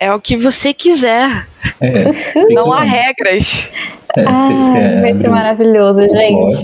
é 0.00 0.12
o 0.12 0.20
que 0.20 0.36
você 0.36 0.72
quiser. 0.74 1.46
É, 1.80 2.04
Não 2.54 2.72
há 2.72 2.82
regras. 2.82 3.68
é, 4.16 4.24
Ah, 4.26 5.00
vai 5.02 5.14
ser 5.14 5.28
maravilhoso, 5.28 6.02
gente. 6.08 6.62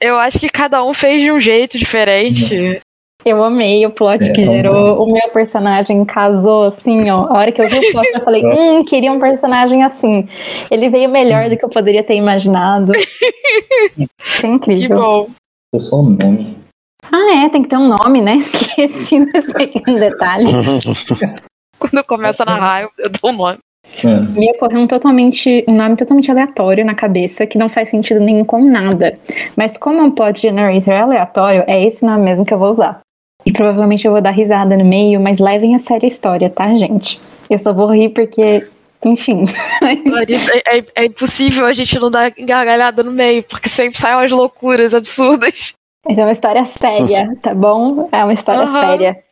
Eu 0.00 0.18
acho 0.18 0.38
que 0.38 0.48
cada 0.48 0.84
um 0.84 0.92
fez 0.92 1.22
de 1.22 1.30
um 1.32 1.40
jeito 1.40 1.78
diferente. 1.78 2.80
Eu 3.24 3.40
amei 3.44 3.86
o 3.86 3.90
plot 3.90 4.24
É, 4.24 4.32
que 4.32 4.44
gerou. 4.44 5.00
O 5.00 5.12
meu 5.12 5.28
personagem 5.28 6.04
casou 6.04 6.64
assim, 6.64 7.08
ó. 7.08 7.26
A 7.32 7.38
hora 7.38 7.52
que 7.52 7.62
eu 7.62 7.68
vi 7.68 7.78
o 7.78 7.92
plot, 7.92 8.08
eu 8.12 8.20
falei, 8.20 8.42
hum, 8.44 8.84
queria 8.84 9.12
um 9.12 9.20
personagem 9.20 9.84
assim. 9.84 10.28
Ele 10.68 10.88
veio 10.88 11.08
melhor 11.08 11.48
do 11.48 11.56
que 11.56 11.64
eu 11.64 11.68
poderia 11.68 12.02
ter 12.02 12.16
imaginado. 12.16 12.90
Isso 13.96 14.08
é 14.38 14.40
Que 14.40 14.46
incrível. 14.48 14.96
bom. 14.98 15.28
Eu 15.72 15.80
sou 15.80 16.00
o 16.00 16.10
nome. 16.10 16.58
Ah, 17.12 17.44
é, 17.44 17.48
tem 17.48 17.62
que 17.62 17.68
ter 17.68 17.76
um 17.76 17.86
nome, 17.88 18.20
né? 18.20 18.34
Esqueci 18.36 19.24
desse 19.26 19.52
pequeno 19.52 20.00
detalhe. 20.00 20.46
Quando 21.90 22.04
começa 22.04 22.42
a 22.42 22.46
narrar, 22.46 22.82
eu, 22.82 22.90
eu 22.98 23.10
dou 23.10 23.30
um 23.30 23.36
nome. 23.36 23.58
Ah, 24.04 24.20
Me 24.20 24.50
ocorreu 24.52 24.80
um, 24.80 24.86
totalmente, 24.86 25.64
um 25.68 25.74
nome 25.76 25.96
totalmente 25.96 26.30
aleatório 26.30 26.84
na 26.84 26.94
cabeça, 26.94 27.46
que 27.46 27.58
não 27.58 27.68
faz 27.68 27.90
sentido 27.90 28.20
nenhum 28.20 28.44
com 28.44 28.62
nada. 28.64 29.18
Mas 29.56 29.76
como 29.76 30.00
é 30.00 30.02
um 30.02 30.10
plot 30.10 30.40
generator 30.40 30.94
aleatório, 30.94 31.64
é 31.66 31.84
esse 31.84 32.04
nome 32.04 32.22
mesmo 32.24 32.44
que 32.44 32.54
eu 32.54 32.58
vou 32.58 32.70
usar. 32.70 33.00
E 33.44 33.52
provavelmente 33.52 34.06
eu 34.06 34.12
vou 34.12 34.20
dar 34.20 34.30
risada 34.30 34.76
no 34.76 34.84
meio, 34.84 35.20
mas 35.20 35.40
levem 35.40 35.74
a 35.74 35.78
sério 35.78 36.04
a 36.04 36.08
história, 36.08 36.48
tá, 36.48 36.74
gente? 36.76 37.20
Eu 37.50 37.58
só 37.58 37.72
vou 37.72 37.92
rir 37.92 38.10
porque, 38.10 38.66
enfim. 39.04 39.46
Larissa, 40.06 40.52
é, 40.66 40.78
é- 40.78 40.84
é 40.94 41.04
impossível 41.06 41.66
a 41.66 41.72
gente 41.72 41.98
não 41.98 42.10
dar 42.10 42.30
gargalhada 42.30 43.02
no 43.02 43.10
meio, 43.10 43.42
porque 43.42 43.68
sempre 43.68 43.98
saem 43.98 44.16
umas 44.16 44.30
loucuras 44.30 44.94
absurdas. 44.94 45.74
Mas 46.06 46.16
é 46.18 46.22
uma 46.22 46.32
história 46.32 46.64
séria, 46.64 47.36
tá 47.42 47.54
bom? 47.54 48.08
É 48.10 48.22
uma 48.24 48.32
história 48.32 48.62
Aham. 48.62 48.80
séria. 48.80 49.24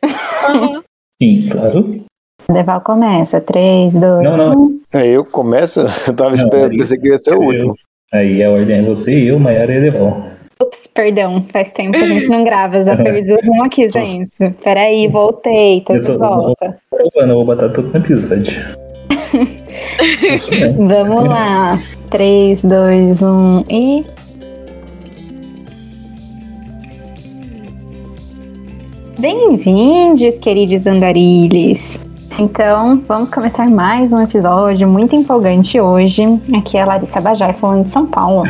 Aham. 0.43 0.83
Sim, 1.21 1.49
claro. 1.51 2.03
Deval 2.49 2.81
começa. 2.81 3.39
3, 3.41 3.93
2, 3.93 4.01
Não, 4.23 4.37
não. 4.37 4.57
1. 4.65 4.79
Aí 4.93 5.09
eu 5.11 5.25
começo, 5.25 5.79
eu 6.07 6.13
tava 6.13 6.29
Não, 6.29 6.35
esperando, 6.35 6.71
aí- 6.71 6.77
pensei 6.77 6.97
que 6.97 7.07
ia 7.07 7.17
ser 7.17 7.33
o 7.35 7.41
último. 7.41 7.75
Aí 8.13 8.43
a 8.43 8.49
ordem 8.51 8.79
é 8.79 8.81
você, 8.83 9.11
eu, 9.31 9.39
Maiara 9.39 9.71
e 9.73 9.77
Edeval. 9.77 10.23
Ups, 10.61 10.85
perdão. 10.85 11.43
Faz 11.51 11.71
tempo 11.71 11.93
que 11.93 12.03
a 12.03 12.07
gente 12.07 12.27
não 12.27 12.43
grava. 12.43 12.83
Já 12.83 12.95
perdi 12.95 13.33
um 13.49 13.63
aqui, 13.63 13.87
gente. 13.89 14.51
Peraí, 14.63 15.07
voltei. 15.07 15.81
Tô 15.81 15.93
Eu 15.93 15.99
de 16.01 16.05
tô- 16.07 16.17
volta. 16.19 16.77
Eu 17.15 17.25
não 17.27 17.35
vou 17.35 17.45
botar 17.45 17.69
tudo 17.69 17.89
no 17.91 17.97
episódio. 18.05 18.53
Vamos 20.77 21.23
lá. 21.25 21.79
3, 22.11 22.63
2, 22.65 23.21
1 23.23 23.63
e. 23.69 24.01
Bem-vindos, 29.19 30.37
queridos 30.39 30.87
andarilhos! 30.87 31.99
Então, 32.39 33.01
vamos 33.07 33.29
começar 33.29 33.69
mais 33.69 34.13
um 34.13 34.21
episódio 34.21 34.87
muito 34.87 35.15
empolgante 35.15 35.79
hoje. 35.79 36.23
Aqui 36.57 36.77
é 36.77 36.81
a 36.81 36.85
Larissa 36.85 37.21
Bajai 37.21 37.53
falando 37.53 37.83
de 37.83 37.91
São 37.91 38.05
Paulo. 38.05 38.43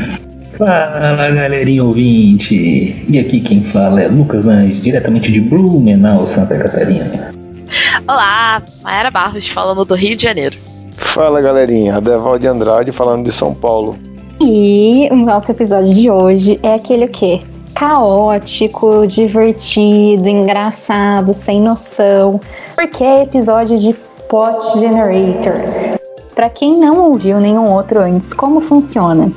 Fala 0.58 1.32
galerinha 1.32 1.84
ouvinte! 1.84 3.04
E 3.10 3.20
aqui 3.20 3.42
quem 3.42 3.64
fala 3.64 4.02
é 4.02 4.08
Lucas 4.08 4.46
Lange, 4.46 4.76
diretamente 4.76 5.32
de 5.32 5.42
Blumenau, 5.42 6.28
Santa 6.28 6.58
Catarina. 6.58 7.32
Olá, 8.08 8.62
Mayara 8.84 9.10
Barros 9.12 9.48
falando 9.48 9.84
do 9.84 9.96
Rio 9.96 10.16
de 10.16 10.24
Janeiro. 10.24 10.56
Fala 10.92 11.42
galerinha, 11.42 12.00
Deval 12.00 12.38
de 12.38 12.48
Andrade 12.48 12.92
falando 12.92 13.26
de 13.26 13.32
São 13.32 13.54
Paulo. 13.54 13.98
E 14.40 15.10
o 15.12 15.16
nosso 15.16 15.52
episódio 15.52 15.94
de 15.94 16.10
hoje 16.10 16.60
é 16.64 16.76
aquele 16.76 17.06
o 17.06 17.10
quê? 17.10 17.42
Caótico, 17.76 19.08
divertido, 19.08 20.28
engraçado, 20.28 21.34
sem 21.34 21.60
noção. 21.60 22.40
Porque 22.76 23.04
é 23.04 23.24
episódio 23.24 23.80
de 23.80 23.94
Plot 24.30 24.80
Generator. 24.80 26.00
Pra 26.36 26.50
quem 26.50 26.78
não 26.78 27.04
ouviu 27.10 27.40
nenhum 27.40 27.70
outro 27.72 28.00
antes, 28.00 28.34
como 28.34 28.62
funciona? 28.62 29.32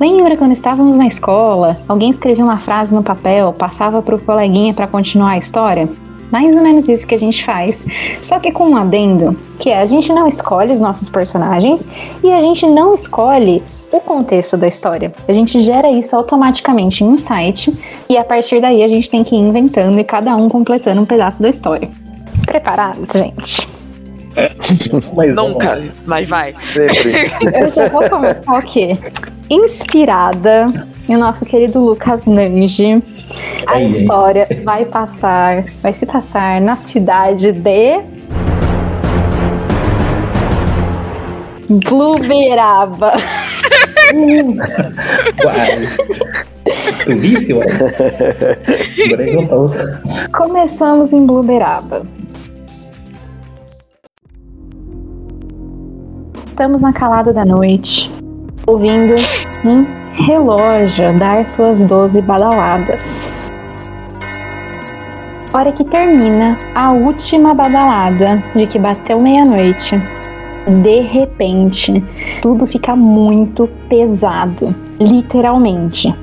Lembra 0.00 0.36
quando 0.36 0.52
estávamos 0.52 0.96
na 0.96 1.06
escola, 1.06 1.76
alguém 1.88 2.10
escrevia 2.10 2.44
uma 2.44 2.56
frase 2.56 2.94
no 2.94 3.02
papel, 3.02 3.52
passava 3.52 4.02
pro 4.02 4.18
coleguinha 4.18 4.74
para 4.74 4.86
continuar 4.86 5.32
a 5.32 5.38
história? 5.38 5.88
Mais 6.30 6.56
ou 6.56 6.62
menos 6.62 6.88
isso 6.88 7.06
que 7.06 7.14
a 7.14 7.18
gente 7.18 7.44
faz, 7.44 7.84
só 8.22 8.38
que 8.38 8.50
com 8.50 8.70
um 8.70 8.76
adendo, 8.76 9.36
que 9.58 9.68
é 9.68 9.80
a 9.80 9.86
gente 9.86 10.10
não 10.12 10.26
escolhe 10.26 10.72
os 10.72 10.80
nossos 10.80 11.08
personagens 11.08 11.86
e 12.24 12.32
a 12.32 12.40
gente 12.40 12.66
não 12.66 12.94
escolhe 12.94 13.62
o 13.92 14.00
contexto 14.00 14.56
da 14.56 14.66
história. 14.66 15.12
A 15.28 15.32
gente 15.32 15.60
gera 15.60 15.90
isso 15.90 16.16
automaticamente 16.16 17.04
em 17.04 17.06
um 17.06 17.18
site 17.18 17.72
e 18.08 18.16
a 18.16 18.24
partir 18.24 18.60
daí 18.60 18.82
a 18.82 18.88
gente 18.88 19.08
tem 19.08 19.22
que 19.22 19.36
ir 19.36 19.38
inventando 19.38 20.00
e 20.00 20.04
cada 20.04 20.34
um 20.34 20.48
completando 20.48 21.02
um 21.02 21.04
pedaço 21.04 21.42
da 21.42 21.50
história. 21.50 21.88
Preparados, 22.46 23.10
gente? 23.12 23.68
Mas 25.14 25.34
vamos 25.34 25.62
lá. 25.62 25.76
Nunca, 25.76 25.82
mas 26.06 26.28
vai. 26.28 26.54
Sempre. 26.60 27.30
Eu 27.54 27.68
já 27.68 27.88
vou 27.88 28.08
começar 28.08 28.58
o 28.58 28.62
quê? 28.62 28.96
Inspirada 29.50 30.66
no 31.08 31.18
nosso 31.18 31.44
querido 31.44 31.84
Lucas 31.84 32.24
Nange. 32.24 33.02
A 33.66 33.72
Ai, 33.72 33.86
história 33.86 34.46
vai 34.64 34.84
passar, 34.86 35.64
vai 35.82 35.92
se 35.92 36.06
passar 36.06 36.60
na 36.60 36.76
cidade 36.76 37.52
de 37.52 38.02
Bluberaba. 41.68 43.12
Tu? 44.12 44.54
Agora 49.06 49.30
é. 49.30 50.28
Começamos 50.28 51.12
em 51.12 51.24
Bluberaba. 51.24 52.02
Estamos 56.44 56.82
na 56.82 56.92
calada 56.92 57.32
da 57.32 57.44
noite, 57.44 58.12
ouvindo 58.66 59.14
um 59.64 59.86
relógio 60.14 61.18
dar 61.18 61.46
suas 61.46 61.82
12 61.82 62.20
badaladas. 62.20 63.30
Hora 65.54 65.72
que 65.72 65.84
termina 65.84 66.58
a 66.74 66.92
última 66.92 67.54
badalada 67.54 68.42
de 68.54 68.66
que 68.66 68.78
bateu 68.78 69.20
meia-noite. 69.20 70.00
De 70.66 71.00
repente, 71.00 72.04
tudo 72.40 72.68
fica 72.68 72.94
muito 72.94 73.68
pesado, 73.88 74.72
literalmente. 75.00 76.14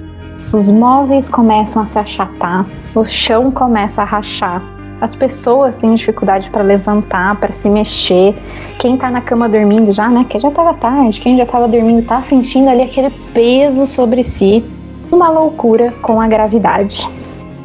Os 0.53 0.72
móveis 0.72 1.27
começam 1.27 1.83
a 1.83 1.85
se 1.85 2.00
achatar, 2.00 2.66
o 2.95 3.03
chão 3.03 3.51
começa 3.51 4.01
a 4.01 4.05
rachar. 4.05 4.63
As 5.01 5.13
pessoas 5.13 5.77
têm 5.79 5.94
dificuldade 5.94 6.50
para 6.50 6.63
levantar, 6.63 7.35
para 7.35 7.51
se 7.51 7.69
mexer. 7.69 8.33
Quem 8.79 8.95
tá 8.95 9.11
na 9.11 9.19
cama 9.19 9.50
dormindo 9.50 9.91
já, 9.91 10.09
né? 10.09 10.25
Que 10.27 10.39
já 10.39 10.50
tava 10.51 10.73
tarde, 10.73 11.19
quem 11.19 11.38
já 11.38 11.45
tava 11.45 11.67
dormindo 11.67 12.06
tá 12.06 12.21
sentindo 12.21 12.69
ali 12.69 12.83
aquele 12.83 13.09
peso 13.33 13.85
sobre 13.85 14.23
si. 14.23 14.63
Uma 15.11 15.29
loucura 15.29 15.94
com 16.01 16.19
a 16.19 16.27
gravidade. 16.27 17.07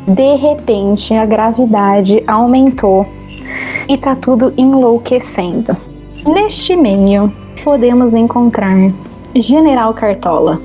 De 0.09 0.35
repente, 0.35 1.15
a 1.15 1.25
gravidade 1.25 2.23
aumentou 2.27 3.06
e 3.89 3.97
tá 3.97 4.17
tudo 4.17 4.53
enlouquecendo. 4.56 5.77
Neste 6.27 6.75
meio, 6.75 7.31
podemos 7.62 8.15
encontrar 8.15 8.91
General 9.35 9.93
Cartola. 9.93 10.59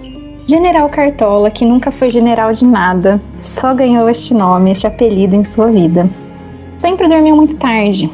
General 0.47 0.88
Cartola, 0.88 1.52
que 1.52 1.66
nunca 1.66 1.92
foi 1.92 2.09
general 2.09 2.53
de 2.53 2.64
nada, 2.64 3.22
só 3.42 3.74
ganhou 3.74 4.09
este 4.09 4.34
nome, 4.34 4.72
este 4.72 4.88
apelido 4.88 5.36
em 5.36 5.44
sua 5.44 5.68
vida. 5.68 6.09
Sempre 6.78 7.09
dormiu 7.09 7.36
muito 7.36 7.58
tarde. 7.58 8.09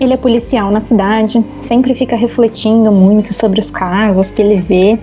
Ele 0.00 0.14
é 0.14 0.16
policial 0.16 0.70
na 0.70 0.80
cidade, 0.80 1.44
sempre 1.60 1.94
fica 1.94 2.16
refletindo 2.16 2.90
muito 2.90 3.34
sobre 3.34 3.60
os 3.60 3.70
casos 3.70 4.30
que 4.30 4.40
ele 4.40 4.56
vê, 4.56 4.98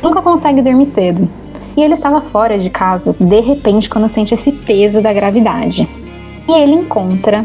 nunca 0.00 0.22
consegue 0.22 0.62
dormir 0.62 0.86
cedo. 0.86 1.28
E 1.76 1.82
ele 1.82 1.94
estava 1.94 2.20
fora 2.20 2.56
de 2.56 2.70
casa, 2.70 3.12
de 3.18 3.40
repente, 3.40 3.90
quando 3.90 4.08
sente 4.08 4.34
esse 4.34 4.52
peso 4.52 5.02
da 5.02 5.12
gravidade. 5.12 5.88
E 6.48 6.52
ele 6.52 6.74
encontra, 6.74 7.44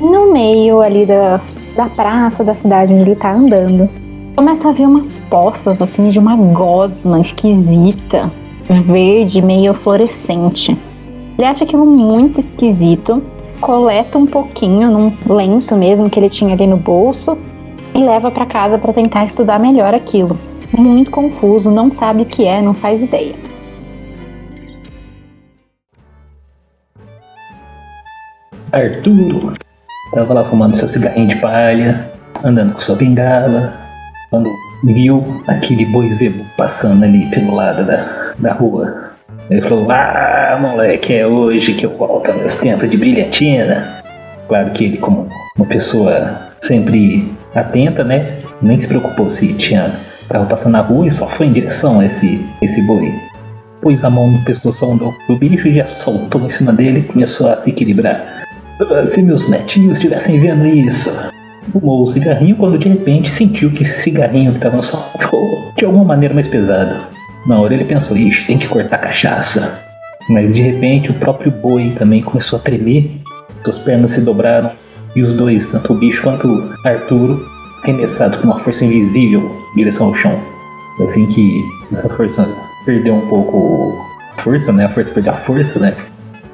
no 0.00 0.32
meio 0.32 0.80
ali 0.80 1.04
da, 1.04 1.40
da 1.74 1.86
praça 1.86 2.44
da 2.44 2.54
cidade 2.54 2.92
onde 2.92 3.02
ele 3.02 3.12
está 3.12 3.32
andando, 3.32 3.88
começa 4.36 4.68
a 4.68 4.72
ver 4.72 4.86
umas 4.86 5.18
poças 5.30 5.82
assim 5.82 6.08
de 6.08 6.18
uma 6.18 6.36
gosma 6.36 7.20
esquisita, 7.20 8.30
verde, 8.68 9.42
meio 9.42 9.74
fluorescente. 9.74 10.76
Ele 11.36 11.46
acha 11.46 11.64
aquilo 11.64 11.84
muito 11.84 12.38
esquisito, 12.38 13.22
coleta 13.60 14.18
um 14.18 14.26
pouquinho 14.26 14.90
num 14.90 15.12
lenço 15.34 15.76
mesmo 15.76 16.08
que 16.08 16.18
ele 16.18 16.30
tinha 16.30 16.54
ali 16.54 16.66
no 16.66 16.76
bolso 16.76 17.36
e 17.92 17.98
leva 17.98 18.30
para 18.30 18.46
casa 18.46 18.78
para 18.78 18.92
tentar 18.92 19.24
estudar 19.24 19.58
melhor 19.58 19.94
aquilo. 19.94 20.38
Muito 20.76 21.10
confuso, 21.10 21.70
não 21.70 21.90
sabe 21.90 22.22
o 22.22 22.26
que 22.26 22.44
é, 22.44 22.60
não 22.60 22.74
faz 22.74 23.02
ideia. 23.02 23.34
Arturo 28.72 29.54
tava 30.14 30.32
lá 30.32 30.44
fumando 30.44 30.76
seu 30.76 30.88
cigarrinho 30.88 31.28
de 31.28 31.36
palha, 31.36 32.06
andando 32.42 32.74
com 32.74 32.80
sua 32.80 32.94
bengala, 32.94 33.72
quando 34.30 34.48
viu 34.84 35.42
aquele 35.46 35.84
boi 35.86 36.12
zebo 36.14 36.44
passando 36.56 37.04
ali 37.04 37.26
pelo 37.30 37.54
lado 37.54 37.84
da, 37.84 38.32
da 38.38 38.52
rua. 38.52 39.10
Ele 39.50 39.60
falou: 39.62 39.90
Ah, 39.90 40.56
moleque, 40.60 41.14
é 41.14 41.26
hoje 41.26 41.74
que 41.74 41.84
eu 41.84 41.96
volto 41.96 42.32
meus 42.32 42.54
tempos 42.54 42.88
de 42.88 42.96
brilhantina. 42.96 44.02
Claro 44.48 44.70
que 44.70 44.84
ele, 44.84 44.96
como 44.98 45.28
uma 45.56 45.66
pessoa 45.66 46.38
sempre 46.62 47.32
atenta, 47.54 48.04
né? 48.04 48.38
Nem 48.62 48.80
se 48.80 48.86
preocupou 48.86 49.30
se 49.32 49.52
tinha 49.54 49.90
carro 50.28 50.46
passando 50.46 50.72
na 50.72 50.80
rua 50.80 51.06
e 51.06 51.12
só 51.12 51.28
foi 51.30 51.46
em 51.46 51.52
direção 51.52 52.00
a 52.00 52.06
esse, 52.06 52.46
esse 52.62 52.82
boi. 52.82 53.12
Pôs 53.80 54.02
a 54.02 54.08
mão 54.08 54.30
no 54.30 54.42
pescoço 54.44 54.86
do, 54.94 55.14
do 55.28 55.36
bicho 55.38 55.68
e 55.68 55.76
já 55.76 55.86
soltou 55.86 56.40
em 56.42 56.48
cima 56.48 56.72
dele 56.72 57.00
e 57.00 57.02
começou 57.02 57.50
a 57.50 57.60
se 57.62 57.70
equilibrar. 57.70 58.44
Se 59.08 59.22
meus 59.22 59.48
netinhos 59.48 59.98
estivessem 59.98 60.40
vendo 60.40 60.66
isso. 60.66 61.10
Fumou 61.72 62.04
o 62.04 62.08
cigarrinho 62.08 62.56
quando 62.56 62.78
de 62.78 62.88
repente 62.88 63.32
sentiu 63.32 63.70
que 63.70 63.82
esse 63.82 64.02
cigarrinho 64.02 64.52
que 64.52 64.58
estava 64.58 64.76
no 64.76 64.82
sol 64.82 65.02
ficou 65.18 65.72
de 65.76 65.84
alguma 65.84 66.04
maneira 66.04 66.34
mais 66.34 66.48
pesado. 66.48 67.06
Na 67.46 67.58
hora 67.58 67.74
ele 67.74 67.84
pensou, 67.84 68.16
ixi, 68.16 68.46
tem 68.46 68.58
que 68.58 68.68
cortar 68.68 68.96
a 68.96 69.00
cachaça. 69.00 69.78
Mas 70.28 70.52
de 70.52 70.62
repente 70.62 71.10
o 71.10 71.14
próprio 71.14 71.50
boi 71.50 71.94
também 71.98 72.22
começou 72.22 72.58
a 72.58 72.62
tremer, 72.62 73.10
suas 73.62 73.78
pernas 73.78 74.12
se 74.12 74.20
dobraram 74.20 74.70
e 75.14 75.22
os 75.22 75.36
dois, 75.36 75.66
tanto 75.66 75.92
o 75.92 75.96
bicho 75.96 76.22
quanto 76.22 76.46
o 76.46 76.88
Arturo, 76.88 77.44
arremessados 77.82 78.38
com 78.40 78.46
uma 78.46 78.60
força 78.60 78.84
invisível 78.84 79.50
em 79.72 79.76
direção 79.76 80.08
ao 80.08 80.14
chão. 80.16 80.40
Assim 81.06 81.26
que 81.26 81.62
essa 81.96 82.08
força 82.08 82.48
perdeu 82.86 83.14
um 83.14 83.28
pouco 83.28 83.98
a 84.36 84.42
força, 84.42 84.72
né? 84.72 84.86
A 84.86 84.88
força 84.90 85.10
perdeu 85.12 85.32
a 85.32 85.36
força, 85.38 85.78
né? 85.78 85.94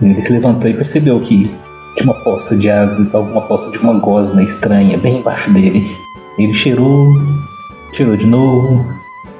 Ele 0.03 0.23
se 0.23 0.33
levantou 0.33 0.69
e 0.69 0.75
percebeu 0.75 1.21
que 1.21 1.51
tinha 1.95 2.05
uma 2.05 2.15
poça 2.23 2.57
de 2.57 2.71
água, 2.71 3.07
alguma 3.13 3.43
poça 3.43 3.71
de 3.71 3.79
uma 3.79 3.95
gosma 3.95 4.43
estranha 4.43 4.97
bem 4.99 5.19
embaixo 5.19 5.51
dele. 5.53 5.97
Ele 6.39 6.55
cheirou, 6.55 7.13
cheirou 7.95 8.17
de 8.17 8.27
novo, 8.27 8.85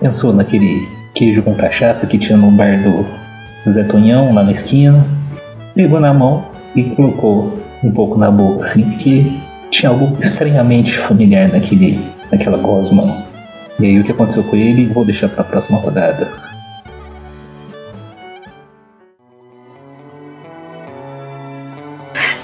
pensou 0.01 0.33
naquele 0.33 0.89
queijo 1.15 1.43
com 1.43 1.55
cachaça 1.55 2.07
que 2.07 2.19
tinha 2.19 2.37
no 2.37 2.51
bar 2.51 2.83
do 2.83 3.73
Zé 3.73 3.85
Tonhão, 3.85 4.35
lá 4.35 4.43
na 4.43 4.53
esquina, 4.53 5.05
pegou 5.75 6.01
na 6.01 6.13
mão 6.13 6.45
e 6.75 6.83
colocou 6.83 7.59
um 7.83 7.93
pouco 7.93 8.19
na 8.19 8.31
boca, 8.31 8.67
assim, 8.67 8.83
porque 8.83 9.33
tinha 9.71 9.91
algo 9.91 10.17
estranhamente 10.23 10.97
familiar 11.07 11.49
naquele, 11.49 12.01
naquela 12.31 12.59
gosma. 12.59 13.25
E 13.79 13.87
aí 13.87 13.99
o 13.99 14.05
que 14.05 14.13
aconteceu 14.13 14.45
com 14.45 14.57
ele, 14.57 14.87
vou 14.87 15.05
deixar 15.05 15.29
para 15.29 15.43
a 15.43 15.45
próxima 15.45 15.79
rodada. 15.79 16.29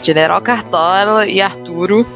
General 0.06 0.40
Cartola 0.40 1.26
e 1.26 1.40
Arturo 1.40 2.06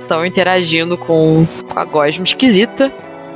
estão 0.00 0.24
interagindo 0.24 0.96
com, 0.96 1.44
com 1.68 1.78
a 1.80 1.84
gosma 1.84 2.22
esquisita. 2.22 2.92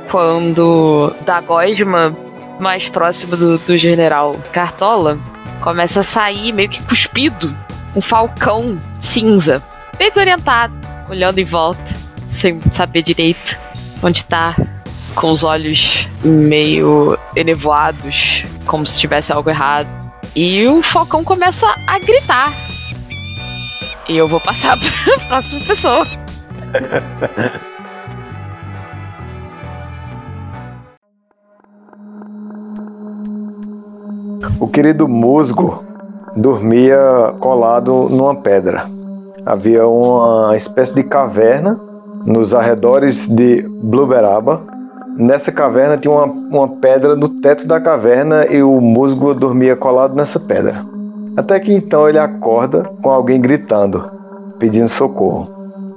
Quando 0.09 1.13
da 1.25 1.41
gosma 1.41 2.15
mais 2.57 2.87
próximo 2.87 3.35
do, 3.35 3.57
do 3.57 3.77
General 3.77 4.33
Cartola 4.53 5.19
começa 5.59 5.99
a 5.99 6.03
sair 6.03 6.53
meio 6.53 6.69
que 6.69 6.81
cuspido 6.83 7.53
um 7.93 7.99
falcão 7.99 8.79
cinza, 9.01 9.61
bem 9.97 10.09
desorientado, 10.09 10.73
olhando 11.09 11.39
em 11.39 11.45
volta, 11.45 11.83
sem 12.29 12.61
saber 12.71 13.01
direito 13.01 13.57
onde 14.01 14.23
tá, 14.23 14.55
com 15.13 15.29
os 15.29 15.43
olhos 15.43 16.07
meio 16.23 17.17
enevoados, 17.35 18.45
como 18.65 18.85
se 18.85 18.97
tivesse 18.97 19.33
algo 19.33 19.49
errado. 19.49 19.89
E 20.33 20.65
o 20.67 20.81
falcão 20.81 21.21
começa 21.21 21.67
a 21.85 21.99
gritar. 21.99 22.64
E 24.07 24.17
eu 24.17 24.27
vou 24.27 24.39
passar 24.39 24.77
pra 24.77 25.27
próxima 25.27 25.61
pessoa. 25.65 26.05
O 34.59 34.67
querido 34.67 35.07
musgo 35.07 35.83
dormia 36.35 37.33
colado 37.39 38.07
numa 38.09 38.35
pedra. 38.35 38.85
Havia 39.45 39.87
uma 39.87 40.55
espécie 40.55 40.93
de 40.93 41.03
caverna 41.03 41.79
nos 42.25 42.53
arredores 42.53 43.27
de 43.27 43.63
Bluberaba. 43.63 44.61
Nessa 45.17 45.51
caverna 45.51 45.97
tinha 45.97 46.13
uma, 46.13 46.25
uma 46.25 46.67
pedra 46.67 47.15
no 47.15 47.29
teto 47.41 47.67
da 47.67 47.79
caverna 47.79 48.45
e 48.45 48.61
o 48.61 48.79
musgo 48.79 49.33
dormia 49.33 49.75
colado 49.75 50.15
nessa 50.15 50.39
pedra. 50.39 50.94
Até 51.37 51.59
que 51.59 51.73
então 51.73 52.07
ele 52.07 52.19
acorda 52.19 52.89
com 53.01 53.09
alguém 53.09 53.41
gritando, 53.41 54.09
pedindo 54.57 54.87
socorro. 54.87 55.49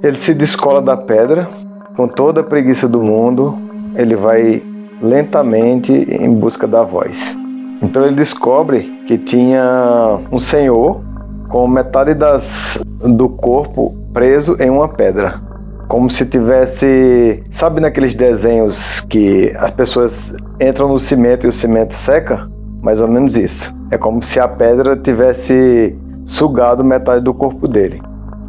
Ele 0.03 0.17
se 0.17 0.33
descola 0.33 0.81
da 0.81 0.97
pedra, 0.97 1.47
com 1.95 2.07
toda 2.07 2.41
a 2.41 2.43
preguiça 2.43 2.87
do 2.87 3.01
mundo, 3.01 3.57
ele 3.95 4.15
vai 4.15 4.63
lentamente 5.01 5.91
em 5.93 6.33
busca 6.33 6.67
da 6.67 6.83
voz. 6.83 7.37
Então 7.81 8.05
ele 8.05 8.15
descobre 8.15 8.81
que 9.07 9.17
tinha 9.17 10.19
um 10.31 10.39
senhor 10.39 11.01
com 11.47 11.67
metade 11.67 12.13
das, 12.13 12.77
do 13.01 13.29
corpo 13.29 13.95
preso 14.13 14.55
em 14.59 14.69
uma 14.69 14.87
pedra. 14.87 15.41
Como 15.87 16.09
se 16.09 16.25
tivesse. 16.25 17.43
Sabe 17.49 17.81
naqueles 17.81 18.13
desenhos 18.13 19.01
que 19.01 19.51
as 19.57 19.71
pessoas 19.71 20.31
entram 20.61 20.87
no 20.87 20.99
cimento 20.99 21.47
e 21.47 21.49
o 21.49 21.53
cimento 21.53 21.95
seca? 21.95 22.47
Mais 22.81 23.01
ou 23.01 23.07
menos 23.07 23.35
isso. 23.35 23.75
É 23.91 23.97
como 23.97 24.21
se 24.21 24.39
a 24.39 24.47
pedra 24.47 24.95
tivesse 24.95 25.97
sugado 26.25 26.83
metade 26.83 27.23
do 27.23 27.33
corpo 27.33 27.67
dele. 27.67 28.01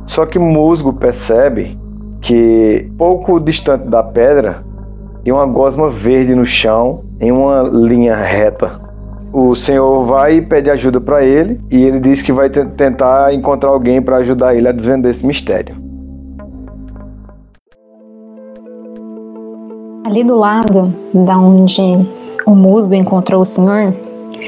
Só 0.06 0.26
que 0.26 0.38
musgo 0.38 0.92
percebe 0.92 1.78
que 2.20 2.90
pouco 2.98 3.40
distante 3.40 3.86
da 3.88 4.02
pedra 4.02 4.64
tem 5.24 5.32
uma 5.32 5.46
gosma 5.46 5.90
verde 5.90 6.34
no 6.34 6.44
chão 6.44 7.04
em 7.20 7.32
uma 7.32 7.62
linha 7.62 8.16
reta 8.16 8.90
o 9.32 9.54
senhor 9.54 10.04
vai 10.06 10.36
e 10.36 10.42
pede 10.42 10.70
ajuda 10.70 11.00
para 11.00 11.24
ele 11.24 11.60
e 11.70 11.84
ele 11.84 12.00
diz 12.00 12.20
que 12.20 12.32
vai 12.32 12.50
tentar 12.50 13.32
encontrar 13.32 13.70
alguém 13.70 14.02
para 14.02 14.16
ajudar 14.16 14.54
ele 14.54 14.68
a 14.68 14.72
desvendar 14.72 15.10
esse 15.10 15.24
mistério. 15.24 15.76
Ali 20.04 20.24
do 20.24 20.36
lado 20.36 20.92
da 21.14 21.38
onde 21.38 21.80
o 22.44 22.54
musgo 22.54 22.94
encontrou 22.94 23.42
o 23.42 23.46
senhor, 23.46 23.94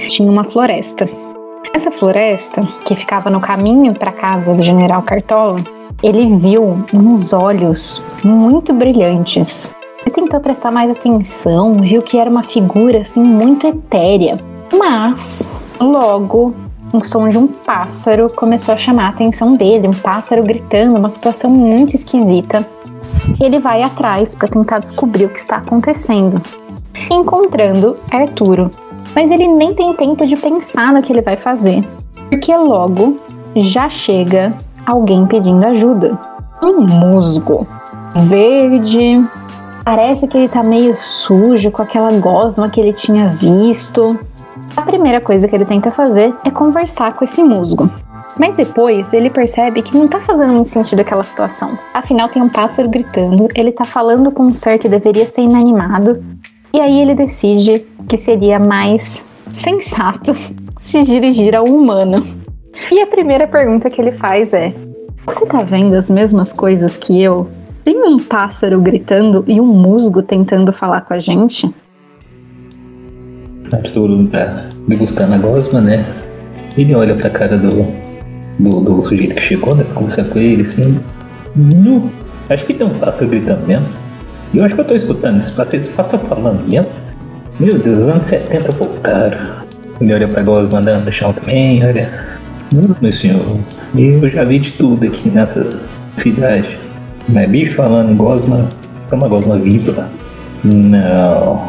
tinha 0.09 0.31
uma 0.31 0.45
floresta. 0.45 1.09
Essa 1.75 1.91
floresta, 1.91 2.63
que 2.85 2.95
ficava 2.95 3.31
no 3.31 3.41
caminho 3.41 3.95
para 3.95 4.11
a 4.11 4.15
casa 4.15 4.55
do 4.55 4.63
general 4.63 5.03
Cartola, 5.03 5.57
ele 6.03 6.37
viu 6.37 6.79
uns 6.93 7.33
olhos 7.33 8.03
muito 8.25 8.73
brilhantes. 8.73 9.71
Ele 10.05 10.15
tentou 10.15 10.41
prestar 10.41 10.71
mais 10.71 10.91
atenção, 10.91 11.75
viu 11.75 12.03
que 12.03 12.19
era 12.19 12.29
uma 12.29 12.43
figura 12.43 13.01
assim 13.01 13.23
muito 13.23 13.67
etérea, 13.67 14.37
mas 14.77 15.49
logo 15.81 16.53
o 16.93 16.99
som 16.99 17.29
de 17.29 17.39
um 17.39 17.47
pássaro 17.47 18.27
começou 18.35 18.75
a 18.75 18.77
chamar 18.77 19.07
a 19.07 19.09
atenção 19.09 19.55
dele, 19.55 19.89
um 19.89 19.93
pássaro 19.93 20.43
gritando, 20.43 20.97
uma 20.97 21.09
situação 21.09 21.51
muito 21.51 21.95
esquisita. 21.95 22.67
Ele 23.41 23.61
vai 23.61 23.83
atrás 23.83 24.35
para 24.35 24.49
tentar 24.49 24.81
descobrir 24.81 25.25
o 25.25 25.29
que 25.29 25.39
está 25.39 25.57
acontecendo, 25.57 26.41
encontrando 27.11 27.97
Arturo. 28.13 28.69
Mas 29.15 29.31
ele 29.31 29.49
nem 29.49 29.75
tem 29.75 29.95
tempo 29.95 30.27
de 30.27 30.37
pensar 30.37 30.93
no 30.93 31.03
que 31.03 31.13
ele 31.13 31.23
vai 31.23 31.35
fazer, 31.35 31.85
porque 32.31 32.55
logo 32.57 33.21
já 33.57 33.89
chega 33.89 34.55
alguém 34.87 35.27
pedindo 35.27 35.65
ajuda. 35.67 36.19
Um 36.63 36.81
musgo 36.81 37.67
verde. 38.29 39.15
Parece 39.85 40.29
que 40.29 40.39
ele 40.39 40.49
tá 40.49 40.63
meio 40.63 40.97
sujo 40.97 41.71
com 41.71 41.83
aquela 41.83 42.13
gosma 42.13 42.69
que 42.69 42.81
ele 42.81 42.93
tinha 42.93 43.29
visto. 43.29 44.19
A 44.77 44.83
primeira 44.83 45.21
coisa 45.21 45.49
que 45.49 45.55
ele 45.55 45.65
tenta 45.65 45.91
fazer 45.91 46.33
é 46.45 46.51
conversar 46.51 47.15
com 47.15 47.25
esse 47.25 47.43
musgo. 47.43 47.91
Mas 48.39 48.57
depois 48.57 49.13
ele 49.13 49.29
percebe 49.29 49.83
que 49.83 49.97
não 49.97 50.09
tá 50.09 50.21
fazendo 50.21 50.55
muito 50.55 50.69
sentido 50.69 51.01
aquela 51.01 51.23
situação. 51.23 51.77
Afinal, 51.93 52.29
tem 52.29 52.43
um 52.43 52.49
pássaro 52.49 52.89
gritando, 52.89 53.49
ele 53.55 53.73
tá 53.73 53.85
falando 53.85 54.31
com 54.31 54.45
um 54.45 54.55
ser 54.55 54.79
que 54.79 54.89
deveria 54.89 55.27
ser 55.27 55.43
inanimado, 55.43 56.25
e 56.73 56.81
aí 56.81 57.01
ele 57.01 57.15
decide 57.15 57.85
que 58.09 58.17
seria 58.17 58.59
mais 58.59 59.25
sensato 59.53 60.35
se 60.77 61.03
dirigir 61.03 61.55
ao 61.55 61.65
humano. 61.65 62.25
E 62.91 63.01
a 63.01 63.07
primeira 63.07 63.47
pergunta 63.47 63.91
que 63.91 64.01
ele 64.01 64.13
faz 64.13 64.53
é: 64.53 64.75
Você 65.27 65.47
tá 65.47 65.59
vendo 65.59 65.95
as 65.95 66.11
mesmas 66.11 66.53
coisas 66.53 66.97
que 66.97 67.23
eu? 67.23 67.49
Tem 67.85 68.03
um 68.05 68.19
pássaro 68.19 68.81
gritando 68.81 69.45
e 69.47 69.61
um 69.61 69.67
musgo 69.67 70.23
tentando 70.23 70.73
falar 70.73 71.03
com 71.03 71.15
a 71.15 71.19
gente? 71.19 71.73
Arturo 73.73 74.27
tá 74.29 74.69
degustando 74.87 75.35
a 75.35 75.39
gosma, 75.39 75.81
né? 75.81 76.07
Ele 76.77 76.95
olha 76.95 77.15
pra 77.17 77.31
cara 77.31 77.57
do, 77.59 77.69
do, 78.59 78.81
do 78.81 79.09
sujeito 79.09 79.35
que 79.35 79.41
chegou, 79.41 79.75
né? 79.75 79.85
Pra 79.85 79.95
conversar 79.95 80.25
com 80.25 80.39
ele, 80.39 80.65
assim. 80.65 81.01
Nu, 81.57 82.11
acho 82.49 82.65
que 82.65 82.75
tem 82.75 82.87
um 82.87 82.95
pássaro 82.95 83.29
gritando 83.29 83.67
mesmo. 83.67 84.02
E 84.55 84.61
acho 84.61 84.75
que 84.75 84.81
eu 84.81 84.85
tô 84.85 84.95
escutando 84.95 85.41
pássaro, 85.41 85.77
esse 85.77 85.89
pássaro 85.89 86.19
tá 86.19 86.29
falando 86.29 86.69
mesmo. 86.69 86.89
Meu 87.59 87.79
Deus, 87.79 87.99
os 88.01 88.07
anos 88.07 88.27
70 88.27 88.73
voltaram. 88.73 89.63
Ele 90.01 90.15
olha 90.15 90.29
pra 90.29 90.43
gosma 90.43 90.79
andando 90.79 91.05
no 91.05 91.13
chão 91.13 91.33
também, 91.33 91.85
olha. 91.85 92.11
Meu 93.01 93.13
senhor, 93.15 93.59
eu 93.95 94.31
já 94.31 94.45
vi 94.45 94.59
de 94.59 94.73
tudo 94.73 95.07
aqui 95.07 95.29
nessa 95.31 95.69
cidade. 96.19 96.79
Mas 97.29 97.49
bicho 97.49 97.77
falando 97.77 98.17
gosma, 98.17 98.69
é 99.11 99.15
uma 99.15 99.29
gosma 99.29 99.59
viva. 99.59 100.09
Não. 100.65 101.69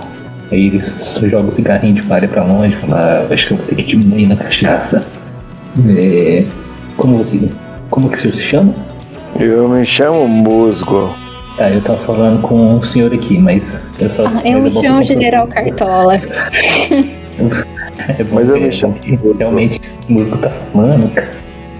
Aí 0.51 0.67
ele 0.67 0.81
só 0.81 1.27
joga 1.27 1.49
o 1.49 1.51
cigarrinho 1.51 1.95
de 1.95 2.05
palha 2.05 2.27
pra 2.27 2.43
longe 2.43 2.73
e 2.73 2.77
fala, 2.77 3.25
ah, 3.29 3.33
acho 3.33 3.47
que 3.47 3.53
eu 3.53 3.57
vou 3.57 3.67
ter 3.67 3.75
que 3.75 3.83
diminuir 3.83 4.27
na 4.27 4.35
cachaça. 4.35 5.03
É, 5.89 6.45
como 6.97 7.17
você. 7.17 7.49
Como 7.89 8.09
que 8.09 8.17
o 8.17 8.19
senhor 8.19 8.35
se 8.35 8.43
chama? 8.43 8.73
Eu 9.39 9.67
me 9.69 9.85
chamo 9.85 10.27
Musgo. 10.27 11.22
Ah, 11.60 11.69
eu 11.69 11.81
tava 11.81 12.00
falando 12.01 12.41
com 12.41 12.77
o 12.79 12.86
senhor 12.88 13.13
aqui, 13.13 13.38
mas 13.38 13.72
eu 14.00 14.10
só. 14.12 14.25
Ah, 14.27 14.41
eu 14.43 14.55
me 14.55 14.62
mas 14.63 14.74
vou 14.74 14.83
chamo 14.83 15.03
General. 15.03 15.48
Cartola. 15.48 16.19
É 18.17 18.24
bom 18.24 18.36
Mas 18.36 18.50
eu 18.50 18.55
que- 18.55 18.62
me 18.65 18.72
chamo 18.72 18.93
que 18.95 19.19
Realmente, 19.39 19.81
o 20.10 20.13
músico 20.13 20.38
tá 20.39 20.51
falando, 20.74 21.10
cara. 21.13 21.31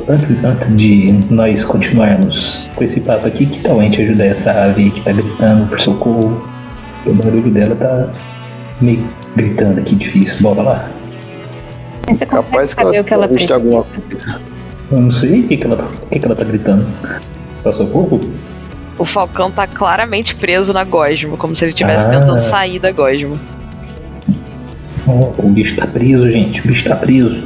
Antes, 0.08 0.32
antes 0.44 0.78
de 0.78 1.20
nós 1.30 1.64
continuarmos 1.66 2.70
com 2.76 2.84
esse 2.84 3.00
papo 3.02 3.28
aqui, 3.28 3.46
que 3.46 3.62
tal 3.62 3.80
a 3.80 3.84
gente 3.84 4.02
ajudar 4.02 4.26
essa 4.28 4.52
ave 4.52 4.90
que 4.92 5.02
tá 5.02 5.12
gritando 5.12 5.68
por 5.68 5.82
socorro? 5.82 6.42
O 7.06 7.14
barulho 7.14 7.50
dela 7.52 7.76
tá 7.76 8.10
meio 8.82 9.04
gritando 9.36 9.80
aqui, 9.80 9.96
difícil. 9.96 10.42
Bora 10.42 10.62
lá. 10.62 10.90
Mas 12.08 12.18
você 12.18 12.26
consegue 12.26 12.52
Capaz 12.52 12.74
que 12.74 12.82
saber 12.84 12.96
ela 12.96 13.02
o 13.02 13.06
que 13.06 13.14
ela 13.14 13.28
precisa. 13.28 13.54
alguma 13.56 13.84
coisa. 13.84 14.42
Eu 14.92 15.02
não 15.02 15.12
sei 15.20 15.40
o 15.42 15.44
que, 15.44 15.58
que, 15.58 15.64
ela, 15.66 15.76
tá- 15.78 15.84
o 16.04 16.06
que, 16.10 16.20
que 16.20 16.26
ela 16.26 16.36
tá 16.36 16.44
gritando. 16.44 16.86
Pra 17.64 17.72
socorro? 17.74 18.20
O 18.98 19.06
Falcão 19.06 19.50
tá 19.50 19.66
claramente 19.66 20.36
preso 20.36 20.72
na 20.72 20.84
gosma, 20.84 21.36
como 21.38 21.56
se 21.56 21.66
ele 21.66 21.72
estivesse 21.72 22.06
Ah. 22.08 22.10
tentando 22.20 22.40
sair 22.40 22.80
da 22.80 22.92
gosma. 22.92 23.38
Oh, 25.08 25.34
o 25.38 25.50
bicho 25.50 25.76
tá 25.76 25.88
preso, 25.88 26.32
gente. 26.32 26.62
O 26.62 26.68
bicho 26.68 26.88
tá 26.88 26.96
preso. 26.96 27.44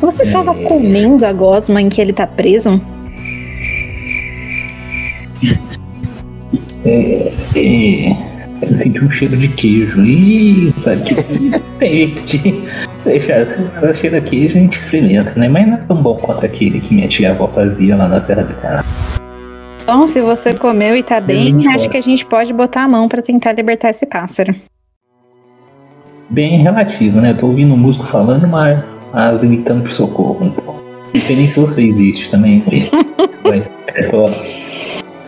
Você 0.00 0.26
tava 0.30 0.52
É. 0.58 0.64
comendo 0.64 1.24
a 1.26 1.32
gosma 1.32 1.80
em 1.80 1.88
que 1.88 2.00
ele 2.00 2.12
tá 2.12 2.26
preso? 2.26 2.80
É, 6.84 7.32
é, 7.54 8.16
eu 8.62 8.76
senti 8.76 9.04
um 9.04 9.10
cheiro 9.10 9.36
de 9.36 9.48
queijo. 9.48 10.00
Ih, 10.04 10.72
sabe 10.82 11.02
que 11.78 12.06
de 12.06 12.62
deixar 13.04 13.46
o 13.82 13.94
cheiro 13.94 14.16
a 14.16 14.20
queijo 14.20 14.56
a 14.56 14.60
gente 14.60 14.78
experimenta, 14.78 15.32
né? 15.38 15.48
Mas 15.48 15.66
não 15.66 15.74
é 15.74 15.80
tão 15.86 16.02
bom 16.02 16.16
quanto 16.16 16.44
aquele 16.44 16.80
que 16.80 16.94
minha 16.94 17.08
tia 17.08 17.32
avó 17.32 17.48
fazia 17.48 17.94
lá 17.96 18.08
na 18.08 18.20
terra 18.20 18.42
dela. 18.44 18.84
Então, 19.90 20.06
se 20.06 20.20
você 20.20 20.54
comeu 20.54 20.96
e 20.96 21.02
tá 21.02 21.20
bem, 21.20 21.66
acho 21.66 21.88
que 21.88 21.96
a 21.96 22.00
gente 22.00 22.24
pode 22.24 22.52
botar 22.52 22.84
a 22.84 22.88
mão 22.88 23.08
pra 23.08 23.20
tentar 23.20 23.50
libertar 23.50 23.90
esse 23.90 24.06
pássaro. 24.06 24.54
Bem 26.28 26.62
relativo, 26.62 27.20
né? 27.20 27.32
Eu 27.32 27.38
tô 27.38 27.48
ouvindo 27.48 27.74
um 27.74 27.76
músico 27.76 28.06
falando, 28.06 28.46
mas 28.46 28.78
ah, 29.12 29.32
gritando 29.32 29.82
por 29.82 29.92
socorro. 29.92 30.46
Então, 30.46 30.76
não 31.12 31.20
sei 31.22 31.34
nem 31.34 31.50
se 31.50 31.58
você 31.58 31.82
existe 31.82 32.30
também. 32.30 32.62
Mas, 33.42 33.64
é 33.88 34.10
só. 34.10 34.26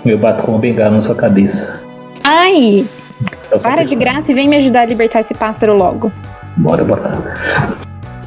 Eu 0.06 0.16
bato 0.16 0.44
com 0.44 0.52
uma 0.52 0.60
bengala 0.60 0.94
na 0.98 1.02
sua 1.02 1.16
cabeça. 1.16 1.82
Ai! 2.22 2.86
Só 3.48 3.58
Para 3.58 3.82
de 3.82 3.96
graça 3.96 4.30
e 4.30 4.34
vem 4.34 4.48
me 4.48 4.58
ajudar 4.58 4.82
a 4.82 4.86
libertar 4.86 5.22
esse 5.22 5.34
pássaro 5.34 5.76
logo. 5.76 6.12
Bora, 6.58 6.84
bora. 6.84 7.34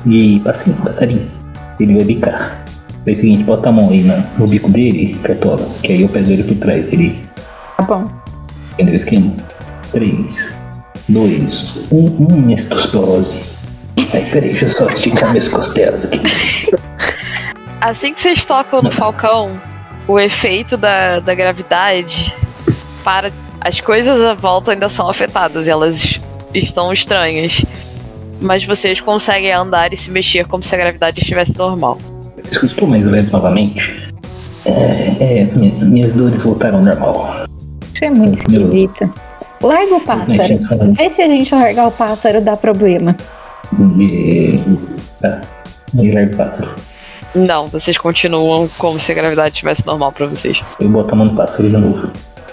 E 0.05 0.41
assim, 0.45 0.73
passarinho. 0.73 1.31
Ele 1.79 1.95
vai 1.95 2.03
bicar. 2.03 2.64
Faz 3.05 3.17
o 3.17 3.21
seguinte, 3.21 3.43
bota 3.43 3.69
a 3.69 3.71
mão 3.71 3.89
aí 3.89 4.03
na- 4.03 4.23
no 4.37 4.47
bico 4.47 4.69
dele, 4.71 5.13
cartola, 5.23 5.69
que 5.83 5.91
aí 5.93 6.01
eu 6.01 6.09
pego 6.09 6.31
ele 6.31 6.43
por 6.43 6.55
trás. 6.57 6.85
Ele 6.91 7.23
Tá 7.77 7.83
bom. 7.83 8.09
entendeu 8.73 8.93
o 8.95 8.97
esquema? 8.97 9.31
3, 9.91 10.15
2, 11.07 11.87
1, 11.91 12.05
1, 12.33 12.49
estospirose. 12.51 13.39
Aí, 14.13 14.25
peraí, 14.31 14.51
deixa 14.51 14.65
eu 14.65 14.71
só 14.71 14.89
esticar 14.89 15.31
minhas 15.31 15.47
costelas 15.47 16.03
aqui. 16.05 16.19
Assim 17.79 18.13
que 18.13 18.19
vocês 18.21 18.43
tocam 18.45 18.81
no 18.81 18.89
Falcão, 18.89 19.51
o 20.07 20.19
efeito 20.19 20.75
da, 20.77 21.19
da 21.19 21.35
gravidade 21.35 22.33
para. 23.03 23.31
As 23.61 23.79
coisas 23.81 24.21
à 24.21 24.33
volta 24.35 24.71
ainda 24.73 24.87
são 24.89 25.09
afetadas, 25.09 25.67
elas 25.67 26.19
estão 26.53 26.91
estranhas. 26.93 27.63
Mas 28.39 28.63
vocês 28.63 28.99
conseguem 29.01 29.51
andar 29.51 29.91
e 29.93 29.97
se 29.97 30.11
mexer 30.11 30.45
como 30.45 30.63
se 30.63 30.73
a 30.75 30.77
gravidade 30.77 31.19
estivesse 31.19 31.57
normal. 31.57 31.97
Estou 32.63 32.87
mais 32.89 33.03
leve 33.05 33.31
novamente. 33.31 34.13
É, 34.65 35.41
é, 35.41 35.45
minha- 35.55 35.85
minhas 35.85 36.13
dores 36.13 36.41
voltaram 36.41 36.79
ao 36.79 36.83
normal. 36.85 37.45
Isso 37.93 38.05
é 38.05 38.09
muito 38.09 38.33
esquisito. 38.39 39.13
Larga 39.61 39.95
o 39.95 40.01
pássaro. 40.01 40.93
Vê 40.93 41.09
se 41.09 41.21
a 41.21 41.27
gente 41.27 41.53
largar 41.53 41.87
o 41.87 41.91
pássaro 41.91 42.41
dá 42.41 42.57
problema. 42.57 43.15
E, 43.99 44.59
tá, 45.21 45.41
larga 45.93 46.33
o 46.33 46.37
pássaro. 46.37 46.75
Não, 47.33 47.67
vocês 47.67 47.97
continuam 47.97 48.69
como 48.77 48.99
se 48.99 49.11
a 49.11 49.15
gravidade 49.15 49.55
estivesse 49.55 49.85
normal 49.85 50.11
pra 50.11 50.25
vocês. 50.25 50.63
Eu 50.79 50.89
boto 50.89 51.13
a 51.13 51.15
mão 51.17 51.25
no 51.27 51.35
pássaro 51.35 51.63
de 51.63 51.77
novo. 51.77 52.09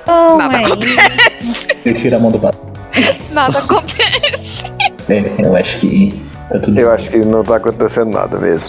Oh, 0.09 0.37
Nada 0.37 0.59
acontece. 0.59 1.69
Eu 1.85 1.95
tiro 1.95 2.17
a 2.17 2.19
mão 2.19 2.31
do 2.33 2.39
pássaro. 2.39 2.67
Nada 3.31 3.59
acontece. 3.61 4.65
É, 5.09 5.47
eu 5.47 5.57
acho 5.57 5.81
que 5.81 6.09
tá 6.49 6.59
tudo 6.61 6.79
Eu 6.79 6.91
acho 6.93 7.11
que 7.11 7.19
não 7.19 7.43
tá 7.43 7.57
acontecendo 7.57 8.11
nada 8.11 8.39
mesmo. 8.39 8.69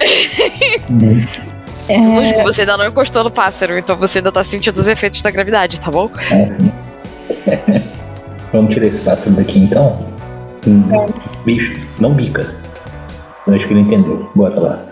bem. 0.90 1.28
É, 1.90 2.42
você 2.44 2.62
ainda 2.62 2.78
não 2.78 2.88
encostou 2.88 3.25
no 3.25 3.30
pássaro, 3.30 3.78
então 3.78 3.98
você 3.98 4.20
ainda 4.20 4.32
tá 4.32 4.42
sentindo 4.42 4.78
os 4.78 4.88
efeitos 4.88 5.22
da 5.22 5.30
gravidade, 5.30 5.82
tá 5.82 5.92
bom? 5.92 6.10
É, 6.32 6.46
sim. 6.46 6.72
Vamos 8.54 8.74
tirar 8.74 8.88
esse 8.88 9.00
pássaro 9.00 9.32
daqui 9.32 9.60
então. 9.66 10.06
Hum, 10.66 10.82
Bicho, 11.44 11.74
não 12.00 12.13
bica. 12.13 12.40
Eu 13.46 13.56
acho 13.56 13.68
que 13.68 13.74
ele 13.74 13.82
entendeu. 13.82 14.30
Bora 14.34 14.58
lá. 14.58 14.86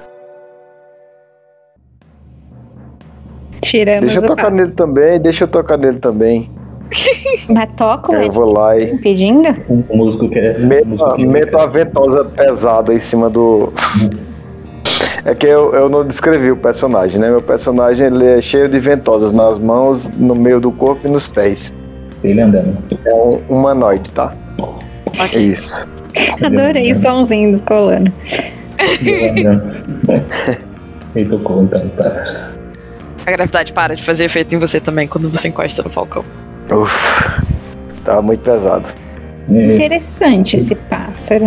tiramos 3.62 4.06
Deixa 4.08 4.18
eu 4.18 4.28
tocar 4.28 4.44
pássaro. 4.48 4.56
nele 4.64 4.72
também, 4.74 5.20
deixa 5.22 5.44
eu 5.46 5.48
tocar 5.48 5.78
nele 5.78 6.00
também. 6.00 6.52
Mas 7.50 7.70
toca 7.76 8.14
Eu 8.14 8.32
vou 8.32 8.52
lá 8.52 8.78
e 8.78 8.92
impedindo? 8.92 9.50
O, 9.68 9.84
o 9.90 9.98
músico 9.98 10.30
quer. 10.30 10.58
o 10.58 10.68
meto, 10.68 11.20
meto 11.20 11.58
a 11.58 11.66
ventosa 11.66 12.26
pesada 12.26 12.94
em 12.94 13.00
cima 13.00 13.30
do. 13.30 13.72
É 15.24 15.36
que 15.36 15.46
eu, 15.46 15.74
eu 15.74 15.88
não 15.88 16.04
descrevi 16.06 16.52
o 16.52 16.58
personagem, 16.58 17.20
né? 17.20 17.30
Meu 17.30 17.42
personagem 17.42 18.08
ele 18.08 18.26
é 18.26 18.42
cheio 18.42 18.68
de 18.68 18.80
ventosas 18.80 19.32
nas 19.32 19.60
mãos, 19.60 20.10
no 20.18 20.36
meio 20.36 20.60
do 20.60 20.72
corpo 20.72 21.08
e 21.08 21.12
nos 21.12 21.28
pés. 21.28 21.74
Ele 22.24 22.42
andando. 22.42 22.78
É 23.06 23.14
um 23.14 23.42
humanoide, 23.48 24.12
tá? 24.12 24.36
É 25.34 25.40
isso. 25.40 25.88
Adorei 26.44 26.92
o 26.92 26.96
somzinho 26.96 27.52
descolando. 27.52 28.12
Andando. 29.38 29.82
Ele 31.16 31.30
tocou 31.30 31.64
então, 31.64 31.90
tá. 31.90 32.52
A 33.26 33.32
gravidade 33.32 33.74
para 33.74 33.96
de 33.96 34.04
fazer 34.04 34.26
efeito 34.26 34.56
em 34.56 34.58
você 34.58 34.80
também 34.80 35.08
quando 35.08 35.30
você 35.30 35.50
encosta 35.50 35.84
no 35.84 35.90
Falcão. 35.90 36.24
Uf, 36.70 37.42
tava 38.04 38.22
muito 38.22 38.42
pesado. 38.42 38.90
É, 39.52 39.74
Interessante 39.74 40.56
esse 40.56 40.76
pássaro. 40.76 41.46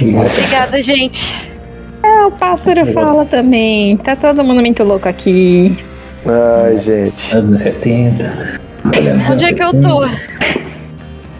ele- 0.00 0.18
Obrigada, 0.18 0.80
gente. 0.82 1.34
Ah, 2.02 2.26
o 2.26 2.30
pássaro 2.32 2.86
fala 2.92 3.24
também. 3.26 3.96
Tá 3.98 4.16
todo 4.16 4.42
mundo 4.42 4.60
muito 4.60 4.82
louco 4.84 5.08
aqui. 5.08 5.76
Ai, 6.26 6.78
gente. 6.78 7.36
Anos 7.36 7.62
70. 7.62 8.60
Onde 9.30 9.44
é 9.44 9.52
que 9.52 9.62
eu 9.62 9.80
tô? 9.80 10.06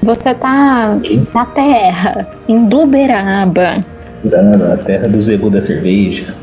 Você 0.02 0.34
tá 0.34 0.96
na 1.34 1.46
terra, 1.46 2.26
em 2.48 2.64
Bluberaba. 2.64 3.80
Na, 4.24 4.42
na 4.42 4.76
terra 4.78 5.08
do 5.08 5.22
Zebu 5.22 5.50
da 5.50 5.60
cerveja. 5.62 6.34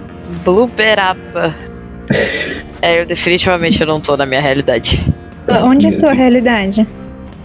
Bluberaba. 0.44 1.54
É, 2.82 3.02
eu 3.02 3.06
definitivamente 3.06 3.84
não 3.86 4.00
tô 4.00 4.16
na 4.16 4.26
minha 4.26 4.42
realidade. 4.42 5.04
Onde 5.64 5.88
é 5.88 5.90
a 5.90 5.94
sua 5.94 6.14
realidade? 6.14 6.88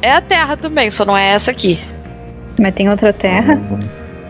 É 0.01 0.13
a 0.13 0.21
Terra 0.21 0.57
também, 0.57 0.91
só 0.91 1.05
não 1.05 1.17
é 1.17 1.31
essa 1.31 1.51
aqui. 1.51 1.79
Mas 2.59 2.75
tem 2.75 2.89
outra 2.91 3.13
terra? 3.13 3.59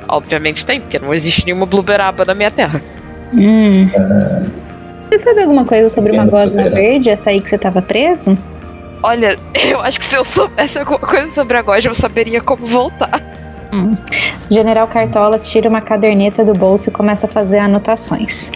Obviamente 0.08 0.64
tem, 0.64 0.80
porque 0.80 0.98
não 0.98 1.12
existe 1.12 1.44
nenhuma 1.44 1.66
Bluberaba 1.66 2.24
na 2.24 2.34
minha 2.34 2.50
Terra. 2.50 2.80
Hum. 3.32 3.88
Ah, 3.96 4.42
Você 5.08 5.18
sabe 5.18 5.40
alguma 5.40 5.64
coisa 5.64 5.88
sobre 5.88 6.12
uma 6.12 6.26
gosma 6.26 6.68
verde, 6.68 7.10
essa 7.10 7.30
aí 7.30 7.40
que 7.40 7.48
você 7.48 7.58
tava 7.58 7.80
preso? 7.82 8.36
Olha, 9.02 9.36
eu 9.56 9.80
acho 9.80 9.98
que 9.98 10.04
se 10.04 10.16
eu 10.16 10.24
soubesse 10.24 10.78
alguma 10.78 10.98
coisa 10.98 11.28
sobre 11.28 11.56
a 11.56 11.62
Gosma, 11.62 11.90
eu 11.90 11.94
saberia 11.94 12.40
como 12.40 12.64
voltar. 12.64 13.20
General 14.50 14.86
Cartola 14.86 15.38
tira 15.38 15.68
uma 15.68 15.80
caderneta 15.80 16.44
do 16.44 16.52
bolso 16.52 16.90
e 16.90 16.92
começa 16.92 17.26
a 17.26 17.30
fazer 17.30 17.58
anotações. 17.58 18.52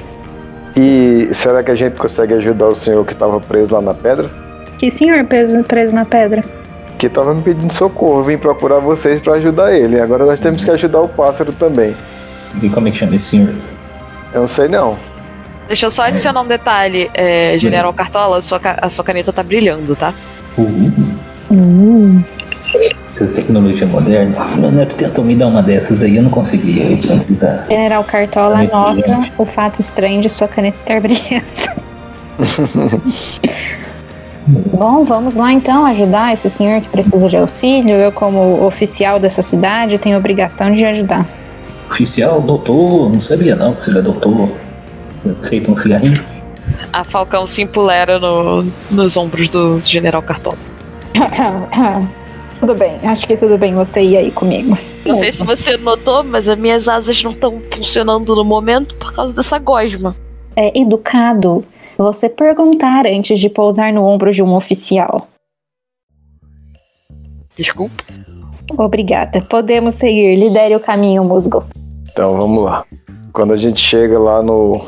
E 0.76 1.28
será 1.32 1.62
que 1.62 1.70
a 1.70 1.74
gente 1.74 1.94
consegue 1.96 2.34
ajudar 2.34 2.68
o 2.68 2.74
senhor 2.74 3.04
que 3.06 3.14
tava 3.14 3.40
preso 3.40 3.72
lá 3.72 3.80
na 3.80 3.94
pedra? 3.94 4.30
Que 4.78 4.90
senhor 4.90 5.24
preso, 5.24 5.62
preso 5.64 5.94
na 5.94 6.04
pedra? 6.04 6.44
Que 6.98 7.08
tava 7.08 7.34
me 7.34 7.42
pedindo 7.42 7.72
socorro, 7.72 8.22
vim 8.22 8.36
procurar 8.36 8.78
vocês 8.78 9.20
pra 9.20 9.34
ajudar 9.34 9.74
ele. 9.74 10.00
Agora 10.00 10.26
nós 10.26 10.38
temos 10.38 10.64
que 10.64 10.70
ajudar 10.70 11.00
o 11.00 11.08
pássaro 11.08 11.52
também. 11.52 11.96
e 12.62 12.68
como 12.68 12.88
é 12.88 12.90
que 12.90 12.98
chama 12.98 13.16
esse 13.16 13.30
senhor? 13.30 13.54
Eu 14.34 14.40
não 14.40 14.46
sei 14.46 14.68
não. 14.68 14.96
Deixa 15.66 15.86
eu 15.86 15.90
só 15.90 16.02
adicionar 16.02 16.42
um 16.42 16.46
detalhe. 16.46 17.10
É, 17.14 17.56
General 17.58 17.92
Cartola, 17.92 18.38
a 18.38 18.42
sua, 18.42 18.60
a 18.80 18.88
sua 18.88 19.04
caneta 19.04 19.32
tá 19.32 19.42
brilhando, 19.42 19.96
tá? 19.96 20.12
Uh, 20.58 20.92
Hum. 21.50 22.22
Essa 23.16 23.32
tecnologia 23.32 23.86
moderna. 23.86 24.44
Meu 24.56 24.70
neto 24.70 24.96
tentou 24.96 25.24
me 25.24 25.34
dar 25.34 25.48
uma 25.48 25.62
dessas 25.62 26.02
aí, 26.02 26.16
eu 26.16 26.22
não 26.22 26.30
consegui. 26.30 26.80
Eu 26.80 27.00
tinha 27.00 27.20
que 27.20 27.32
dar. 27.32 27.66
General 27.68 28.04
Cartola 28.04 28.60
anota 28.60 29.00
brilhante. 29.00 29.32
o 29.38 29.44
fato 29.44 29.80
estranho 29.80 30.20
de 30.20 30.28
sua 30.28 30.46
caneta 30.46 30.76
estar 30.76 31.00
brilhando. 31.02 31.46
Bom, 34.46 35.04
vamos 35.04 35.34
lá 35.34 35.52
então 35.52 35.84
ajudar 35.86 36.32
esse 36.32 36.48
senhor 36.48 36.80
que 36.80 36.88
precisa 36.88 37.28
de 37.28 37.36
auxílio. 37.36 37.96
Eu, 37.96 38.12
como 38.12 38.64
oficial 38.64 39.18
dessa 39.18 39.42
cidade, 39.42 39.98
tenho 39.98 40.16
obrigação 40.16 40.70
de 40.70 40.84
ajudar. 40.84 41.26
Oficial, 41.90 42.40
doutor, 42.40 43.12
não 43.12 43.20
sabia 43.20 43.56
não 43.56 43.74
que 43.74 43.84
você 43.84 43.90
era 43.90 44.02
doutor. 44.02 44.50
Aceita 45.40 45.70
um 45.70 45.78
cigarrinho? 45.78 46.24
A 46.92 47.02
Falcão 47.02 47.46
se 47.46 47.62
empolera 47.62 48.18
no, 48.20 48.64
nos 48.90 49.16
ombros 49.16 49.48
do 49.48 49.80
General 49.82 50.22
Cartola. 50.22 50.58
tudo 52.66 52.78
bem, 52.80 52.98
acho 53.04 53.28
que 53.28 53.36
tudo 53.36 53.56
bem 53.56 53.72
você 53.76 54.02
ir 54.02 54.16
aí 54.16 54.32
comigo. 54.32 54.76
Não 55.06 55.14
sei 55.14 55.30
se 55.30 55.44
você 55.44 55.76
notou, 55.76 56.24
mas 56.24 56.48
as 56.48 56.58
minhas 56.58 56.88
asas 56.88 57.22
não 57.22 57.30
estão 57.30 57.60
funcionando 57.70 58.34
no 58.34 58.44
momento 58.44 58.96
por 58.96 59.14
causa 59.14 59.36
dessa 59.36 59.56
gosma. 59.56 60.16
É 60.56 60.76
educado 60.76 61.64
você 61.96 62.28
perguntar 62.28 63.06
antes 63.06 63.38
de 63.38 63.48
pousar 63.48 63.92
no 63.92 64.02
ombro 64.02 64.32
de 64.32 64.42
um 64.42 64.52
oficial. 64.56 65.28
Desculpa. 67.56 68.02
Obrigada. 68.76 69.40
Podemos 69.42 69.94
seguir. 69.94 70.34
Lidere 70.34 70.74
o 70.74 70.80
caminho, 70.80 71.22
musgo. 71.22 71.64
Então 72.10 72.36
vamos 72.36 72.64
lá. 72.64 72.84
Quando 73.32 73.52
a 73.52 73.56
gente 73.56 73.78
chega 73.78 74.18
lá 74.18 74.42
no, 74.42 74.84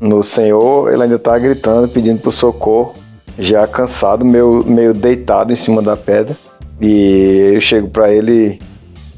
no 0.00 0.22
senhor, 0.22 0.90
ele 0.90 1.02
ainda 1.02 1.18
tá 1.18 1.38
gritando, 1.38 1.86
pedindo 1.86 2.18
por 2.22 2.32
socorro, 2.32 2.94
já 3.38 3.66
cansado, 3.66 4.24
meio, 4.24 4.64
meio 4.64 4.94
deitado 4.94 5.52
em 5.52 5.56
cima 5.56 5.82
da 5.82 5.98
pedra. 5.98 6.34
E 6.80 7.52
eu 7.54 7.60
chego 7.60 7.88
para 7.88 8.12
ele, 8.12 8.58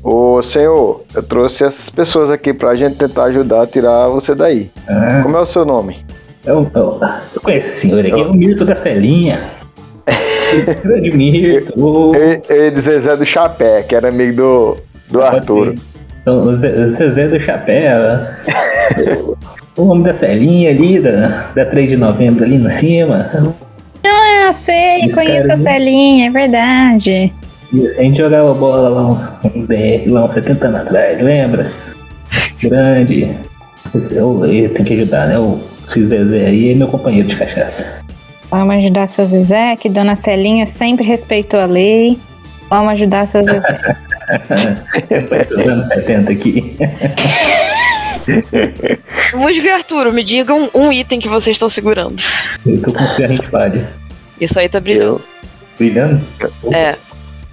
ô 0.02 0.42
senhor, 0.42 1.02
eu 1.14 1.22
trouxe 1.22 1.64
essas 1.64 1.88
pessoas 1.88 2.30
aqui 2.30 2.52
pra 2.52 2.74
gente 2.74 2.96
tentar 2.96 3.24
ajudar 3.24 3.62
a 3.62 3.66
tirar 3.66 4.08
você 4.08 4.34
daí. 4.34 4.70
Ah, 4.88 5.20
Como 5.22 5.36
é 5.36 5.40
o 5.40 5.46
seu 5.46 5.64
nome? 5.64 6.04
eu, 6.44 6.68
eu, 6.74 7.00
eu 7.34 7.40
conheço 7.40 7.68
esse 7.68 7.80
senhor 7.82 8.00
aqui, 8.04 8.20
é 8.20 8.24
o 8.24 8.34
Mirto 8.34 8.64
da 8.64 8.74
Celinha. 8.74 9.50
Grande 10.82 11.10
Mirto. 11.16 11.72
Eu, 12.14 12.42
eu 12.48 12.64
ia 12.64 12.70
dizer 12.70 12.98
Zé 12.98 13.16
do 13.16 13.24
Chapé, 13.24 13.82
que 13.82 13.94
era 13.94 14.08
amigo 14.08 14.36
do, 14.36 14.76
do 15.10 15.22
Arthur. 15.22 15.74
Então, 16.20 16.40
o 16.40 16.56
Zé, 16.56 17.26
o 17.26 17.30
do 17.30 17.40
Chapéu. 17.44 18.00
o 19.76 19.86
homem 19.86 20.02
da 20.02 20.14
Celinha 20.14 20.70
ali, 20.70 21.00
da, 21.00 21.50
da 21.54 21.64
3 21.66 21.90
de 21.90 21.96
novembro 21.96 22.44
ali 22.44 22.56
em 22.56 22.70
cima. 22.72 23.30
Ah, 24.04 24.52
sei, 24.52 25.04
Esse 25.04 25.14
conheço 25.14 25.52
a. 25.52 25.56
Celinha, 25.56 26.26
é 26.26 26.30
verdade. 26.30 27.32
A 27.72 28.02
gente 28.02 28.18
jogava 28.18 28.52
bola 28.52 28.88
lá 28.90 29.40
10, 29.54 30.10
lá 30.10 30.24
uns 30.26 30.32
70 30.32 30.66
anos 30.66 30.80
atrás, 30.80 31.22
lembra? 31.22 31.72
Grande. 32.62 33.34
Eu, 34.10 34.44
eu 34.44 34.72
tenho 34.72 34.84
que 34.84 34.94
ajudar, 34.94 35.28
né? 35.28 35.38
O 35.38 35.58
Zezé 35.90 36.46
aí 36.46 36.72
é 36.72 36.74
meu 36.74 36.88
companheiro 36.88 37.28
de 37.28 37.36
cachaça. 37.36 38.02
Vamos 38.50 38.76
ajudar 38.76 39.06
seu 39.06 39.24
Zezé, 39.24 39.76
que 39.76 39.88
Dona 39.88 40.14
Celinha 40.14 40.66
sempre 40.66 41.04
respeitou 41.04 41.58
a 41.58 41.64
lei. 41.64 42.18
Vamos 42.68 42.92
ajudar 42.92 43.26
seu 43.26 43.42
Zezé. 43.42 43.96
Dos 45.48 45.66
anos 45.66 45.88
70 45.88 46.32
aqui. 46.32 46.76
Musgo 49.34 49.66
e 49.66 49.70
Arturo, 49.70 50.12
me 50.12 50.22
digam 50.22 50.68
um 50.74 50.92
item 50.92 51.18
que 51.18 51.28
vocês 51.28 51.56
estão 51.56 51.70
segurando. 51.70 52.22
Eu 52.66 52.80
tô 52.82 52.92
com 52.92 53.08
cigarrinho 53.08 53.42
de 53.42 53.50
palha. 53.50 53.88
Isso 54.38 54.58
aí 54.58 54.68
tá 54.68 54.78
brilhando. 54.78 55.14
Eu, 55.14 55.22
Brilhando? 55.78 56.20
É. 56.72 56.96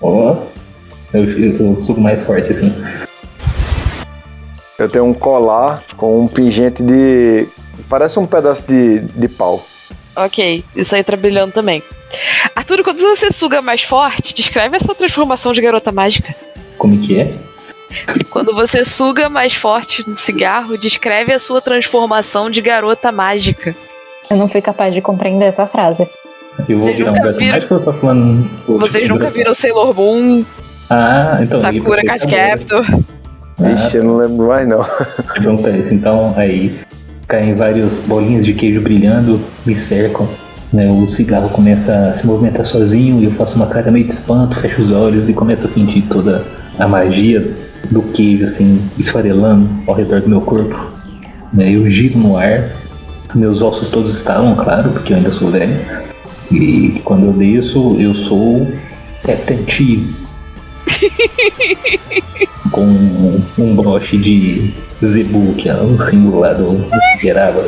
Ó. 0.01 0.35
Eu, 1.13 1.23
eu, 1.23 1.85
eu 1.87 1.97
mais 1.97 2.21
forte 2.23 2.53
assim. 2.53 2.71
eu 4.77 4.87
tenho 4.87 5.05
um 5.05 5.13
colar 5.13 5.83
com 5.97 6.21
um 6.23 6.27
pingente 6.27 6.83
de. 6.83 7.47
Parece 7.89 8.19
um 8.19 8.25
pedaço 8.25 8.63
de, 8.67 8.99
de 8.99 9.27
pau. 9.27 9.65
Ok, 10.15 10.63
isso 10.75 10.95
aí 10.95 11.03
tá 11.03 11.15
brilhando 11.15 11.53
também. 11.53 11.81
Arturo, 12.55 12.83
quando 12.83 12.99
você 12.99 13.31
suga 13.31 13.61
mais 13.61 13.81
forte, 13.81 14.33
descreve 14.33 14.75
a 14.77 14.79
sua 14.79 14.93
transformação 14.93 15.53
de 15.53 15.61
garota 15.61 15.91
mágica. 15.91 16.35
Como 16.77 16.99
que 16.99 17.19
é? 17.19 17.37
Quando 18.29 18.53
você 18.53 18.85
suga 18.85 19.29
mais 19.29 19.53
forte 19.55 20.07
no 20.07 20.17
cigarro, 20.17 20.77
descreve 20.77 21.33
a 21.33 21.39
sua 21.39 21.61
transformação 21.61 22.49
de 22.49 22.61
garota 22.61 23.11
mágica. 23.11 23.75
Eu 24.29 24.37
não 24.37 24.47
fui 24.47 24.61
capaz 24.61 24.93
de 24.93 25.01
compreender 25.01 25.45
essa 25.45 25.65
frase. 25.65 26.07
Eu 26.67 26.77
vou 26.79 26.87
Vocês 26.87 26.97
virar 26.97 27.11
um 27.11 27.13
nunca 27.13 27.25
gato 27.27 27.37
viram- 27.39 27.53
mágico 27.53 27.73
ou 27.73 27.79
eu 27.79 27.85
tô 27.85 27.93
falando. 27.93 28.49
Vocês 28.67 29.09
nunca 29.09 29.29
viram 29.29 29.53
Sailor 29.53 29.93
Moon, 29.95 30.43
Ah, 30.89 31.39
então. 31.41 31.59
Sakura 31.59 32.03
Card 32.03 32.27
Captor. 32.27 32.85
Ixi, 33.73 33.97
eu 33.97 34.03
não 34.03 34.17
lembro 34.17 34.47
mais 34.47 34.67
não. 34.67 34.83
Pergunta 35.33 35.69
isso. 35.69 35.93
Então, 35.93 36.33
aí 36.37 36.79
caem 37.27 37.53
várias 37.55 37.91
bolinhas 38.07 38.45
de 38.45 38.53
queijo 38.53 38.81
brilhando, 38.81 39.39
me 39.65 39.75
cercam. 39.75 40.27
Né, 40.71 40.87
o 40.87 41.07
cigarro 41.09 41.49
começa 41.49 41.91
a 41.91 42.13
se 42.13 42.27
movimentar 42.27 42.63
sozinho 42.63 43.19
e 43.19 43.25
eu 43.25 43.31
faço 43.31 43.55
uma 43.55 43.65
cara 43.65 43.89
meio 43.89 44.05
de 44.05 44.11
espanto, 44.13 44.59
fecho 44.61 44.83
os 44.83 44.93
olhos 44.93 45.27
e 45.27 45.33
começo 45.33 45.65
a 45.65 45.69
sentir 45.71 46.03
toda 46.03 46.45
a 46.77 46.87
magia 46.87 47.43
do 47.89 48.03
queijo 48.03 48.43
assim 48.43 48.79
esfarelando 48.99 49.67
ao 49.87 49.95
redor 49.95 50.21
do 50.21 50.29
meu 50.29 50.41
corpo. 50.41 50.77
Né, 51.51 51.71
eu 51.75 51.89
giro 51.89 52.19
no 52.19 52.37
ar, 52.37 52.69
meus 53.33 53.63
ossos 53.63 53.89
todos 53.89 54.15
estalam, 54.17 54.55
claro, 54.55 54.91
porque 54.91 55.11
eu 55.11 55.17
ainda 55.17 55.31
sou 55.31 55.49
velho. 55.49 55.75
E 56.51 56.99
quando 57.03 57.27
eu 57.27 57.33
desço, 57.33 57.95
eu 57.99 58.13
sou 58.15 58.67
Captain 59.23 59.65
Cheese. 59.67 60.27
com 62.71 62.83
um 63.57 63.75
broche 63.75 64.17
de 64.17 64.73
zebu, 65.01 65.53
que 65.53 65.69
é 65.69 65.75
o 65.75 66.09
símbolo 66.09 66.39
lá 66.39 66.53
do 66.53 66.85
Figueiraba. 67.17 67.63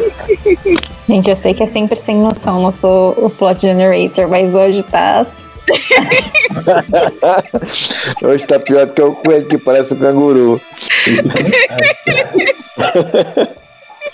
Gente, 1.08 1.30
eu 1.30 1.38
sei 1.38 1.54
que 1.54 1.64
é 1.64 1.68
sempre 1.68 2.00
sem 2.00 2.18
noção, 2.18 2.62
não 2.62 2.72
sou 2.72 3.12
o 3.18 3.30
plot 3.30 3.62
generator, 3.62 4.28
mas 4.28 4.56
hoje 4.56 4.84
tá. 4.84 5.26
Hoje 8.24 8.46
tá 8.46 8.60
pior 8.60 8.86
do 8.88 8.94
que 8.94 9.02
o 9.02 9.14
coelho 9.14 9.48
que 9.48 9.58
parece 9.58 9.94
um 9.94 9.98
canguru. 9.98 10.60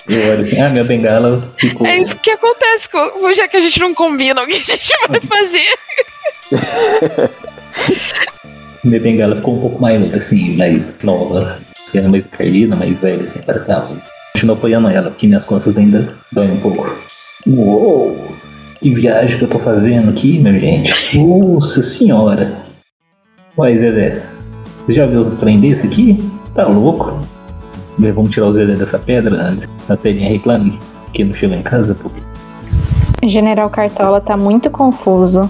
Eu 0.08 0.32
olho 0.32 0.43
assim, 0.43 0.60
ah, 0.62 0.70
minha 0.70 0.84
bengala 0.84 1.54
ficou. 1.58 1.86
É 1.86 1.98
isso 1.98 2.17
que 2.20 2.32
acontece, 2.32 2.89
já 3.36 3.48
que 3.48 3.58
a 3.58 3.60
gente 3.60 3.80
não 3.80 3.93
combina 3.93 4.41
o 4.41 4.48
que 4.48 4.54
a 4.54 4.63
gente 4.63 4.89
vai 5.10 5.20
fazer. 5.22 5.67
Minha 8.84 9.02
bengala 9.02 9.36
ficou 9.36 9.58
um 9.58 9.62
pouco 9.62 9.82
mais, 9.82 10.13
assim, 10.13 10.56
mais 10.56 10.82
nova. 11.04 11.60
Ficando 11.88 12.10
mais 12.10 12.26
perdida, 12.28 12.76
mais 12.76 12.98
velha, 13.00 13.24
assim, 13.24 13.39
para 13.41 13.60
cá. 13.60 13.89
Continuo 14.34 14.56
apoiando 14.56 14.88
ela, 14.88 15.10
porque 15.10 15.28
minhas 15.28 15.46
costas 15.46 15.76
ainda 15.76 16.15
doem 16.32 16.52
um 16.52 16.62
pouco. 16.62 16.89
Uou! 17.46 18.36
Que 18.80 18.93
viagem 18.93 19.38
que 19.38 19.43
eu 19.43 19.50
tô 19.50 19.60
fazendo 19.60 20.10
aqui, 20.10 20.39
meu 20.39 20.58
gente. 20.58 21.17
Nossa 21.17 21.84
senhora! 21.84 22.65
Uai, 23.58 23.78
Zezé, 23.78 24.24
você 24.86 24.93
já 24.93 25.06
viu 25.06 25.22
os 25.22 25.36
trem 25.36 25.60
desse 25.60 25.86
aqui? 25.86 26.17
Tá 26.54 26.67
louco? 26.67 27.20
Vamos 28.00 28.32
tirar 28.32 28.48
o 28.48 28.54
Zezé 28.54 28.76
dessa 28.76 29.00
pedra 29.00 29.36
antes. 29.36 29.70
A 29.90 29.96
telinha 29.96 30.30
reclame 30.30 30.80
que 31.14 31.24
não 31.24 31.34
chegou 31.34 31.58
em 31.58 31.64
casa, 31.64 31.96
pô. 31.96 32.10
General 33.24 33.70
Cartola 33.70 34.22
tá 34.22 34.38
muito 34.38 34.70
confuso. 34.70 35.50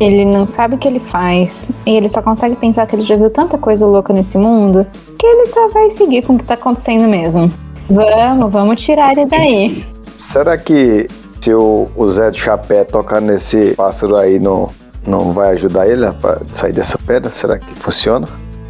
Ele 0.00 0.24
não 0.24 0.48
sabe 0.48 0.76
o 0.76 0.78
que 0.78 0.88
ele 0.88 1.00
faz. 1.00 1.70
E 1.84 1.90
ele 1.90 2.08
só 2.08 2.22
consegue 2.22 2.56
pensar 2.56 2.86
que 2.86 2.96
ele 2.96 3.02
já 3.02 3.16
viu 3.16 3.28
tanta 3.28 3.58
coisa 3.58 3.86
louca 3.86 4.12
nesse 4.12 4.38
mundo 4.38 4.86
que 5.18 5.26
ele 5.26 5.46
só 5.46 5.68
vai 5.68 5.90
seguir 5.90 6.22
com 6.22 6.34
o 6.34 6.38
que 6.38 6.44
tá 6.44 6.54
acontecendo 6.54 7.06
mesmo. 7.06 7.50
Vamos, 7.88 8.50
vamos 8.50 8.80
tirar 8.80 9.12
ele 9.12 9.26
daí. 9.26 9.84
Será 10.18 10.56
que 10.56 11.06
se 11.40 11.52
o, 11.52 11.88
o 11.94 12.08
Zé 12.08 12.30
de 12.30 12.40
Chapé 12.40 12.84
tocar 12.84 13.20
nesse 13.20 13.74
pássaro 13.74 14.16
aí 14.16 14.38
não, 14.38 14.70
não 15.06 15.32
vai 15.32 15.50
ajudar 15.50 15.86
ele 15.86 16.10
pra 16.12 16.40
sair 16.52 16.72
dessa 16.72 16.96
pedra? 16.96 17.30
Será 17.30 17.58
que 17.58 17.74
funciona? 17.74 18.26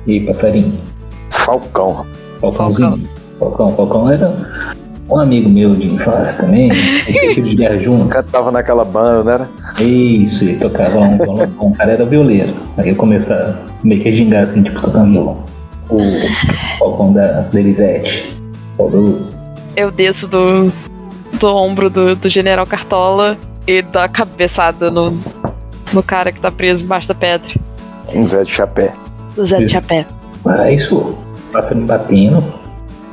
E 0.06 0.14
aí, 0.14 0.26
passarinho? 0.26 0.80
Falcão. 1.30 2.04
Falcãozinho. 2.52 3.08
Falcão, 3.38 3.72
Falcão 3.74 4.10
era 4.10 4.32
um 5.08 5.20
amigo 5.20 5.48
meu 5.50 5.70
de 5.70 5.86
infância 5.86 6.32
também. 6.34 6.70
Gente 7.08 7.42
de 7.42 7.54
guerra 7.56 7.74
O 7.74 7.78
junto. 7.78 8.08
cara 8.08 8.24
tava 8.30 8.50
naquela 8.52 8.84
banda, 8.84 9.38
né? 9.38 9.48
Isso, 9.84 10.44
ele 10.44 10.56
tocava 10.58 11.00
um 11.00 11.18
violão. 11.18 11.48
O 11.58 11.70
cara 11.76 11.92
era 11.92 12.04
violeiro. 12.06 12.54
Aí 12.76 12.88
eu 12.90 12.96
começava 12.96 13.58
meio 13.82 14.02
que 14.02 14.08
a 14.08 14.12
gingar 14.12 14.42
assim, 14.44 14.62
tipo, 14.62 14.80
tocando 14.80 15.10
violão. 15.10 15.44
O 15.90 16.00
Falcão 16.78 17.12
da, 17.12 17.40
da 17.40 17.60
Elisete. 17.60 18.34
Saudoso. 18.76 19.34
Eu 19.76 19.90
desço 19.90 20.26
do, 20.28 20.72
do 21.38 21.48
ombro 21.54 21.90
do, 21.90 22.16
do 22.16 22.28
General 22.28 22.66
Cartola 22.66 23.36
e 23.66 23.82
dou 23.82 24.00
a 24.00 24.08
cabeçada 24.08 24.90
no, 24.90 25.16
no 25.92 26.02
cara 26.02 26.30
que 26.32 26.40
tá 26.40 26.50
preso 26.50 26.84
embaixo 26.84 27.08
da 27.08 27.14
pedra. 27.14 27.48
Um 28.14 28.26
Zé 28.26 28.44
de 28.44 28.50
Chapé. 28.50 28.92
Do 29.34 29.44
Zé 29.44 29.58
de. 29.58 29.68
Chapé. 29.68 30.06
Ah, 30.46 30.70
isso. 30.70 31.16
Passa 31.54 31.74
me 31.74 31.86
batendo. 31.86 32.42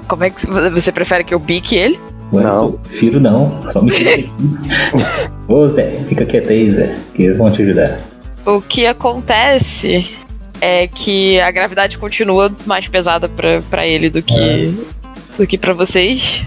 Como 0.08 0.24
é 0.24 0.30
que 0.32 0.46
você 0.48 0.92
prefere 0.92 1.24
que 1.24 1.34
eu 1.34 1.40
bique 1.40 1.76
ele? 1.76 2.00
Ué, 2.34 2.44
Não. 2.44 2.64
eu 2.64 2.80
Prefiro 2.90 3.20
não. 3.20 3.62
Só 3.72 3.82
me. 3.82 3.92
Ô 5.48 5.68
Zé, 5.68 5.92
fica 6.10 6.26
quieto 6.26 6.50
aí, 6.50 6.72
Zé. 6.72 6.96
Que 7.14 7.24
eles 7.24 7.38
vão 7.38 7.52
te 7.52 7.62
ajudar. 7.62 8.00
O 8.46 8.60
que 8.60 8.86
acontece 8.88 10.16
é 10.60 10.88
que 10.88 11.40
a 11.40 11.52
gravidade 11.52 11.98
continua 12.00 12.52
mais 12.66 12.88
pesada 12.88 13.30
pra, 13.30 13.62
pra 13.70 13.86
ele 13.86 14.10
do 14.10 14.24
que, 14.24 14.76
do 15.38 15.46
que 15.46 15.58
pra 15.58 15.74
vocês. 15.74 16.42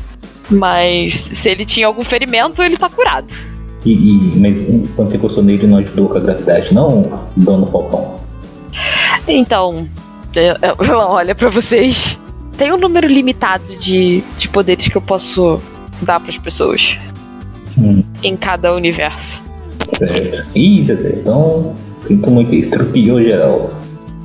Mas 0.50 1.14
se 1.32 1.48
ele 1.48 1.64
tinha 1.64 1.86
algum 1.86 2.02
ferimento, 2.02 2.60
ele 2.62 2.76
tá 2.76 2.88
curado. 2.88 3.32
E, 3.84 3.92
e- 3.92 4.36
mas 4.38 4.88
quando 4.96 5.10
você 5.10 5.16
encostou 5.16 5.44
nele, 5.44 5.66
não 5.66 5.78
ajudou 5.78 6.08
com 6.08 6.18
a 6.18 6.20
gravidade, 6.20 6.74
não, 6.74 7.22
dono 7.36 7.66
Falcão? 7.66 8.16
Então, 9.28 9.86
ela 10.38 11.08
olha 11.10 11.34
pra 11.34 11.48
vocês. 11.48 12.18
Tem 12.56 12.72
um 12.72 12.76
número 12.76 13.06
limitado 13.06 13.76
de, 13.76 14.22
de 14.38 14.48
poderes 14.48 14.86
que 14.88 14.96
eu 14.96 15.02
posso 15.02 15.60
dar 16.02 16.20
pras 16.20 16.38
pessoas. 16.38 16.96
Hum. 17.76 18.04
em 18.22 18.36
cada 18.36 18.72
universo. 18.72 19.42
Certo. 19.98 20.46
Ih, 20.54 20.84
Zezé, 20.84 21.18
então 21.20 21.74
sinto 22.06 22.30
muito 22.30 22.54
isso, 22.54 22.70
tropiou 22.70 23.20
geral. 23.20 23.70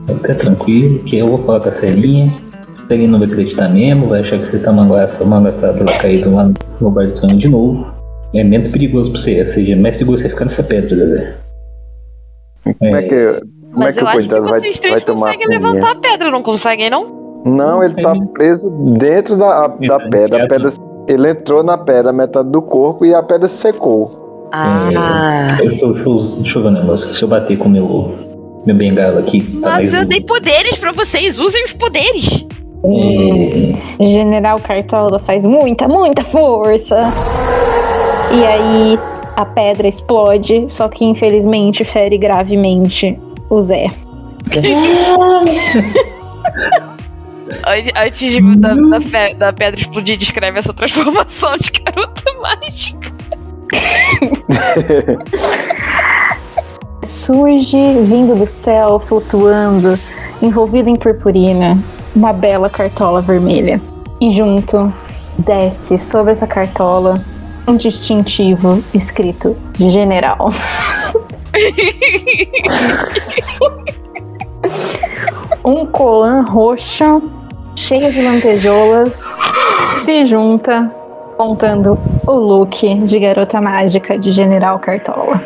Fica 0.08 0.36
tranquilo, 0.36 1.00
que 1.00 1.18
eu 1.18 1.28
vou 1.28 1.38
falar 1.46 1.60
com 1.62 1.70
a 1.70 1.72
Celinha. 1.74 2.38
A 2.78 2.88
Celinha 2.88 3.10
não 3.10 3.20
vai 3.20 3.28
acreditar 3.28 3.70
mesmo, 3.70 4.08
vai 4.08 4.22
achar 4.22 4.40
que 4.40 4.52
você 4.52 4.60
tá 4.60 4.72
mangaça, 4.72 5.24
mangaçado 5.26 5.78
pela 5.78 5.98
caída 5.98 6.30
lá 6.30 6.52
no 6.80 6.92
bar 6.92 7.08
de 7.08 7.20
sonho 7.20 7.38
de 7.38 7.48
novo. 7.48 7.88
É 8.34 8.44
menos 8.44 8.68
perigoso 8.68 9.12
pra 9.12 9.22
você, 9.22 9.40
ou 9.40 9.46
seja, 9.48 9.76
mais 9.76 9.98
seguro 9.98 10.22
você 10.22 10.30
ficar 10.30 10.46
nessa 10.46 10.64
pedra, 10.64 10.96
Zezé. 10.96 11.36
Como 12.78 12.96
é 12.96 13.04
que, 13.04 13.42
como 13.72 13.86
Mas 13.86 13.98
é 13.98 14.00
que 14.00 14.04
eu 14.04 14.08
o 14.08 14.10
acho 14.10 14.28
que 14.28 14.40
vai, 14.40 14.60
vocês 14.60 14.80
vai 14.80 14.82
três 14.82 15.04
tomar 15.04 15.20
conseguem 15.20 15.48
levantar 15.48 15.92
a 15.92 15.96
pedra, 15.96 16.32
não 16.32 16.42
conseguem, 16.42 16.90
não? 16.90 17.20
Não, 17.46 17.84
ele 17.84 17.96
tá 18.02 18.14
preso 18.34 18.70
dentro 18.98 19.38
da, 19.38 19.68
da 19.68 20.00
pedra. 20.10 20.44
A 20.44 20.48
pedra. 20.48 20.72
Ele 21.08 21.30
entrou 21.30 21.64
na 21.64 21.78
pedra, 21.78 22.12
metade 22.12 22.50
do 22.50 22.62
corpo, 22.62 23.06
e 23.06 23.14
a 23.14 23.24
pedra 23.24 23.48
secou. 23.48 24.50
Ah. 24.52 25.58
Eu, 25.60 25.66
eu, 25.66 25.70
deixa, 25.70 25.86
eu, 25.86 26.42
deixa 26.42 26.60
eu 26.60 26.64
ver 26.64 26.70
um 26.70 26.72
negócio. 26.72 27.14
Se 27.14 27.24
eu 27.24 27.28
bater 27.28 27.58
com 27.58 27.68
o 27.68 27.72
meu, 27.72 28.16
meu 28.66 28.76
bengala 28.76 29.22
aqui. 29.22 29.42
tá 29.60 29.70
Mas 29.72 29.94
eu 29.94 30.06
dei 30.06 30.22
poderes 30.22 30.78
pra 30.78 30.92
vocês, 30.92 31.40
usem 31.40 31.64
os 31.64 31.74
poderes! 31.74 32.46
É, 32.84 34.06
General 34.06 34.60
Cartola 34.60 35.20
faz 35.20 35.46
muita, 35.46 35.88
muita 35.88 36.24
força. 36.24 37.02
E 38.32 38.46
aí 38.46 39.00
a 39.36 39.46
pedra 39.46 39.88
explode, 39.88 40.66
só 40.70 40.88
que 40.88 41.04
infelizmente 41.06 41.84
fere 41.84 42.18
gravemente 42.18 43.20
o 43.50 43.62
Zé. 43.62 43.88
An- 47.66 48.04
Antes 48.06 48.32
de- 48.32 48.56
da, 48.58 48.74
da 48.76 49.02
fe- 49.02 49.34
da 49.36 49.52
pedra 49.54 49.80
explodir, 49.80 50.18
descreve 50.18 50.60
essa 50.60 50.74
transformação 50.74 51.58
de 51.58 51.72
garota 51.72 52.24
mágica. 52.42 53.10
Surge 57.04 57.78
vindo 58.04 58.36
do 58.36 58.46
céu, 58.46 59.00
flutuando, 59.00 59.98
envolvido 60.42 60.90
em 60.90 60.96
purpurina, 60.96 61.78
uma 62.16 62.32
bela 62.34 62.70
cartola 62.70 63.22
vermelha. 63.22 63.82
E 64.22 64.32
junto 64.32 64.94
desce 65.38 65.98
sobre 65.98 66.32
essa 66.34 66.46
cartola 66.46 67.24
um 67.68 67.76
distintivo 67.78 68.84
escrito 68.94 69.56
General. 69.78 70.52
um 75.64 75.86
colan 75.86 76.42
roxo 76.42 77.22
cheio 77.76 78.12
de 78.12 78.22
lantejoulas 78.22 79.24
se 79.94 80.26
junta 80.26 80.92
montando 81.38 81.98
o 82.28 82.34
look 82.34 82.94
de 83.06 83.20
garota 83.20 83.62
mágica 83.62 84.20
de 84.20 84.32
General 84.32 84.78
Cartola. 84.80 85.42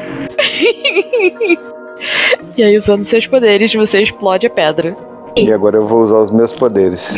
E 2.58 2.64
aí, 2.64 2.78
usando 2.78 3.04
seus 3.04 3.28
poderes, 3.28 3.74
você 3.74 4.02
explode 4.02 4.48
a 4.48 4.50
pedra. 4.50 4.96
E 5.36 5.52
agora 5.52 5.78
eu 5.78 5.88
vou 5.88 6.02
usar 6.02 6.20
os 6.20 6.32
meus 6.32 6.52
poderes. 6.52 7.18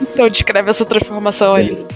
Então 0.00 0.28
descreve 0.28 0.70
essa 0.70 0.84
transformação 0.84 1.54
aí. 1.54 1.86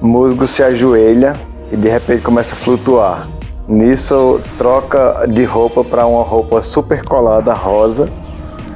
Musgo 0.00 0.46
se 0.46 0.62
ajoelha 0.62 1.36
e 1.72 1.76
de 1.76 1.88
repente 1.88 2.22
começa 2.22 2.54
a 2.54 2.56
flutuar. 2.56 3.26
Nisso 3.68 4.40
troca 4.56 5.26
de 5.28 5.42
roupa 5.44 5.82
para 5.82 6.06
uma 6.06 6.22
roupa 6.22 6.62
super 6.62 7.02
colada 7.02 7.52
rosa. 7.52 8.08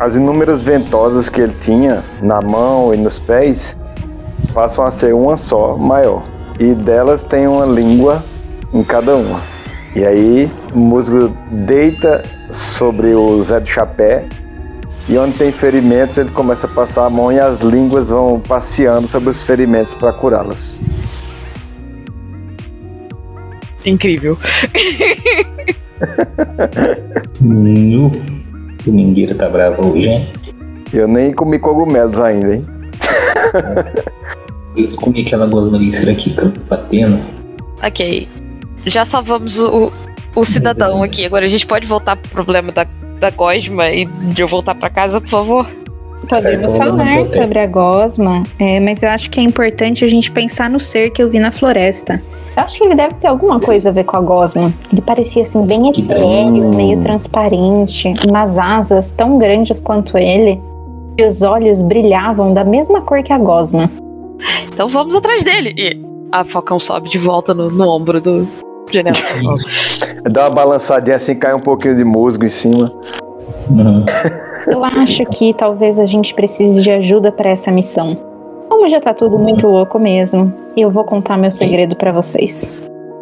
As 0.00 0.16
inúmeras 0.16 0.62
ventosas 0.62 1.28
que 1.28 1.40
ele 1.40 1.54
tinha 1.62 2.02
na 2.20 2.42
mão 2.42 2.92
e 2.92 2.96
nos 2.96 3.18
pés 3.18 3.76
passam 4.52 4.84
a 4.84 4.90
ser 4.90 5.14
uma 5.14 5.36
só, 5.36 5.76
maior. 5.76 6.24
E 6.58 6.74
delas 6.74 7.22
tem 7.22 7.46
uma 7.46 7.66
língua 7.66 8.24
em 8.72 8.82
cada 8.82 9.14
uma. 9.14 9.40
E 9.94 10.04
aí 10.04 10.50
o 10.74 10.78
musgo 10.78 11.32
deita 11.52 12.24
sobre 12.50 13.14
o 13.14 13.40
Zé 13.44 13.60
do 13.60 13.68
Chapé 13.68 14.26
e 15.08 15.16
onde 15.16 15.38
tem 15.38 15.52
ferimentos 15.52 16.18
ele 16.18 16.30
começa 16.30 16.66
a 16.66 16.70
passar 16.70 17.06
a 17.06 17.10
mão 17.10 17.30
e 17.30 17.38
as 17.38 17.58
línguas 17.58 18.08
vão 18.08 18.40
passeando 18.40 19.06
sobre 19.06 19.30
os 19.30 19.40
ferimentos 19.40 19.94
para 19.94 20.12
curá-las. 20.12 20.80
Incrível. 23.84 24.36
Nu. 27.40 28.12
O 28.86 28.90
Mingueira 28.92 29.34
tá 29.34 29.48
bravo 29.48 29.92
hoje, 29.92 30.06
hein? 30.06 30.32
Eu 30.92 31.06
nem 31.06 31.32
comi 31.32 31.58
cogumelos 31.58 32.18
ainda, 32.18 32.54
hein? 32.54 32.66
Eu 34.76 34.96
comi 34.96 35.26
aquela 35.26 35.46
gosmelícia 35.46 36.12
aqui, 36.12 36.34
tá 36.34 36.50
batendo. 36.68 37.20
Ok. 37.82 38.26
Já 38.86 39.04
salvamos 39.04 39.58
o, 39.58 39.92
o 40.34 40.44
cidadão 40.44 41.02
aqui. 41.02 41.26
Agora 41.26 41.44
a 41.44 41.48
gente 41.48 41.66
pode 41.66 41.86
voltar 41.86 42.16
pro 42.16 42.30
problema 42.30 42.72
da, 42.72 42.86
da 43.18 43.30
Gosma 43.30 43.90
e 43.90 44.06
de 44.06 44.42
eu 44.42 44.48
voltar 44.48 44.74
pra 44.74 44.88
casa, 44.88 45.20
por 45.20 45.28
favor? 45.28 45.66
Podemos 46.28 46.74
É, 46.74 46.76
falar 46.76 47.16
voltar. 47.16 47.42
sobre 47.42 47.58
a 47.58 47.66
gosma, 47.66 48.42
é, 48.58 48.78
mas 48.78 49.02
eu 49.02 49.08
acho 49.08 49.30
que 49.30 49.40
é 49.40 49.42
importante 49.42 50.04
a 50.04 50.08
gente 50.08 50.30
pensar 50.30 50.70
no 50.70 50.78
ser 50.78 51.10
que 51.10 51.22
eu 51.22 51.28
vi 51.30 51.38
na 51.38 51.50
floresta. 51.50 52.22
Eu 52.56 52.62
acho 52.64 52.78
que 52.78 52.84
ele 52.84 52.94
deve 52.94 53.14
ter 53.14 53.26
alguma 53.26 53.58
coisa 53.60 53.88
a 53.88 53.92
ver 53.92 54.04
com 54.04 54.16
a 54.16 54.20
gosma. 54.20 54.72
Ele 54.92 55.00
parecia 55.00 55.42
assim 55.42 55.64
bem 55.64 55.88
etéreo, 55.88 56.70
meio 56.74 57.00
transparente, 57.00 58.12
umas 58.28 58.58
asas 58.58 59.12
tão 59.12 59.38
grandes 59.38 59.80
quanto 59.80 60.16
ele, 60.18 60.60
e 61.18 61.24
os 61.24 61.42
olhos 61.42 61.80
brilhavam 61.82 62.52
da 62.52 62.64
mesma 62.64 63.00
cor 63.00 63.22
que 63.22 63.32
a 63.32 63.38
gosma. 63.38 63.90
Então 64.72 64.88
vamos 64.88 65.14
atrás 65.14 65.44
dele. 65.44 65.74
E 65.76 66.00
a 66.32 66.44
Falcão 66.44 66.78
sobe 66.78 67.08
de 67.08 67.18
volta 67.18 67.52
no, 67.54 67.70
no 67.70 67.88
ombro 67.88 68.20
do 68.20 68.46
general. 68.90 69.56
Dá 70.30 70.44
uma 70.44 70.50
balançadinha 70.50 71.16
assim, 71.16 71.34
cai 71.34 71.54
um 71.54 71.60
pouquinho 71.60 71.96
de 71.96 72.04
musgo 72.04 72.44
em 72.44 72.48
cima. 72.48 72.92
Uhum. 73.70 74.04
Eu 74.66 74.84
acho 74.84 75.24
que 75.26 75.54
talvez 75.54 75.98
a 75.98 76.04
gente 76.04 76.34
precise 76.34 76.80
de 76.80 76.90
ajuda 76.90 77.30
para 77.32 77.50
essa 77.50 77.70
missão. 77.70 78.16
Como 78.68 78.88
já 78.88 79.00
tá 79.00 79.14
tudo 79.14 79.38
muito 79.38 79.66
louco 79.66 79.98
mesmo, 79.98 80.52
eu 80.76 80.90
vou 80.90 81.04
contar 81.04 81.36
meu 81.36 81.50
segredo 81.50 81.96
para 81.96 82.12
vocês. 82.12 82.68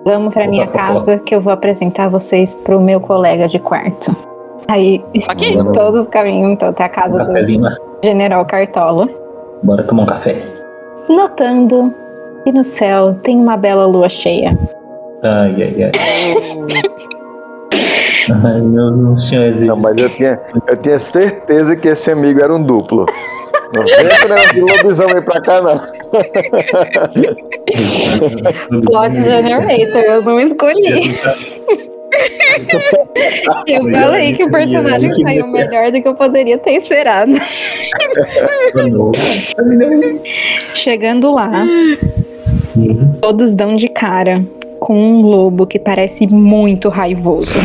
Vamos 0.04 0.32
pra 0.32 0.46
minha 0.46 0.66
casa 0.66 1.18
que 1.18 1.34
eu 1.34 1.40
vou 1.40 1.52
apresentar 1.52 2.08
vocês 2.08 2.54
pro 2.54 2.80
meu 2.80 3.00
colega 3.00 3.46
de 3.46 3.58
quarto. 3.58 4.14
Aí 4.66 5.02
todos 5.72 6.06
caminham 6.06 6.50
então 6.52 6.68
até 6.68 6.84
a 6.84 6.86
Um 6.86 6.90
casa 6.90 7.24
do 7.24 7.60
lá. 7.60 7.76
General 8.04 8.44
Cartola, 8.44 9.08
Bora 9.62 9.82
tomar 9.84 10.02
um 10.04 10.06
café. 10.06 10.42
notando 11.08 11.92
que 12.44 12.52
no 12.52 12.62
céu 12.62 13.14
tem 13.22 13.38
uma 13.38 13.56
bela 13.56 13.86
lua 13.86 14.08
cheia. 14.08 14.56
Ai, 15.22 15.62
ai, 15.62 15.82
ai. 15.84 17.08
Não, 18.28 19.76
mas 19.76 19.96
eu 19.98 20.10
tinha, 20.10 20.40
eu 20.66 20.76
tinha 20.76 20.98
certeza 20.98 21.74
que 21.76 21.88
esse 21.88 22.10
amigo 22.10 22.40
era 22.42 22.54
um 22.54 22.62
duplo. 22.62 23.06
Não 23.74 23.84
vem 23.84 24.04
negócio 24.04 24.54
de 24.54 24.60
lobisomem 24.60 25.22
pra 25.22 25.40
cá, 25.42 25.60
não. 25.60 25.78
Plot 28.82 29.14
Generator, 29.14 30.00
eu 30.02 30.22
não 30.22 30.40
escolhi. 30.40 31.14
Eu 33.66 33.92
falei 33.92 34.32
que 34.32 34.44
o 34.44 34.50
personagem 34.50 35.12
saiu 35.22 35.46
melhor 35.46 35.92
do 35.92 36.00
que 36.02 36.08
eu 36.08 36.14
poderia 36.14 36.56
ter 36.58 36.72
esperado. 36.72 37.32
Chegando 40.74 41.32
lá, 41.32 41.64
Uhum. 42.76 43.12
todos 43.20 43.54
dão 43.54 43.76
de 43.76 43.88
cara 43.88 44.44
com 44.78 44.94
um 44.96 45.20
lobo 45.22 45.66
que 45.66 45.78
parece 45.78 46.26
muito 46.26 46.88
raivoso. 46.88 47.60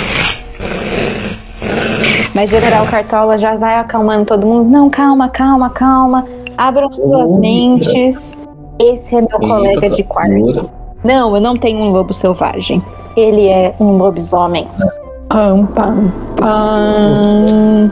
Mas 2.33 2.49
General 2.49 2.87
Cartola 2.87 3.37
já 3.37 3.55
vai 3.55 3.75
acalmando 3.75 4.25
todo 4.25 4.45
mundo. 4.45 4.69
Não, 4.69 4.89
calma, 4.89 5.29
calma, 5.29 5.69
calma. 5.69 6.25
Abram 6.57 6.91
suas 6.91 7.37
mentes. 7.37 8.35
Esse 8.79 9.15
é 9.15 9.21
meu 9.21 9.39
colega 9.39 9.89
de 9.89 10.03
quarto. 10.03 10.69
Não, 11.03 11.35
eu 11.35 11.41
não 11.41 11.55
tenho 11.55 11.79
um 11.79 11.91
lobo 11.91 12.11
selvagem. 12.11 12.81
Ele 13.15 13.47
é 13.47 13.75
um 13.79 13.97
lobisomem. 13.97 14.67
Pam, 15.29 15.65
pam, 15.67 16.11
pam. 16.37 17.91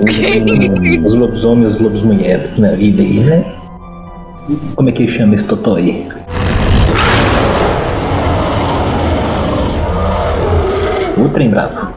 Os 0.00 1.14
lobisomens, 1.18 1.74
os 1.74 1.80
lobos 1.80 2.02
mulheres 2.04 2.56
na 2.58 2.72
vida 2.72 3.02
aí, 3.02 3.24
né? 3.24 3.44
Como 4.76 4.88
é 4.88 4.92
que 4.92 5.08
chama 5.08 5.34
esse 5.34 5.46
totó 5.46 5.76
aí? 5.76 6.08
O 11.18 11.28
trem 11.30 11.50
bravo. 11.50 11.92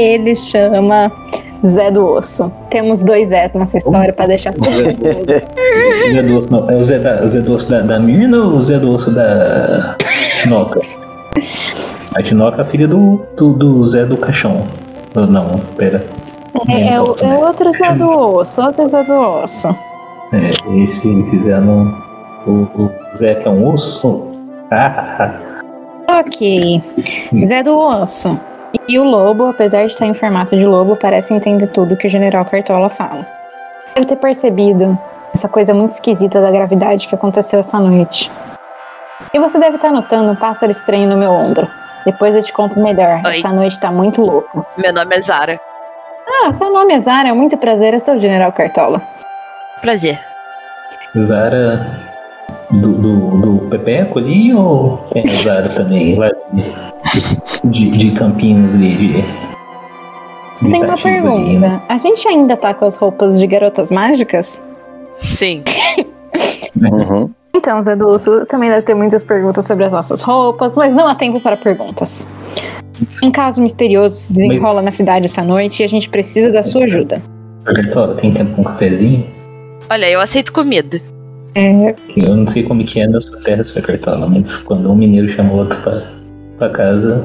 Ele 0.00 0.34
chama 0.34 1.12
Zé 1.64 1.90
do 1.90 2.06
Osso. 2.06 2.50
Temos 2.70 3.02
dois 3.02 3.32
S 3.32 3.56
nessa 3.56 3.76
história 3.78 4.12
pra 4.12 4.26
deixar. 4.26 4.52
Zé 4.54 6.22
do 6.22 6.38
Osso, 6.38 6.50
não. 6.52 6.70
É 6.70 6.76
o 6.76 6.84
Zé, 6.84 6.98
da, 6.98 7.24
o 7.24 7.28
Zé 7.28 7.40
do 7.40 7.54
Osso 7.54 7.68
da, 7.70 7.80
da 7.80 7.98
menina 7.98 8.38
ou 8.38 8.58
o 8.58 8.66
Zé 8.66 8.78
do 8.78 8.92
Osso 8.94 9.10
da 9.10 9.96
Tinoca? 10.42 10.80
A 12.16 12.22
Tinoca 12.22 12.62
é 12.62 12.64
a 12.64 12.70
filha 12.70 12.88
do, 12.88 13.20
do, 13.36 13.52
do 13.54 13.88
Zé 13.90 14.04
do 14.04 14.16
Caixão. 14.16 14.62
Não, 15.14 15.50
pera. 15.76 16.02
É, 16.68 16.94
é, 16.94 17.00
o- 17.00 17.16
é 17.20 17.38
outro 17.38 17.70
Zé 17.72 17.92
do 17.92 18.08
Osso, 18.10 18.60
outro 18.62 18.86
Zé 18.86 19.02
do 19.04 19.14
Osso. 19.14 19.68
É, 20.32 20.50
esse, 20.84 21.08
esse 21.08 21.42
Zé 21.44 21.60
não. 21.60 21.92
O, 22.46 22.50
o 22.82 22.90
Zé 23.16 23.34
que 23.34 23.46
é 23.46 23.50
um 23.50 23.74
osso? 23.74 24.22
Ah, 24.70 25.34
Ok. 26.08 26.82
Zé 27.46 27.62
do 27.62 27.76
Osso. 27.76 28.38
E 28.88 28.98
o 28.98 29.04
lobo, 29.04 29.48
apesar 29.48 29.86
de 29.86 29.92
estar 29.92 30.06
em 30.06 30.14
formato 30.14 30.56
de 30.56 30.64
lobo, 30.64 30.96
parece 30.96 31.34
entender 31.34 31.68
tudo 31.68 31.96
que 31.96 32.06
o 32.06 32.10
General 32.10 32.44
Cartola 32.44 32.88
fala. 32.88 33.26
Deve 33.94 34.06
ter 34.06 34.16
percebido 34.16 34.98
essa 35.34 35.48
coisa 35.48 35.74
muito 35.74 35.92
esquisita 35.92 36.40
da 36.40 36.50
gravidade 36.50 37.08
que 37.08 37.14
aconteceu 37.14 37.60
essa 37.60 37.78
noite. 37.78 38.30
E 39.32 39.38
você 39.38 39.58
deve 39.58 39.76
estar 39.76 39.92
notando 39.92 40.32
um 40.32 40.36
pássaro 40.36 40.72
estranho 40.72 41.08
no 41.08 41.16
meu 41.16 41.30
ombro. 41.30 41.68
Depois 42.04 42.34
eu 42.34 42.42
te 42.42 42.52
conto 42.52 42.80
melhor. 42.80 43.20
Oi. 43.24 43.38
Essa 43.38 43.52
noite 43.52 43.78
tá 43.78 43.90
muito 43.90 44.22
louca. 44.22 44.64
Meu 44.76 44.92
nome 44.92 45.16
é 45.16 45.20
Zara. 45.20 45.60
Ah, 46.44 46.52
seu 46.52 46.72
nome 46.72 46.94
é 46.94 46.98
Zara, 47.00 47.28
é 47.28 47.32
muito 47.32 47.56
prazer, 47.58 47.92
eu 47.92 48.00
sou 48.00 48.14
o 48.14 48.18
General 48.18 48.52
Cartola. 48.52 49.02
Prazer. 49.80 50.18
Zara 51.26 52.09
do, 52.72 52.92
do, 52.92 53.40
do 53.40 53.68
Pepeco 53.68 54.18
ali 54.18 54.54
ou 54.54 54.98
tem 55.12 55.22
a 55.28 55.34
Zara 55.34 55.68
também? 55.70 56.16
Lá 56.16 56.30
de, 57.64 57.90
de 57.90 58.10
Campinas 58.12 58.74
ali, 58.74 58.96
de. 58.96 59.12
de 60.62 60.70
Tem 60.70 60.82
uma 60.82 60.94
Itatiba 60.94 61.32
ali, 61.32 61.58
né? 61.58 61.68
pergunta. 61.68 61.82
A 61.88 61.98
gente 61.98 62.28
ainda 62.28 62.56
tá 62.56 62.72
com 62.74 62.84
as 62.84 62.96
roupas 62.96 63.38
de 63.38 63.46
garotas 63.46 63.90
mágicas? 63.90 64.62
Sim. 65.16 65.62
Uhum. 66.80 67.30
Então, 67.54 67.82
Zé 67.82 67.96
Dulce, 67.96 68.30
também 68.48 68.70
deve 68.70 68.82
ter 68.86 68.94
muitas 68.94 69.22
perguntas 69.22 69.66
sobre 69.66 69.84
as 69.84 69.92
nossas 69.92 70.20
roupas, 70.22 70.76
mas 70.76 70.94
não 70.94 71.06
há 71.06 71.14
tempo 71.14 71.40
para 71.40 71.56
perguntas. 71.56 72.26
Um 73.22 73.30
caso 73.30 73.60
misterioso 73.60 74.14
se 74.14 74.32
desenrola 74.32 74.80
na 74.80 74.90
cidade 74.90 75.26
essa 75.26 75.42
noite 75.42 75.80
e 75.80 75.84
a 75.84 75.86
gente 75.88 76.08
precisa 76.08 76.50
da 76.50 76.62
sua 76.62 76.84
ajuda. 76.84 77.20
Tem 78.20 78.32
tempo 78.32 78.54
com 78.54 78.60
um 78.62 78.64
cafezinho? 78.64 79.26
Olha, 79.90 80.08
eu 80.08 80.20
aceito 80.20 80.52
comida. 80.52 81.00
É, 81.54 81.94
Eu 82.16 82.36
não 82.36 82.50
sei 82.52 82.62
como 82.62 82.84
que 82.84 83.00
é 83.00 83.06
na 83.08 83.20
sua 83.20 83.38
terra, 83.40 83.64
sua 83.64 83.82
Cartola, 83.82 84.28
mas 84.28 84.56
quando 84.58 84.90
um 84.90 84.94
mineiro 84.94 85.32
chama 85.34 85.52
o 85.52 85.56
outro 85.58 85.76
pra, 85.82 86.02
pra 86.58 86.70
casa. 86.70 87.24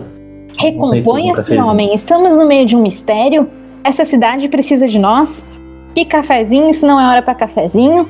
Recomponha-se, 0.57 1.55
homem. 1.57 1.93
Estamos 1.93 2.35
no 2.35 2.45
meio 2.47 2.65
de 2.65 2.75
um 2.75 2.81
mistério. 2.81 3.47
Essa 3.83 4.03
cidade 4.03 4.47
precisa 4.47 4.87
de 4.87 4.97
nós. 4.97 5.45
E 5.95 6.03
cafezinho, 6.05 6.73
se 6.73 6.85
não 6.85 6.99
é 6.99 7.07
hora 7.07 7.21
para 7.21 7.35
cafezinho. 7.35 8.09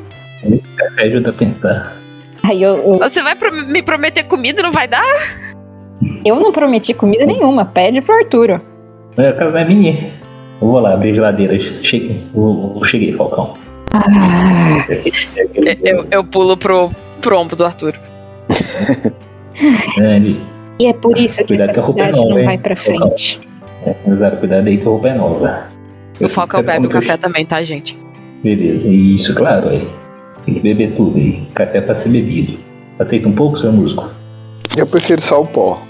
Café 0.78 1.04
ajuda 1.04 1.32
a 1.32 1.34
pensar. 1.34 1.96
Aí 2.44 2.62
eu, 2.62 2.76
eu, 2.78 2.98
Você 3.00 3.22
vai 3.22 3.36
pro- 3.36 3.52
me 3.68 3.82
prometer 3.82 4.24
comida 4.24 4.60
e 4.62 4.64
não 4.64 4.72
vai 4.72 4.88
dar? 4.88 5.04
eu 6.24 6.36
não 6.40 6.52
prometi 6.52 6.94
comida 6.94 7.26
nenhuma. 7.26 7.66
Pede 7.66 8.02
pro 8.02 8.16
Arturo. 8.16 8.62
Casa 9.16 9.60
é 9.60 9.66
minha. 9.66 9.98
Eu 10.62 10.68
vou 10.68 10.80
lá 10.80 10.94
abrir 10.94 11.12
a 11.12 11.16
geladeira. 11.16 11.58
Cheguei, 11.84 12.24
eu, 12.34 12.74
eu 12.80 12.86
cheguei, 12.86 13.12
Falcão. 13.14 13.56
Ah, 13.92 14.86
Eu, 15.84 16.08
eu 16.12 16.24
pulo 16.24 16.58
pro, 16.58 16.92
pro 17.22 17.40
ombro 17.40 17.56
do 17.56 17.66
Arthur. 17.66 17.96
É, 19.98 20.20
e 20.78 20.86
é 20.88 20.92
por 20.92 21.18
isso 21.18 21.38
que 21.38 21.46
Cuidado 21.46 21.70
essa 21.70 21.74
que 21.76 21.80
a 21.80 21.84
roupa 21.86 22.02
é 22.02 22.06
cidade 22.08 22.20
nova, 22.20 22.30
não 22.34 22.40
hein? 22.40 22.46
vai 22.46 22.58
pra 22.58 22.76
frente. 22.76 23.40
é, 23.86 23.96
Zara, 24.16 24.36
cuidado 24.36 24.68
aí 24.68 24.78
que 24.78 24.84
a 24.84 24.90
roupa 24.90 25.08
é 25.08 25.14
nova. 25.14 25.64
O 26.20 26.28
Falcão 26.28 26.62
bebe 26.62 26.88
o 26.88 26.90
café 26.90 27.16
também, 27.16 27.46
tá, 27.46 27.64
gente? 27.64 27.98
Beleza, 28.44 28.86
isso, 28.86 29.34
claro, 29.34 29.70
aí. 29.70 29.88
Tem 30.46 30.56
que 30.56 30.60
beber 30.60 30.92
tudo 30.98 31.18
aí. 31.18 31.42
Café 31.56 31.80
pra 31.80 31.96
ser 31.96 32.10
bebido. 32.10 32.60
Aceita 33.00 33.30
um 33.30 33.32
pouco, 33.32 33.58
seu 33.60 33.72
músico? 33.72 34.12
Eu 34.76 34.86
prefiro 34.86 35.22
só 35.22 35.42
o 35.42 35.48
pó. 35.48 35.82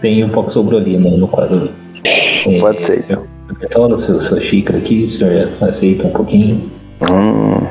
Tem 0.00 0.24
um 0.24 0.30
pouco 0.30 0.50
sobrou 0.50 0.80
ali 0.80 0.98
no, 0.98 1.16
no 1.18 1.28
quadro. 1.28 1.70
É, 2.02 2.58
Pode 2.58 2.82
ser, 2.82 2.98
então. 3.08 3.27
Cartola, 3.54 4.00
sua, 4.00 4.20
sua 4.20 4.40
xícara 4.40 4.78
aqui, 4.78 5.04
o 5.04 5.10
senhor 5.10 5.48
aceita 5.60 6.06
um 6.06 6.10
pouquinho. 6.10 6.70
Hum. 7.10 7.66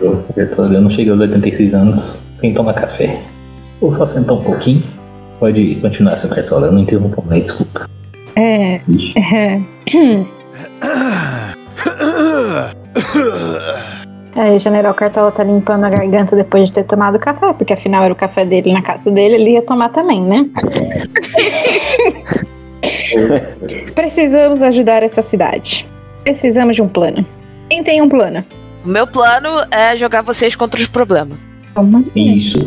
Eu, 0.00 0.24
eu 0.36 0.80
não 0.80 0.90
cheguei 0.90 1.10
aos 1.10 1.20
86 1.20 1.74
anos 1.74 2.14
sem 2.40 2.52
tomar 2.52 2.74
café. 2.74 3.22
Ou 3.80 3.92
só 3.92 4.06
sentar 4.06 4.36
um 4.36 4.42
pouquinho. 4.42 4.82
Pode 5.40 5.76
continuar, 5.76 6.18
seu 6.18 6.30
Cartola, 6.30 6.66
eu 6.68 6.72
não 6.72 6.80
interrompo 6.80 7.24
mais, 7.26 7.44
desculpa. 7.44 7.88
É, 8.36 8.80
Ixi. 8.88 9.14
é. 9.18 9.60
Aí, 14.34 14.56
o 14.56 14.60
General 14.60 14.94
Cartola 14.94 15.30
tá 15.32 15.44
limpando 15.44 15.84
a 15.84 15.90
garganta 15.90 16.34
depois 16.36 16.66
de 16.66 16.72
ter 16.72 16.84
tomado 16.84 17.18
café, 17.18 17.52
porque 17.52 17.72
afinal 17.72 18.04
era 18.04 18.12
o 18.12 18.16
café 18.16 18.44
dele 18.44 18.72
na 18.72 18.82
casa 18.82 19.10
dele, 19.10 19.34
ele 19.36 19.50
ia 19.52 19.62
tomar 19.62 19.90
também, 19.90 20.22
né? 20.22 20.46
Precisamos 23.94 24.62
ajudar 24.62 25.02
essa 25.02 25.22
cidade. 25.22 25.86
Precisamos 26.22 26.76
de 26.76 26.82
um 26.82 26.88
plano. 26.88 27.26
Quem 27.68 27.82
tem 27.82 28.02
um 28.02 28.08
plano? 28.08 28.44
O 28.84 28.88
meu 28.88 29.06
plano 29.06 29.48
é 29.70 29.96
jogar 29.96 30.22
vocês 30.22 30.54
contra 30.54 30.80
os 30.80 30.86
problemas. 30.86 31.38
Como 31.74 31.98
assim? 31.98 32.38
Isso. 32.38 32.58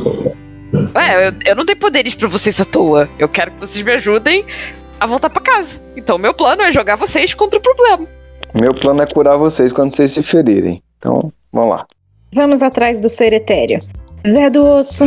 Ué, 0.95 1.27
eu, 1.27 1.33
eu 1.45 1.55
não 1.55 1.65
dei 1.65 1.75
poderes 1.75 2.15
pra 2.15 2.27
vocês 2.27 2.59
à 2.59 2.65
toa. 2.65 3.09
Eu 3.17 3.29
quero 3.29 3.51
que 3.51 3.59
vocês 3.59 3.83
me 3.83 3.91
ajudem 3.93 4.45
a 4.99 5.05
voltar 5.05 5.29
pra 5.29 5.41
casa. 5.41 5.81
Então, 5.95 6.17
meu 6.17 6.33
plano 6.33 6.61
é 6.61 6.71
jogar 6.71 6.95
vocês 6.95 7.33
contra 7.33 7.59
o 7.59 7.61
problema. 7.61 8.05
Meu 8.59 8.73
plano 8.73 9.01
é 9.01 9.05
curar 9.05 9.37
vocês 9.37 9.71
quando 9.71 9.95
vocês 9.95 10.11
se 10.11 10.23
ferirem. 10.23 10.81
Então, 10.97 11.31
vamos 11.51 11.69
lá. 11.69 11.85
Vamos 12.33 12.61
atrás 12.61 12.99
do 12.99 13.09
ser 13.09 13.33
etéreo. 13.33 13.79
Zé 14.27 14.49
do 14.49 14.65
Osso, 14.65 15.05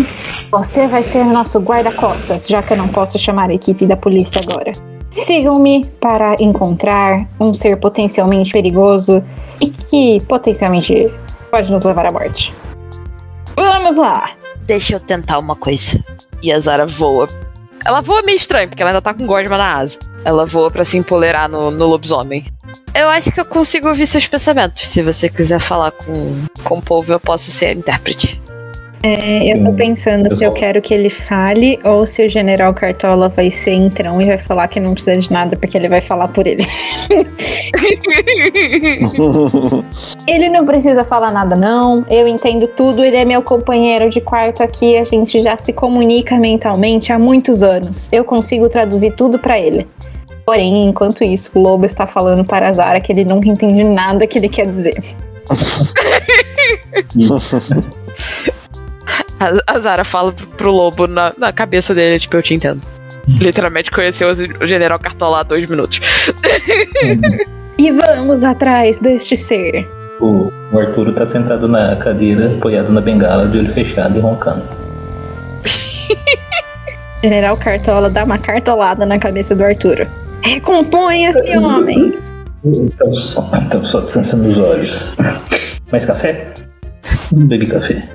você 0.51 0.87
vai 0.87 1.03
ser 1.03 1.25
nosso 1.25 1.59
guarda-costas, 1.59 2.46
já 2.46 2.62
que 2.62 2.73
eu 2.73 2.77
não 2.77 2.88
posso 2.88 3.18
chamar 3.18 3.51
a 3.51 3.55
equipe 3.55 3.85
da 3.87 3.96
polícia 3.96 4.40
agora. 4.42 4.73
Sigam-me 5.11 5.85
para 6.01 6.37
encontrar 6.40 7.27
um 7.38 7.55
ser 7.55 7.77
potencialmente 7.79 8.53
perigoso 8.53 9.23
e 9.61 9.70
que 9.70 10.20
potencialmente 10.27 11.12
pode 11.51 11.70
nos 11.70 11.83
levar 11.83 12.07
à 12.07 12.12
morte. 12.12 12.53
Vamos 13.57 13.96
lá! 13.96 14.31
Deixa 14.61 14.94
eu 14.94 15.01
tentar 15.01 15.38
uma 15.38 15.57
coisa. 15.57 16.03
E 16.42 16.53
a 16.53 16.61
Zara 16.61 16.87
voa. 16.87 17.27
Ela 17.85 18.01
voa 18.01 18.23
meio 18.23 18.37
estranho, 18.37 18.68
porque 18.68 18.83
ela 18.83 18.92
ainda 18.92 19.03
tá 19.03 19.12
com 19.12 19.27
gosma 19.27 19.59
na 19.59 19.79
asa. 19.79 19.99
Ela 20.25 20.46
voa 20.46 20.70
pra 20.70 20.85
se 20.85 20.96
empolerar 20.96 21.49
no, 21.49 21.70
no 21.70 21.87
lobisomem. 21.87 22.44
Eu 22.94 23.09
acho 23.09 23.33
que 23.33 23.40
eu 23.40 23.44
consigo 23.44 23.88
ouvir 23.88 24.07
seus 24.07 24.29
pensamentos. 24.29 24.88
Se 24.88 25.03
você 25.03 25.29
quiser 25.29 25.61
falar 25.61 25.90
com, 25.90 26.44
com 26.62 26.79
o 26.79 26.83
povo, 26.83 27.12
eu 27.12 27.18
posso 27.18 27.51
ser 27.51 27.77
intérprete. 27.77 28.40
É, 29.03 29.51
eu 29.51 29.63
tô 29.63 29.73
pensando 29.73 30.27
eu 30.27 30.37
se 30.37 30.45
eu 30.45 30.53
quero 30.53 30.83
que 30.83 30.93
ele 30.93 31.09
fale 31.09 31.81
ou 31.83 32.07
se 32.07 32.27
o 32.27 32.29
General 32.29 32.75
Cartola 32.75 33.31
vai 33.31 33.51
ser 33.51 33.73
entrão 33.73 34.21
e 34.21 34.27
vai 34.27 34.37
falar 34.37 34.69
que 34.69 34.79
não 34.79 34.93
precisa 34.93 35.17
de 35.17 35.33
nada 35.33 35.57
porque 35.57 35.79
ele 35.79 35.89
vai 35.89 36.03
falar 36.03 36.29
por 36.29 36.47
ele. 36.47 36.67
Ele 40.27 40.49
não 40.49 40.65
precisa 40.65 41.05
falar 41.05 41.33
nada, 41.33 41.57
não. 41.57 42.05
Eu 42.09 42.29
entendo 42.29 42.67
tudo. 42.69 43.03
Ele 43.03 43.17
é 43.17 43.25
meu 43.25 43.43
companheiro 43.43 44.09
de 44.09 44.21
quarto 44.21 44.63
aqui. 44.63 44.97
A 44.97 45.05
gente 45.05 45.43
já 45.43 45.57
se 45.57 45.73
comunica 45.73 46.37
mentalmente 46.37 47.13
há 47.13 47.19
muitos 47.19 47.63
anos. 47.63 48.09
Eu 48.13 48.25
consigo 48.25 48.69
traduzir 48.69 49.15
tudo 49.15 49.39
pra 49.39 49.59
ele. 49.59 49.87
Porém, 50.45 50.85
enquanto 50.85 51.25
isso, 51.25 51.51
o 51.55 51.61
lobo 51.61 51.85
está 51.85 52.07
falando 52.07 52.45
para 52.45 52.69
a 52.69 52.73
Zara 52.73 53.01
que 53.01 53.13
ele 53.13 53.25
nunca 53.25 53.49
entende 53.49 53.83
nada 53.83 54.27
que 54.27 54.39
ele 54.39 54.49
quer 54.49 54.67
dizer. 54.67 55.03
A, 59.40 59.74
a 59.74 59.79
Zara 59.79 60.05
fala 60.05 60.33
pro, 60.33 60.46
pro 60.46 60.70
lobo 60.70 61.07
na, 61.07 61.33
na 61.38 61.50
cabeça 61.53 61.94
dele, 61.94 62.18
tipo, 62.18 62.37
eu 62.37 62.42
te 62.42 62.55
entendo. 62.55 62.83
Literalmente 63.26 63.90
conheceu 63.90 64.29
o 64.31 64.66
General 64.66 64.98
Cartola 64.98 65.40
há 65.40 65.42
dois 65.42 65.66
minutos. 65.66 66.00
E 67.79 67.90
vamos 67.92 68.44
atrás 68.44 68.98
deste 68.98 69.35
ser. 69.38 69.88
O, 70.20 70.53
o 70.70 70.79
Arturo 70.79 71.14
tá 71.14 71.26
sentado 71.31 71.66
na 71.66 71.96
cadeira, 71.96 72.55
apoiado 72.55 72.92
na 72.92 73.00
bengala, 73.00 73.48
de 73.48 73.59
olho 73.59 73.72
fechado 73.72 74.18
e 74.18 74.20
roncando. 74.20 74.62
General 77.24 77.57
Cartola 77.57 78.11
dá 78.11 78.24
uma 78.24 78.38
cartolada 78.38 79.07
na 79.07 79.18
cabeça 79.18 79.57
do 79.57 79.64
Arturo. 79.64 80.07
Recomponha-se, 80.42 81.57
homem! 81.57 82.12
Então 82.62 83.14
só, 83.14 83.50
então 83.55 83.83
só 83.83 84.00
descansando 84.00 84.48
os 84.48 84.59
olhos. 84.59 85.03
Mais 85.90 86.05
café? 86.05 86.53
Não 87.33 87.46
bebi 87.46 87.66
café. 87.66 88.07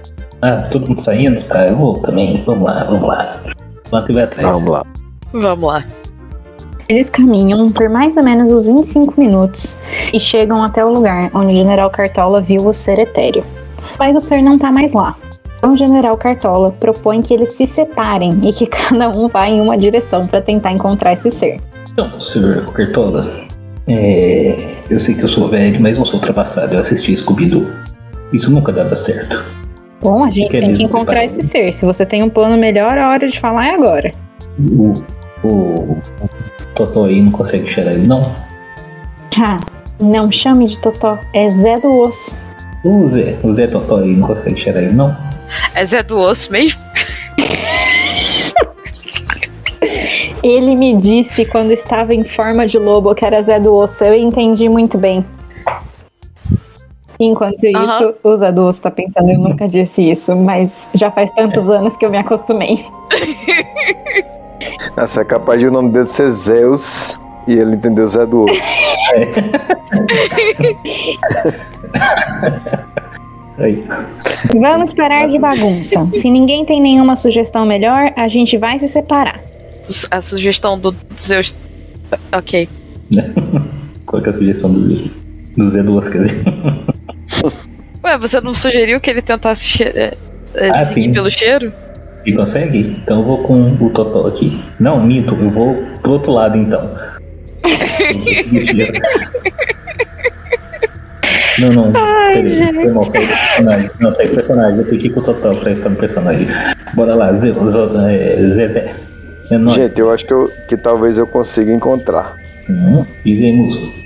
Ah, 0.41 0.67
todo 0.71 0.87
mundo 0.87 1.03
saindo? 1.03 1.43
Tá, 1.45 1.67
eu 1.67 1.75
vou 1.75 1.99
também. 1.99 2.43
Vamos 2.45 2.65
lá, 2.65 2.83
vamos 2.83 3.07
lá. 3.07 3.41
Quanto 3.89 4.13
vai 4.13 4.23
atrás? 4.23 4.47
Vamos 4.47 4.71
lá. 4.71 4.85
Vamos 5.33 5.67
lá. 5.67 5.83
Eles 6.87 7.09
caminham 7.09 7.67
por 7.69 7.89
mais 7.89 8.15
ou 8.15 8.23
menos 8.23 8.51
uns 8.51 8.65
25 8.65 9.19
minutos 9.19 9.75
e 10.13 10.19
chegam 10.19 10.63
até 10.63 10.85
o 10.85 10.93
lugar 10.93 11.31
onde 11.33 11.55
o 11.55 11.57
General 11.57 11.89
Cartola 11.89 12.41
viu 12.41 12.67
o 12.67 12.73
ser 12.73 12.99
etéreo. 12.99 13.43
Mas 13.97 14.15
o 14.15 14.21
ser 14.21 14.41
não 14.41 14.59
tá 14.59 14.71
mais 14.71 14.93
lá. 14.93 15.15
Então 15.57 15.73
o 15.73 15.77
General 15.77 16.15
Cartola 16.15 16.71
propõe 16.71 17.23
que 17.23 17.33
eles 17.33 17.53
se 17.53 17.65
separem 17.65 18.39
e 18.43 18.53
que 18.53 18.67
cada 18.67 19.09
um 19.09 19.27
vá 19.27 19.47
em 19.47 19.59
uma 19.59 19.75
direção 19.75 20.21
para 20.21 20.41
tentar 20.41 20.71
encontrar 20.71 21.13
esse 21.13 21.31
ser. 21.31 21.59
Então, 21.91 22.21
senhor 22.21 22.71
Cartola, 22.71 23.45
é, 23.87 24.55
eu 24.89 24.99
sei 24.99 25.15
que 25.15 25.23
eu 25.23 25.29
sou 25.29 25.49
velho, 25.49 25.81
mas 25.81 25.97
não 25.97 26.05
sou 26.05 26.15
ultrapassado. 26.15 26.75
Eu 26.75 26.81
assisti 26.81 27.17
Scooby-Doo. 27.17 27.65
Isso 28.31 28.51
nunca 28.51 28.71
dava 28.71 28.95
certo. 28.95 29.43
Bom, 30.01 30.23
a 30.23 30.29
gente 30.29 30.49
tem 30.49 30.73
que 30.73 30.83
encontrar 30.83 31.23
esse 31.23 31.41
ser. 31.41 31.73
Se 31.73 31.85
você 31.85 32.05
tem 32.05 32.23
um 32.23 32.29
plano 32.29 32.57
melhor, 32.57 32.97
a 32.97 33.09
hora 33.09 33.27
de 33.27 33.39
falar 33.39 33.67
é 33.67 33.75
agora. 33.75 34.11
O, 34.59 34.93
o, 35.43 35.47
o 35.47 36.01
Totó 36.75 37.05
aí 37.05 37.21
não 37.21 37.31
consegue 37.31 37.67
cheirar 37.67 37.93
ele, 37.93 38.07
não? 38.07 38.21
Ah, 39.37 39.59
não 39.99 40.31
chame 40.31 40.67
de 40.67 40.77
Totó, 40.79 41.17
é 41.33 41.49
Zé 41.49 41.79
do 41.79 41.99
Osso. 41.99 42.35
O 42.83 43.09
Zé, 43.09 43.37
o 43.43 43.53
Zé 43.53 43.67
Totó 43.67 43.97
aí 43.97 44.15
não 44.15 44.27
consegue 44.27 44.61
cheirar 44.61 44.83
ele, 44.83 44.93
não? 44.93 45.15
É 45.73 45.85
Zé 45.85 46.03
do 46.03 46.19
Osso 46.19 46.51
mesmo? 46.51 46.79
Ele 50.43 50.75
me 50.75 50.95
disse 50.95 51.43
quando 51.45 51.71
estava 51.71 52.13
em 52.13 52.23
forma 52.23 52.67
de 52.67 52.77
lobo 52.77 53.15
que 53.15 53.25
era 53.25 53.41
Zé 53.41 53.59
do 53.59 53.73
Osso. 53.73 54.03
Eu 54.03 54.13
entendi 54.13 54.69
muito 54.69 54.97
bem. 54.97 55.25
Enquanto 57.19 57.63
isso, 57.65 57.77
Aham. 57.77 58.13
o 58.23 58.35
Zé 58.35 58.51
do 58.51 58.65
Osso 58.65 58.81
tá 58.81 58.91
pensando, 58.91 59.29
eu 59.29 59.37
nunca 59.39 59.67
disse 59.67 60.09
isso, 60.09 60.35
mas 60.35 60.89
já 60.93 61.11
faz 61.11 61.31
tantos 61.31 61.69
anos 61.69 61.95
que 61.95 62.05
eu 62.05 62.09
me 62.09 62.17
acostumei. 62.17 62.83
Essa 64.97 65.21
é 65.21 65.25
capaz 65.25 65.59
de 65.59 65.67
o 65.67 65.71
nome 65.71 65.91
dele 65.91 66.07
ser 66.07 66.29
Zeus 66.31 67.17
e 67.47 67.53
ele 67.53 67.75
entendeu 67.75 68.07
Zé 68.07 68.25
do 68.25 68.45
Osso. 68.45 68.55
Aí. 73.57 73.81
Vamos 74.53 74.93
parar 74.93 75.27
de 75.27 75.39
bagunça. 75.39 76.07
Se 76.11 76.29
ninguém 76.29 76.65
tem 76.65 76.81
nenhuma 76.81 77.15
sugestão 77.15 77.65
melhor, 77.65 78.11
a 78.15 78.27
gente 78.27 78.57
vai 78.57 78.77
se 78.79 78.87
separar. 78.89 79.39
A 80.11 80.21
sugestão 80.21 80.77
do 80.77 80.93
Zeus. 81.17 81.55
Ok. 82.33 82.67
Qual 84.05 84.21
que 84.21 84.29
é 84.29 84.31
a 84.31 84.35
sugestão 84.35 84.69
do 84.71 84.93
Zé? 84.95 85.03
Do 85.55 85.71
Zé 85.71 85.83
do 85.83 85.93
Oscar? 85.93 86.21
Ué, 88.05 88.17
você 88.17 88.39
não 88.39 88.53
sugeriu 88.53 88.99
que 89.01 89.09
ele 89.09 89.21
tentasse 89.21 89.65
che- 89.65 89.83
é, 89.83 90.13
é, 90.55 90.69
Ah, 90.69 90.85
seguir 90.85 91.01
sim. 91.03 91.11
pelo 91.11 91.29
cheiro? 91.31 91.73
E 92.25 92.33
consegue? 92.33 92.93
Então 93.01 93.19
eu 93.19 93.23
vou 93.25 93.37
com 93.43 93.71
o 93.71 93.89
Totó 93.89 94.27
aqui. 94.27 94.63
Não, 94.79 94.95
minto, 95.01 95.33
eu 95.35 95.47
vou 95.49 95.75
pro 96.01 96.11
outro 96.13 96.31
lado 96.31 96.57
então. 96.57 96.89
Não, 101.57 101.71
não. 101.71 101.91
Peraí, 101.93 102.73
foi 102.73 102.91
mal, 102.91 103.05
do 103.05 103.11
personagem. 103.11 103.89
Não, 104.01 104.13
sai 104.13 104.27
do 104.27 104.35
personagem. 104.35 104.77
Eu 104.79 104.85
tenho 104.89 105.01
que 105.01 105.07
ir 105.07 105.09
com 105.11 105.19
o 105.21 105.23
Totó 105.23 105.55
pra 105.55 105.73
ficar 105.73 105.89
no 105.89 105.95
personagem. 105.95 106.47
Bora 106.93 107.15
lá, 107.15 107.31
Zé, 107.33 107.45
Zé, 107.53 108.47
Zé, 108.47 108.67
Zé. 108.73 108.93
É 109.51 109.57
nóis. 109.57 109.75
Gente, 109.75 109.99
eu 109.99 110.11
acho 110.11 110.25
que, 110.25 110.33
eu- 110.33 110.51
que 110.67 110.75
talvez 110.75 111.17
eu 111.17 111.25
consiga 111.25 111.71
encontrar. 111.71 112.35
Hum, 112.69 113.05
Fizemos. 113.23 114.04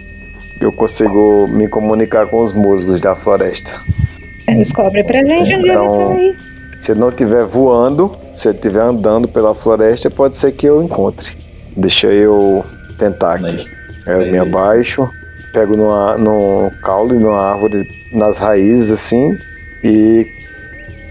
Eu 0.60 0.72
consigo 0.74 1.48
me 1.48 1.67
comunicar 1.67 2.28
com 2.28 2.43
os 2.43 2.52
musgos 2.54 3.00
da 3.00 3.15
floresta. 3.15 3.80
Descobre 4.48 5.04
pra 5.04 5.24
gente 5.24 5.54
onde 5.56 5.69
Então- 5.69 6.12
ele 6.12 6.34
tá 6.34 6.45
aí. 6.45 6.50
Se 6.82 6.93
não 6.95 7.10
estiver 7.10 7.45
voando, 7.45 8.15
se 8.36 8.48
ele 8.50 8.56
estiver 8.58 8.82
andando 8.82 9.28
pela 9.28 9.54
floresta, 9.54 10.10
pode 10.10 10.38
ser 10.38 10.52
que 10.54 10.65
eu 10.65 10.82
encontre. 10.82 11.32
Deixa 11.78 12.08
eu 12.08 12.63
tentar 12.98 13.34
aqui. 13.36 13.43
Mas- 13.43 13.80
Eu 14.08 14.19
me 14.32 14.38
É. 14.38 14.39
abaixo, 14.39 15.08
pego 15.54 15.76
numa, 15.78 16.17
num 16.17 16.72
caule, 16.82 17.19
numa 17.19 17.39
árvore, 17.39 17.88
nas 18.12 18.38
raízes 18.39 18.89
assim, 18.91 19.38
e 19.84 20.26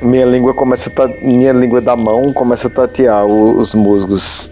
minha 0.02 0.24
língua 0.24 0.52
começa 0.52 0.88
a 0.90 0.92
ta- 0.92 1.14
minha 1.22 1.52
língua 1.52 1.80
da 1.80 1.94
mão 1.94 2.32
começa 2.32 2.66
a 2.66 2.70
tatear 2.70 3.24
os 3.24 3.72
musgos. 3.74 4.50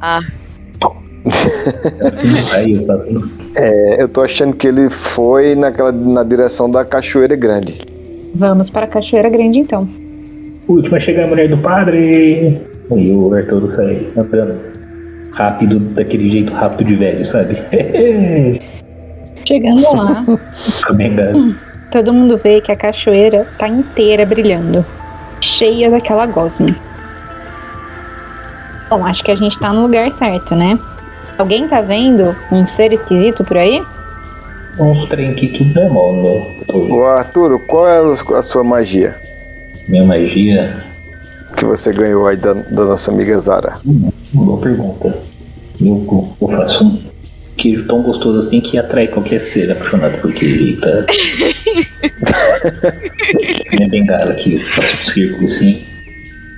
Ah. 0.00 0.20
É, 3.56 4.02
eu 4.02 4.08
tô 4.08 4.22
achando 4.22 4.54
que 4.56 4.66
ele 4.66 4.90
foi 4.90 5.54
naquela, 5.54 5.92
na 5.92 6.22
direção 6.22 6.70
da 6.70 6.84
Cachoeira 6.84 7.36
Grande. 7.36 7.80
Vamos 8.34 8.68
para 8.70 8.84
a 8.84 8.88
Cachoeira 8.88 9.28
Grande 9.28 9.58
então. 9.58 9.88
Última 10.66 10.98
chega 10.98 11.24
a 11.24 11.26
mulher 11.26 11.48
do 11.48 11.58
padre. 11.58 12.60
Aí 12.90 13.12
o 13.12 13.32
Arturo 13.32 13.74
sai 13.74 14.06
andando 14.16 14.58
rápido, 15.32 15.78
daquele 15.78 16.24
jeito 16.30 16.52
rápido 16.52 16.84
de 16.84 16.96
velho, 16.96 17.24
sabe? 17.24 17.58
Chegando 19.46 19.82
lá, 19.82 20.24
todo 21.90 22.14
mundo 22.14 22.38
vê 22.38 22.62
que 22.62 22.72
a 22.72 22.76
cachoeira 22.76 23.46
tá 23.58 23.68
inteira 23.68 24.24
brilhando, 24.24 24.84
cheia 25.38 25.90
daquela 25.90 26.26
gosma. 26.26 26.74
Bom, 28.88 29.04
acho 29.04 29.22
que 29.22 29.30
a 29.30 29.34
gente 29.34 29.58
tá 29.58 29.70
no 29.70 29.82
lugar 29.82 30.10
certo, 30.10 30.54
né? 30.54 30.78
Alguém 31.38 31.66
tá 31.68 31.80
vendo 31.80 32.34
um 32.50 32.64
ser 32.66 32.92
esquisito 32.92 33.44
por 33.44 33.56
aí? 33.56 33.82
Uns 34.78 35.08
no 36.12 36.22
meu. 36.22 36.64
tô- 36.66 36.94
Ô 36.96 37.06
Arturo, 37.06 37.58
qual 37.60 37.88
é 37.88 37.98
a 38.36 38.42
sua 38.42 38.64
magia 38.64 39.16
Minha 39.88 40.04
magia. 40.04 40.84
que 41.56 41.64
você 41.64 41.92
ganhou 41.92 42.26
aí 42.26 42.36
da, 42.36 42.52
da 42.54 42.84
nossa 42.84 43.10
amiga 43.12 43.38
Zara? 43.38 43.74
Hum, 43.86 44.10
boa 44.32 44.60
pergunta. 44.60 45.16
Eu, 45.80 46.34
eu 46.40 46.48
faço 46.48 46.84
um 46.84 47.00
queijo 47.56 47.86
tão 47.86 48.02
gostoso 48.02 48.46
assim 48.46 48.60
que 48.60 48.76
atrai 48.78 49.06
qualquer 49.08 49.40
ser 49.40 49.70
apaixonado 49.70 50.20
por 50.20 50.32
queijo. 50.32 50.80
Tá? 50.80 51.04
Minha 53.72 53.88
bengala 53.88 54.32
aqui, 54.32 54.54
eu 54.54 54.60
faço 54.66 55.02
um 55.02 55.06
círculo 55.12 55.44
assim. 55.44 55.84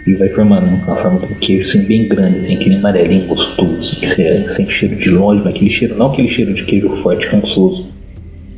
E 0.06 0.14
vai 0.14 0.28
formando 0.28 0.68
uma 0.68 0.96
forma 0.96 1.18
de 1.18 1.32
um 1.32 1.36
queijo 1.36 1.68
assim, 1.68 1.84
bem 1.84 2.06
grande, 2.06 2.38
assim, 2.38 2.54
aquele 2.54 2.76
amarelinho 2.76 3.26
gostoso, 3.26 3.76
assim, 3.80 3.96
que 3.96 4.08
você 4.08 4.52
sente 4.52 4.72
cheiro 4.72 4.96
de 4.96 5.10
longe, 5.10 5.42
mas 5.44 5.54
aquele 5.54 5.70
cheiro, 5.70 5.98
não 5.98 6.12
aquele 6.12 6.28
cheiro 6.28 6.54
de 6.54 6.64
queijo 6.64 6.88
forte, 7.02 7.26
rançoso. 7.26 7.86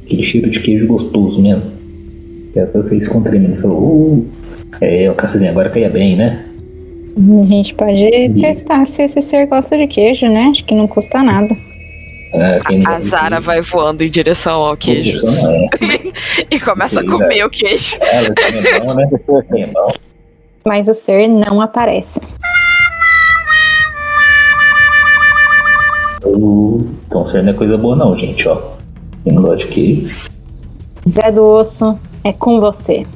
Aquele 0.05 0.25
cheiro 0.25 0.51
de 0.51 0.61
queijo 0.61 0.87
gostoso 0.87 1.41
mesmo. 1.41 1.71
Que 2.53 2.61
é 2.61 2.67
pra 2.67 2.83
vocês 2.83 3.09
contremendo 3.09 3.55
e 3.55 3.63
falou, 3.63 3.79
uh, 3.79 4.27
é, 4.81 5.11
o 5.11 5.15
cafezinho 5.15 5.51
agora 5.51 5.71
caia 5.71 5.89
bem, 5.89 6.17
né? 6.17 6.45
A 7.17 7.47
gente 7.47 7.75
pode 7.75 8.41
testar 8.41 8.87
se 8.87 9.03
esse 9.03 9.21
ser 9.23 9.47
gosta 9.47 9.77
de 9.77 9.87
queijo, 9.87 10.27
né? 10.29 10.49
Acho 10.51 10.65
que 10.65 10.75
não 10.75 10.87
custa 10.87 11.23
nada. 11.23 11.49
Quem 12.67 12.87
a 12.87 13.01
Zara 13.01 13.29
queijo, 13.29 13.43
vai 13.43 13.61
voando 13.63 14.05
em 14.05 14.11
direção 14.11 14.63
ao 14.63 14.77
queijo 14.77 15.19
é. 15.27 16.47
e 16.55 16.61
começa 16.61 17.01
a 17.01 17.05
comer 17.05 17.45
o 17.45 17.51
queijo. 17.51 17.97
É 18.03 18.79
bom, 18.81 18.95
né? 18.95 19.09
É 19.57 19.67
bom. 19.67 20.08
Mas 20.69 20.87
o 20.87 20.93
ser 20.93 21.29
não 21.29 21.63
aparece. 21.63 22.21
Então, 26.21 27.27
aí 27.27 27.43
não 27.43 27.53
é 27.53 27.55
coisa 27.55 27.79
boa, 27.79 27.97
não, 27.97 28.15
gente, 28.19 28.47
ó. 28.47 28.73
Eu 29.25 29.33
não 29.33 29.41
gosto 29.41 29.67
de 29.67 29.73
queijo. 29.73 30.29
Zé 31.09 31.33
do 31.33 31.43
Osso, 31.43 31.99
é 32.23 32.35
com 32.35 32.61
você. 32.61 33.07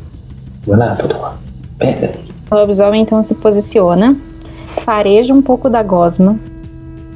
Vai 0.66 0.78
lá, 0.78 0.96
Totó. 0.96 1.34
Pega. 1.78 2.14
O 2.50 2.54
lobisomem 2.54 3.02
então 3.02 3.22
se 3.22 3.34
posiciona, 3.34 4.16
fareja 4.68 5.34
um 5.34 5.42
pouco 5.42 5.68
da 5.68 5.82
gosma 5.82 6.38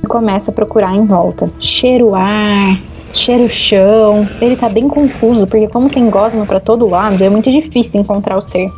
e 0.04 0.06
começa 0.06 0.50
a 0.50 0.54
procurar 0.54 0.94
em 0.94 1.06
volta. 1.06 1.48
Cheira 1.58 2.04
o 2.04 2.14
ar, 2.14 2.78
cheira 3.10 3.42
o 3.42 3.48
chão. 3.48 4.28
Ele 4.38 4.54
tá 4.54 4.68
bem 4.68 4.86
confuso, 4.86 5.46
porque 5.46 5.66
como 5.66 5.88
tem 5.88 6.10
gosma 6.10 6.44
pra 6.44 6.60
todo 6.60 6.86
lado, 6.86 7.24
é 7.24 7.30
muito 7.30 7.50
difícil 7.50 8.02
encontrar 8.02 8.36
o 8.36 8.42
ser. 8.42 8.70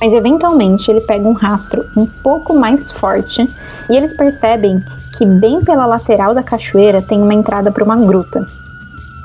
Mas 0.00 0.12
eventualmente 0.12 0.90
ele 0.90 1.00
pega 1.00 1.26
um 1.26 1.32
rastro 1.32 1.84
um 1.96 2.06
pouco 2.06 2.54
mais 2.54 2.90
forte 2.92 3.48
e 3.88 3.96
eles 3.96 4.14
percebem 4.14 4.78
que 5.16 5.24
bem 5.24 5.62
pela 5.64 5.86
lateral 5.86 6.34
da 6.34 6.42
cachoeira 6.42 7.00
tem 7.00 7.22
uma 7.22 7.32
entrada 7.32 7.72
para 7.72 7.82
uma 7.84 7.96
gruta. 7.96 8.46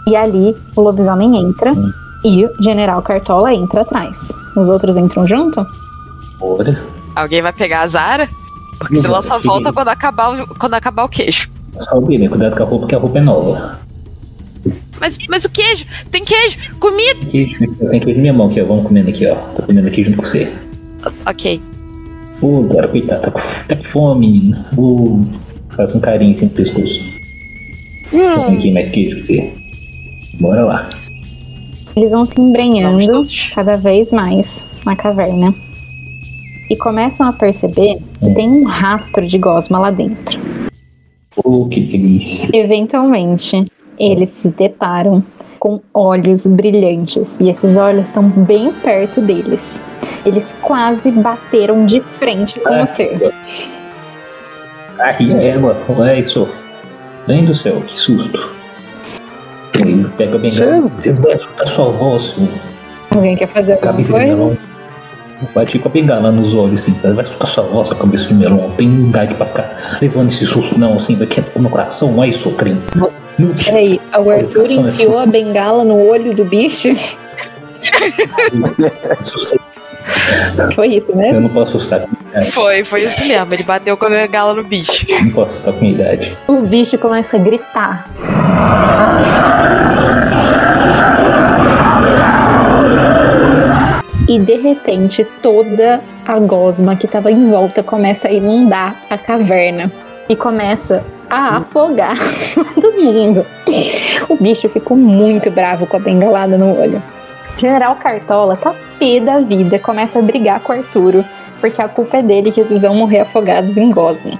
E 0.07 0.15
ali 0.15 0.55
o 0.75 0.81
lobisomem 0.81 1.35
entra 1.37 1.71
Hum. 1.73 1.91
e 2.23 2.45
o 2.45 2.63
General 2.63 3.01
Cartola 3.01 3.53
entra 3.53 3.81
atrás. 3.81 4.29
Os 4.55 4.69
outros 4.69 4.95
entram 4.97 5.27
junto? 5.27 5.65
Bora. 6.39 6.81
Alguém 7.15 7.41
vai 7.41 7.51
pegar 7.53 7.81
a 7.81 7.87
Zara? 7.87 8.29
Porque 8.79 8.95
Não 8.95 9.01
senão 9.01 9.21
só 9.21 9.39
volta 9.39 9.71
quando 9.71 9.89
acabar, 9.89 10.41
o, 10.41 10.47
quando 10.55 10.73
acabar 10.73 11.03
o 11.03 11.09
queijo. 11.09 11.49
Só 11.77 11.97
o 11.97 12.07
né? 12.09 12.27
Cuidado 12.27 12.55
com 12.55 12.63
a 12.63 12.65
roupa, 12.65 12.87
que 12.87 12.95
a 12.95 12.97
roupa 12.97 13.17
é 13.19 13.21
nova. 13.21 13.79
Mas, 15.01 15.17
mas 15.27 15.43
o 15.45 15.49
queijo? 15.49 15.83
Tem 16.11 16.23
queijo! 16.23 16.77
Comida! 16.79 17.19
Queijo, 17.31 17.57
tem 17.89 17.99
queijo 17.99 18.17
na 18.17 18.21
minha 18.21 18.33
mão 18.33 18.47
aqui, 18.47 18.61
ó. 18.61 18.65
Vamos 18.65 18.83
comendo 18.85 19.09
aqui, 19.09 19.25
ó. 19.25 19.33
Tô 19.35 19.63
comendo 19.63 19.87
aqui 19.87 20.03
junto 20.03 20.17
com 20.17 20.27
você. 20.27 20.47
Ok. 21.25 21.59
Ô, 22.39 22.61
Dora, 22.61 22.87
coitado, 22.87 23.23
tá 23.23 23.31
com, 23.31 23.39
tá 23.39 23.75
com 23.75 23.83
fome, 23.91 24.29
menina. 24.29 24.69
Ô, 24.77 25.19
faz 25.71 25.95
um 25.95 25.99
carinho 25.99 26.35
assim 26.35 26.45
no 26.45 26.51
pescoço. 26.51 27.11
Tem 28.11 28.57
aqui 28.57 28.71
mais 28.71 28.91
queijo 28.91 29.15
pra 29.17 29.25
você. 29.25 29.53
Bora 30.39 30.65
lá. 30.65 30.89
Eles 31.95 32.11
vão 32.11 32.23
se 32.23 32.39
embrenhando 32.39 33.27
cada 33.55 33.77
vez 33.77 34.11
mais 34.11 34.63
na 34.85 34.95
caverna. 34.95 35.53
E 36.69 36.77
começam 36.77 37.27
a 37.27 37.33
perceber 37.33 37.97
que 38.19 38.33
tem 38.35 38.47
um 38.47 38.65
rastro 38.65 39.27
de 39.27 39.39
gosma 39.39 39.79
lá 39.79 39.89
dentro. 39.89 40.39
Ô, 41.43 41.67
que 41.67 41.81
delícia. 41.81 42.49
Eventualmente, 42.53 43.65
eles 44.01 44.29
se 44.29 44.47
deparam 44.47 45.23
com 45.59 45.79
olhos 45.93 46.47
brilhantes. 46.47 47.39
E 47.39 47.49
esses 47.49 47.77
olhos 47.77 48.07
estão 48.07 48.23
bem 48.23 48.71
perto 48.73 49.21
deles. 49.21 49.81
Eles 50.25 50.55
quase 50.61 51.11
bateram 51.11 51.85
de 51.85 52.01
frente 52.01 52.59
com 52.59 52.81
o 52.81 52.85
ser. 52.85 53.31
Ai, 54.99 55.31
é 55.31 55.47
égua. 55.49 55.77
Olha 55.87 56.19
isso. 56.19 56.47
Mãe 57.27 57.45
do 57.45 57.55
céu, 57.55 57.79
que 57.81 57.99
susto. 57.99 58.51
Ele 59.75 60.07
pega. 60.17 60.37
Jesus. 60.49 60.95
Você 60.95 61.21
vai 61.21 61.33
assustar 61.33 61.67
sua 61.69 61.91
voz. 61.91 62.35
Alguém 63.11 63.35
quer 63.35 63.47
fazer 63.47 63.73
alguma 63.73 64.03
coisa? 64.03 64.70
Bate 65.53 65.79
com 65.79 65.89
a 65.89 65.91
bengala 65.91 66.31
nos 66.31 66.53
olhos, 66.53 66.81
assim. 66.81 66.93
Vai 67.01 67.25
assustar 67.25 67.47
sua 67.49 67.63
voz, 67.63 67.87
sua 67.87 67.97
cabeça 67.97 68.25
de 68.25 68.33
melão. 68.33 68.71
Tem 68.77 68.87
idade 68.87 69.33
pra 69.35 69.45
ficar 69.45 69.97
levando 70.01 70.31
esse 70.31 70.45
susto, 70.45 70.77
não, 70.79 70.97
assim. 70.97 71.15
Vai 71.15 71.27
quieto 71.27 71.59
no 71.59 71.69
coração. 71.69 72.15
Crime. 72.57 72.81
Não 73.39 73.53
Peraí, 73.65 73.99
o 74.17 74.29
Arthur 74.29 74.69
enfiou 74.71 75.19
a 75.19 75.25
bengala 75.25 75.83
no 75.83 76.07
olho 76.07 76.35
do 76.35 76.45
bicho? 76.45 76.89
Foi 80.75 80.87
isso 80.87 81.11
Eu 81.11 81.17
mesmo? 81.17 81.41
não 81.41 81.49
posso 81.49 81.77
assustar 81.77 82.01
com 82.01 82.07
idade. 82.29 82.51
Foi, 82.51 82.83
foi 82.83 83.03
isso 83.03 83.25
mesmo. 83.25 83.53
Ele 83.53 83.63
bateu 83.63 83.97
com 83.97 84.05
a 84.05 84.09
bengala 84.09 84.53
no 84.53 84.63
bicho. 84.63 85.05
Não 85.09 85.31
posso 85.31 85.51
assustar 85.51 85.73
com 85.73 85.85
idade. 85.85 86.37
O 86.47 86.61
bicho 86.61 86.97
começa 86.97 87.37
a 87.37 87.39
gritar. 87.39 88.05
E 94.31 94.39
de 94.39 94.55
repente 94.55 95.27
toda 95.43 95.99
a 96.25 96.39
gosma 96.39 96.95
que 96.95 97.05
estava 97.05 97.29
em 97.29 97.49
volta 97.49 97.83
começa 97.83 98.29
a 98.29 98.31
inundar 98.31 98.95
a 99.09 99.17
caverna 99.17 99.91
e 100.29 100.37
começa 100.37 101.03
a 101.29 101.57
afogar 101.57 102.15
todo 102.79 103.01
mundo. 103.01 103.45
O 104.29 104.37
bicho 104.41 104.69
ficou 104.69 104.95
muito 104.95 105.51
bravo 105.51 105.85
com 105.85 105.97
a 105.97 105.99
bengalada 105.99 106.57
no 106.57 106.79
olho. 106.79 107.03
General 107.57 107.93
Cartola 107.97 108.55
tá 108.55 108.73
pé 108.97 109.19
da 109.19 109.41
vida, 109.41 109.77
começa 109.77 110.19
a 110.19 110.21
brigar 110.21 110.61
com 110.61 110.71
Arturo, 110.71 111.25
porque 111.59 111.81
a 111.81 111.89
culpa 111.89 112.19
é 112.19 112.23
dele 112.23 112.53
que 112.53 112.61
eles 112.61 112.83
vão 112.83 112.95
morrer 112.95 113.19
afogados 113.19 113.77
em 113.77 113.91
gosma. 113.91 114.39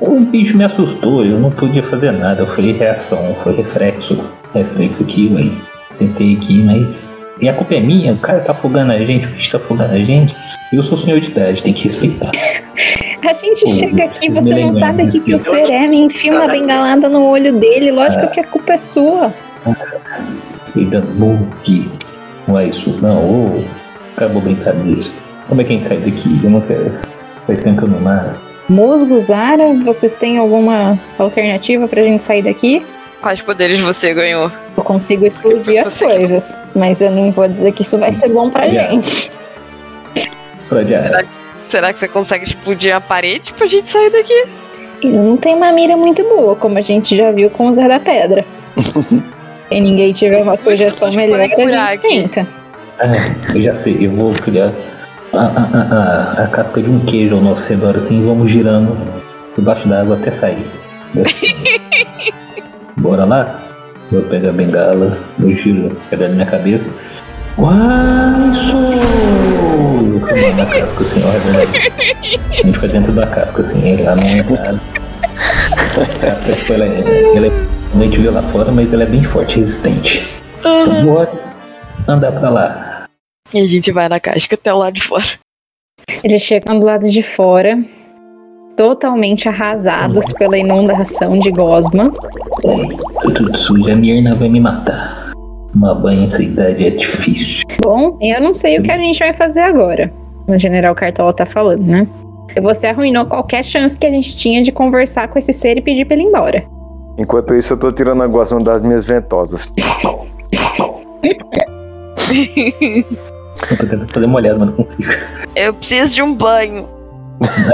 O 0.00 0.18
bicho 0.18 0.56
me 0.56 0.64
assustou, 0.64 1.24
eu 1.24 1.38
não 1.38 1.50
podia 1.50 1.84
fazer 1.84 2.10
nada. 2.10 2.44
Falei 2.46 2.72
reação, 2.72 3.32
foi 3.44 3.54
reflexo. 3.54 4.18
Reflexo 4.52 5.04
aqui, 5.04 5.30
ué. 5.32 5.52
Tentei 6.00 6.34
aqui, 6.34 6.64
mas. 6.64 7.09
E 7.40 7.48
a 7.48 7.54
culpa 7.54 7.74
é 7.74 7.80
minha, 7.80 8.12
o 8.12 8.18
cara 8.18 8.40
tá 8.40 8.52
afogando 8.52 8.92
a 8.92 8.98
gente, 8.98 9.26
o 9.26 9.30
bicho 9.30 9.50
tá 9.50 9.58
afogando 9.58 9.94
a 9.94 9.98
gente. 9.98 10.36
Eu 10.72 10.84
sou 10.84 10.98
senhor 10.98 11.20
de 11.20 11.28
idade, 11.28 11.62
tem 11.62 11.72
que 11.72 11.84
respeitar. 11.84 12.30
A 13.26 13.32
gente 13.32 13.64
Pô, 13.64 13.74
chega 13.74 14.04
aqui, 14.04 14.30
você 14.30 14.54
não 14.54 14.72
sabe 14.72 15.04
o 15.04 15.10
que, 15.10 15.20
que 15.20 15.34
o 15.34 15.40
ser 15.40 15.70
é, 15.70 15.86
me 15.86 15.98
enfia 15.98 16.32
uma 16.32 16.48
bengalada 16.48 17.08
no 17.08 17.24
olho 17.26 17.52
dele, 17.52 17.90
lógico 17.90 18.30
que 18.30 18.40
a 18.40 18.44
culpa 18.44 18.74
é 18.74 18.76
sua. 18.76 19.32
Cuidando 20.72 21.10
muito. 21.14 21.90
Não 22.46 22.58
é 22.58 22.66
isso, 22.66 22.96
não. 23.00 23.18
Ô, 23.18 23.64
acabou 24.16 24.40
brincadeira. 24.40 25.04
Como 25.48 25.60
é 25.60 25.64
que 25.64 25.72
a 25.72 25.76
gente 25.76 25.88
sai 25.88 25.98
daqui? 25.98 26.40
Eu 26.42 26.50
não 26.50 26.60
quero. 26.60 26.98
Faz 27.46 27.62
tempo 27.62 27.78
que 27.78 27.84
eu 27.84 27.90
não 27.90 28.00
nada. 28.00 28.34
Musgo, 28.68 29.18
Zara, 29.18 29.74
vocês 29.84 30.14
têm 30.14 30.38
alguma 30.38 30.98
alternativa 31.18 31.88
pra 31.88 32.02
gente 32.02 32.22
sair 32.22 32.42
daqui? 32.42 32.84
Quais 33.20 33.42
poderes 33.42 33.80
você 33.80 34.14
ganhou? 34.14 34.50
Eu 34.80 34.84
consigo 34.84 35.26
explodir 35.26 35.86
as 35.86 35.98
coisas, 35.98 36.56
mas 36.74 37.02
eu 37.02 37.10
não 37.10 37.30
vou 37.30 37.46
dizer 37.46 37.70
que 37.72 37.82
isso 37.82 37.98
vai 37.98 38.14
ser 38.14 38.30
bom 38.30 38.48
pra 38.48 38.64
Yeah. 38.64 38.92
gente. 38.92 39.30
Será 40.70 41.22
que, 41.22 41.28
será 41.66 41.92
que 41.92 41.98
você 41.98 42.08
consegue 42.08 42.44
explodir 42.44 42.94
a 42.96 43.00
parede 43.00 43.52
pra 43.52 43.66
gente 43.66 43.90
sair 43.90 44.08
daqui? 44.10 44.44
Ele 45.02 45.16
não 45.18 45.36
tem 45.36 45.54
uma 45.54 45.70
mira 45.70 45.96
muito 45.98 46.22
boa, 46.22 46.56
como 46.56 46.78
a 46.78 46.80
gente 46.80 47.14
já 47.14 47.30
viu 47.30 47.50
com 47.50 47.66
o 47.68 47.74
Zé 47.74 47.86
da 47.88 48.00
Pedra. 48.00 48.44
Se 49.68 49.80
ninguém 49.80 50.12
tiver 50.14 50.42
uma 50.42 50.56
sugestão 50.56 51.12
melhor, 51.12 51.46
podem 51.50 51.74
a 51.76 51.90
gente 51.92 52.06
aqui. 52.06 52.08
tenta. 52.08 52.46
Ah, 52.98 53.54
eu 53.54 53.62
já 53.62 53.76
sei, 53.76 53.98
eu 54.00 54.12
vou 54.12 54.32
criar 54.34 54.72
a, 55.34 55.38
a, 55.38 55.42
a, 55.44 56.40
a, 56.40 56.44
a 56.44 56.46
casca 56.48 56.80
de 56.80 56.88
um 56.88 57.00
queijo 57.00 57.34
ao 57.36 57.40
nosso 57.42 57.60
redor 57.66 57.96
assim 57.98 58.20
e 58.20 58.24
vamos 58.26 58.50
girando 58.50 58.96
debaixo 59.56 59.86
d'água 59.86 60.16
até 60.16 60.30
sair. 60.30 60.64
Bora 62.96 63.24
lá? 63.24 63.69
Eu 64.12 64.22
pego 64.22 64.48
a 64.48 64.52
bengala, 64.52 65.18
eu 65.38 65.54
giro, 65.54 65.96
pego 66.10 66.24
na 66.24 66.28
minha 66.30 66.46
cabeça. 66.46 66.90
Uai, 67.56 67.74
sou! 68.68 68.92
Eu 70.14 70.20
fui 70.26 70.52
na 70.52 70.66
casca 70.66 71.04
assim, 71.04 71.22
ó, 71.24 71.30
redondinho. 71.30 72.40
A 72.50 72.54
gente 72.54 72.72
fica 72.72 72.88
dentro 72.88 73.12
da 73.12 73.26
casca 73.26 73.62
assim, 73.62 74.02
ela 74.02 74.16
não 74.16 74.22
é 74.22 74.42
nada. 74.42 74.80
A 75.94 76.06
casca, 76.18 76.52
tipo, 76.54 76.72
ela 76.72 76.84
é, 76.86 77.36
ela 77.36 77.46
é. 77.46 77.50
A 77.94 78.02
gente 78.02 78.18
viu 78.18 78.32
lá 78.32 78.42
fora, 78.42 78.72
mas 78.72 78.92
ela 78.92 79.02
é 79.04 79.06
bem 79.06 79.22
forte, 79.24 79.60
resistente. 79.60 80.28
Então, 80.58 81.04
bora 81.04 81.30
andar 82.08 82.32
pra 82.32 82.50
lá. 82.50 83.04
E 83.54 83.60
a 83.60 83.66
gente 83.66 83.92
vai 83.92 84.08
na 84.08 84.18
casca 84.18 84.56
até 84.56 84.72
o 84.72 84.78
lado 84.78 84.94
de 84.94 85.02
fora. 85.02 85.24
Eles 86.24 86.42
chegam 86.42 86.78
do 86.80 86.84
lado 86.84 87.08
de 87.08 87.22
fora, 87.22 87.78
totalmente 88.80 89.46
arrasados 89.46 90.32
pela 90.32 90.56
inundação 90.56 91.38
de 91.38 91.50
Gosma. 91.50 92.10
Tudo 93.20 93.58
sujo, 93.58 93.92
a 93.92 93.94
Mirna 93.94 94.34
vai 94.36 94.48
me 94.48 94.58
matar. 94.58 95.32
Uma 95.74 95.94
banha 95.94 96.26
nessa 96.28 96.42
idade 96.42 96.86
é 96.86 96.90
difícil. 96.92 97.62
Bom, 97.82 98.16
eu 98.22 98.40
não 98.40 98.54
sei 98.54 98.78
o 98.78 98.82
que 98.82 98.90
a 98.90 98.96
gente 98.96 99.18
vai 99.18 99.34
fazer 99.34 99.60
agora. 99.60 100.10
O 100.46 100.56
General 100.56 100.94
Cartola 100.94 101.30
tá 101.34 101.44
falando, 101.44 101.84
né? 101.84 102.08
Você 102.62 102.86
arruinou 102.86 103.26
qualquer 103.26 103.66
chance 103.66 103.98
que 103.98 104.06
a 104.06 104.10
gente 104.10 104.34
tinha 104.34 104.62
de 104.62 104.72
conversar 104.72 105.28
com 105.28 105.38
esse 105.38 105.52
ser 105.52 105.76
e 105.76 105.82
pedir 105.82 106.06
pra 106.06 106.14
ele 106.14 106.24
ir 106.24 106.28
embora. 106.28 106.64
Enquanto 107.18 107.54
isso, 107.54 107.74
eu 107.74 107.78
tô 107.78 107.92
tirando 107.92 108.22
a 108.22 108.26
gosma 108.26 108.64
das 108.64 108.80
minhas 108.80 109.04
ventosas. 109.04 109.70
Eu 113.70 113.76
tô 113.76 113.86
tentando 113.86 114.10
fazer 114.10 114.26
uma 114.26 114.38
olhada, 114.38 114.58
mas 114.58 114.68
não 114.68 114.74
consigo. 114.74 115.02
Eu 115.54 115.74
preciso 115.74 116.14
de 116.14 116.22
um 116.22 116.34
banho. 116.34 116.99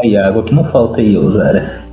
Aí, 0.03 0.17
água 0.17 0.43
que 0.45 0.55
não 0.55 0.64
falta 0.71 1.01
aí, 1.01 1.17
ô 1.17 1.31
Zara. 1.33 1.85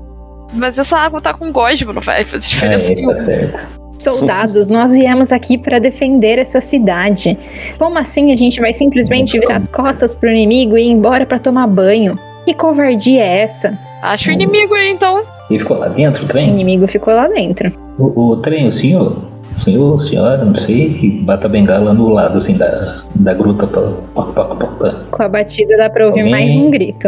Mas 0.53 0.77
essa 0.77 0.97
água 0.97 1.19
tá 1.21 1.33
com 1.33 1.51
gosma, 1.51 1.91
não 1.93 2.01
faz 2.01 2.29
faz 2.29 2.45
Ah, 2.45 2.47
diferença 2.49 2.91
é, 2.91 2.95
nenhuma. 2.95 3.15
tá 3.15 3.25
certo. 3.25 3.59
Soldados, 3.99 4.69
nós 4.69 4.91
viemos 4.93 5.31
aqui 5.31 5.57
para 5.57 5.79
defender 5.79 6.37
essa 6.37 6.59
cidade. 6.59 7.37
Como 7.79 7.97
assim 7.97 8.31
a 8.31 8.35
gente 8.35 8.59
vai 8.59 8.73
simplesmente 8.73 9.39
virar 9.39 9.55
as 9.55 9.67
costas 9.67 10.13
pro 10.13 10.29
inimigo 10.29 10.77
e 10.77 10.83
ir 10.83 10.91
embora 10.91 11.25
para 11.25 11.39
tomar 11.39 11.67
banho? 11.67 12.15
Que 12.45 12.53
covardia 12.53 13.21
é 13.23 13.39
essa? 13.43 13.77
Acha 14.01 14.29
o 14.29 14.33
inimigo 14.33 14.73
aí, 14.73 14.89
então. 14.91 15.23
Ele 15.49 15.59
ficou 15.59 15.77
lá 15.77 15.87
dentro, 15.87 16.23
o 16.23 16.25
O 16.25 16.27
trem? 16.27 16.49
inimigo 16.49 16.85
ficou 16.87 17.13
lá 17.13 17.27
dentro. 17.27 17.71
O, 17.97 18.31
o 18.31 18.37
trem, 18.41 18.67
o 18.67 18.73
senhor? 18.73 19.23
Senhor, 19.57 19.97
senhora, 19.99 20.43
não 20.43 20.55
sei, 20.55 20.93
que 20.95 21.09
bata 21.21 21.45
a 21.45 21.49
bengala 21.49 21.93
no 21.93 22.09
lado, 22.09 22.37
assim, 22.37 22.57
da, 22.57 23.01
da 23.15 23.33
gruta 23.33 23.65
pra... 23.67 23.81
pá, 24.13 24.23
pá, 24.23 24.45
pá. 24.55 24.95
Com 25.11 25.23
a 25.23 25.29
batida 25.29 25.77
dá 25.77 25.89
pra 25.89 26.07
ouvir 26.07 26.21
Alguém? 26.21 26.31
mais 26.31 26.55
um 26.55 26.69
grito. 26.69 27.07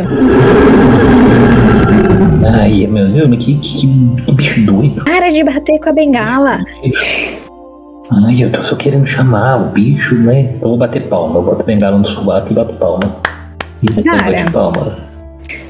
Ai, 2.48 2.88
meu 2.88 3.08
Deus, 3.10 3.30
mas 3.30 3.43
que, 3.43 3.56
que, 3.58 3.88
que 4.26 4.32
bicho 4.34 4.66
doido. 4.66 5.04
Para 5.04 5.30
de 5.30 5.43
bater 5.43 5.80
com 5.80 5.89
a 5.89 5.91
bengala! 5.91 6.60
Ai, 8.12 8.43
eu 8.43 8.52
tô 8.52 8.64
só 8.66 8.76
querendo 8.76 9.08
chamar 9.08 9.62
o 9.62 9.70
bicho, 9.72 10.16
né? 10.16 10.54
Eu 10.62 10.70
vou 10.70 10.78
bater 10.78 11.08
palma, 11.10 11.39
eu 11.39 11.43
boto 11.43 11.62
a 11.62 11.66
bengala 11.66 11.98
no 11.98 12.08
sovaco 12.08 12.52
e 12.52 12.56
bato 12.56 12.74
palma. 12.76 13.00
Isso, 13.82 14.02
Zara. 14.02 14.32
bate 14.32 14.52
palma. 14.52 14.98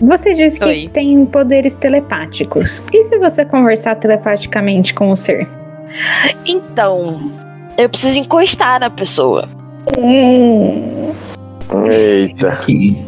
Você 0.01 0.33
disse 0.33 0.59
que 0.59 0.67
Oi. 0.67 0.89
tem 0.91 1.25
poderes 1.25 1.75
telepáticos. 1.75 2.83
E 2.93 3.03
se 3.05 3.17
você 3.17 3.45
conversar 3.45 3.95
telepaticamente 3.95 4.93
com 4.93 5.11
o 5.11 5.15
ser? 5.15 5.47
Então, 6.45 7.31
eu 7.77 7.89
preciso 7.89 8.19
encostar 8.19 8.79
na 8.79 8.89
pessoa. 8.89 9.47
Hum, 9.97 11.11
Eita. 11.89 12.59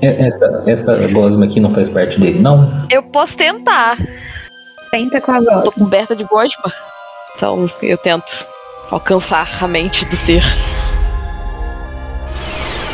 Essa, 0.01 0.63
essa 0.65 1.07
gosma 1.09 1.45
aqui 1.45 1.59
não 1.59 1.73
faz 1.73 1.89
parte 1.89 2.19
dele, 2.19 2.39
não? 2.39 2.85
Eu 2.91 3.03
posso 3.03 3.37
tentar. 3.37 3.97
tenta 4.91 5.21
com 5.21 5.31
a 5.31 5.39
Tô 5.41 5.61
voz. 5.61 5.75
coberta 5.75 6.15
de 6.15 6.23
gosma. 6.23 6.71
Então, 7.35 7.69
eu 7.81 7.97
tento 7.97 8.47
alcançar 8.91 9.47
a 9.61 9.67
mente 9.67 10.05
do 10.05 10.15
ser. 10.15 10.41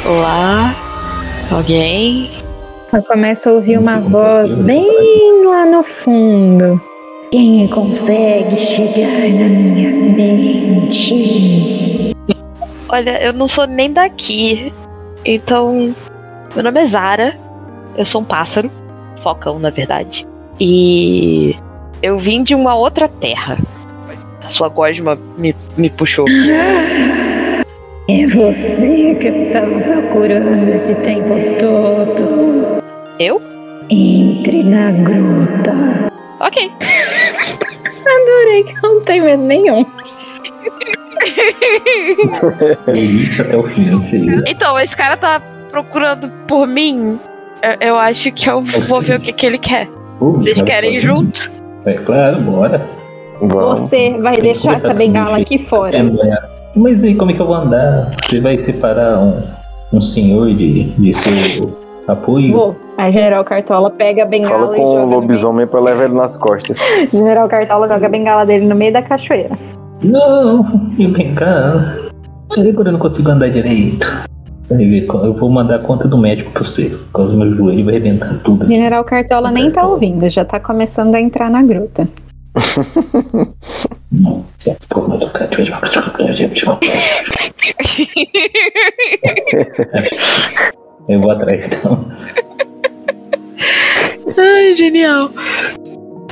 Olá? 0.06 0.76
Alguém? 1.52 2.30
Eu 2.92 3.02
começo 3.04 3.50
a 3.50 3.54
ouvir 3.54 3.78
uma 3.78 4.00
voz 4.00 4.56
bem 4.58 5.46
lá 5.46 5.66
no 5.66 5.84
fundo. 5.84 6.80
Quem 7.34 7.68
consegue 7.68 8.56
chegar 8.58 9.28
na 9.28 9.50
minha 9.50 9.90
mente? 9.90 11.16
Olha, 12.88 13.24
eu 13.24 13.34
não 13.34 13.48
sou 13.48 13.66
nem 13.66 13.92
daqui. 13.92 14.72
Então, 15.26 15.96
meu 16.54 16.64
nome 16.64 16.80
é 16.80 16.86
Zara. 16.86 17.36
Eu 17.98 18.06
sou 18.06 18.22
um 18.22 18.24
pássaro. 18.24 18.70
Focão, 19.18 19.58
na 19.58 19.72
verdade. 19.72 20.28
E 20.60 21.56
eu 22.04 22.20
vim 22.20 22.44
de 22.44 22.54
uma 22.54 22.76
outra 22.76 23.08
terra. 23.08 23.58
A 24.46 24.50
sua 24.50 24.70
gosma 24.70 25.18
me, 25.36 25.56
me 25.76 25.90
puxou. 25.90 26.28
É 28.08 28.28
você 28.28 29.16
que 29.20 29.26
eu 29.26 29.40
estava 29.40 29.82
procurando 29.82 30.70
esse 30.70 30.94
tempo 30.94 31.34
todo. 31.58 32.84
Eu? 33.18 33.42
Entre 33.90 34.62
na 34.62 34.92
gruta. 34.92 35.74
Ok. 36.40 36.72
Adorei 38.06 38.64
que 38.64 38.82
não 38.84 39.02
tem 39.02 39.22
medo 39.22 39.44
nenhum. 39.44 39.86
Isso 42.94 43.42
até 43.42 43.58
o 43.58 43.64
fim. 43.70 44.38
Então, 44.48 44.80
esse 44.80 44.96
cara 44.96 45.18
tá 45.18 45.42
procurando 45.70 46.30
por 46.48 46.68
mim. 46.68 47.18
Eu, 47.62 47.90
eu 47.90 47.98
acho 47.98 48.32
que 48.32 48.50
eu 48.50 48.62
vou 48.62 49.02
ver 49.02 49.18
o 49.18 49.22
que, 49.22 49.32
que 49.34 49.46
ele 49.46 49.58
quer. 49.58 49.88
Pô, 50.20 50.32
Vocês 50.34 50.62
querem 50.62 50.96
ir 50.96 51.00
junto? 51.00 51.52
É 51.86 51.94
claro, 51.94 52.42
bora. 52.42 52.82
Você 53.42 54.12
vai 54.22 54.34
Tem 54.38 54.54
deixar 54.54 54.76
essa 54.76 54.94
bengala 54.94 55.38
aqui. 55.40 55.58
fora. 55.60 55.98
É, 55.98 56.04
mas- 56.76 57.04
aí 57.04 57.16
como 57.16 57.32
é 57.32 57.34
que 57.34 57.42
eu 57.42 57.46
vou 57.48 57.56
andar? 57.56 58.12
Você 58.26 58.40
vai 58.40 58.60
separar 58.60 59.20
um, 59.20 59.44
um 59.92 60.02
senhor 60.02 60.54
de, 60.54 60.84
de 60.92 61.12
seu 61.12 61.83
apoio? 62.08 62.54
Vou. 62.54 62.76
A 62.98 63.12
General 63.12 63.44
Cartola 63.44 63.90
pega 63.92 64.24
a 64.24 64.26
bengala 64.26 64.66
Fala 64.66 64.78
e 64.78 64.82
com 64.82 64.88
joga. 64.88 65.02
o 65.02 65.10
lobisomem 65.10 65.68
pra 65.68 65.80
levar 65.80 66.06
ele 66.06 66.16
nas 66.16 66.38
costas. 66.38 66.80
General 67.12 67.48
Cartola 67.48 67.88
joga 67.88 68.06
a 68.06 68.10
bengala 68.10 68.46
dele 68.46 68.66
no 68.66 68.76
meio 68.76 68.94
da 68.94 69.02
cachoeira. 69.02 69.58
Não, 70.04 70.92
eu 71.00 71.36
cá. 71.36 71.96
Peraí, 72.50 72.70
agora 72.70 72.90
eu 72.90 72.94
não 72.94 73.00
consigo 73.00 73.30
andar 73.30 73.50
direito. 73.50 74.06
Eu 74.70 75.34
vou 75.36 75.50
mandar 75.50 75.76
a 75.76 75.80
conta 75.80 76.08
do 76.08 76.18
médico 76.18 76.52
pra 76.52 76.64
você. 76.64 76.90
Por 76.90 77.12
causa 77.14 77.32
do 77.32 77.38
meu 77.38 77.56
joelho 77.56 77.86
vai 77.86 77.96
arrebentar 77.96 78.40
tudo. 78.44 78.68
General 78.68 79.04
Cartola 79.04 79.52
nem 79.52 79.72
tá 79.72 79.86
ouvindo, 79.86 80.28
já 80.30 80.44
tá 80.44 80.60
começando 80.60 81.16
a 81.16 81.22
entrar 81.22 81.50
na 81.50 81.64
gruta. 81.64 82.08
Eu 91.08 91.20
vou 91.22 91.32
atrás 91.32 91.66
então. 91.66 92.06
Ai, 94.38 94.74
genial. 94.76 95.30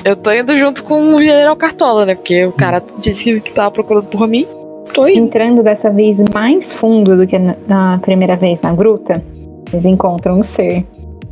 Eu 0.03 0.15
tô 0.15 0.31
indo 0.31 0.55
junto 0.55 0.83
com 0.83 1.13
o 1.15 1.21
General 1.21 1.55
Cartola, 1.55 2.05
né? 2.05 2.15
Porque 2.15 2.45
o 2.45 2.51
cara 2.51 2.81
disse 2.99 3.39
que 3.41 3.51
tava 3.51 3.69
procurando 3.71 4.05
por 4.07 4.27
mim. 4.27 4.47
Tô 4.93 5.07
indo. 5.07 5.19
Entrando 5.25 5.61
dessa 5.61 5.89
vez 5.89 6.21
mais 6.33 6.73
fundo 6.73 7.15
do 7.15 7.27
que 7.27 7.37
na- 7.37 7.99
primeira 8.01 8.35
vez 8.35 8.61
na 8.61 8.73
gruta, 8.73 9.23
eles 9.71 9.85
encontram 9.85 10.39
o 10.39 10.43
ser. 10.43 10.85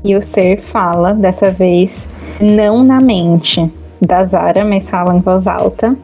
E 0.04 0.16
o 0.16 0.22
ser 0.22 0.62
fala, 0.62 1.14
dessa 1.14 1.52
vez, 1.52 2.08
não 2.40 2.84
na 2.84 3.00
mente 3.02 3.70
da 4.02 4.24
Zara, 4.24 4.64
mas 4.64 4.90
fala 4.90 5.16
em 5.16 5.20
voz 5.20 5.46
alta. 5.48 5.96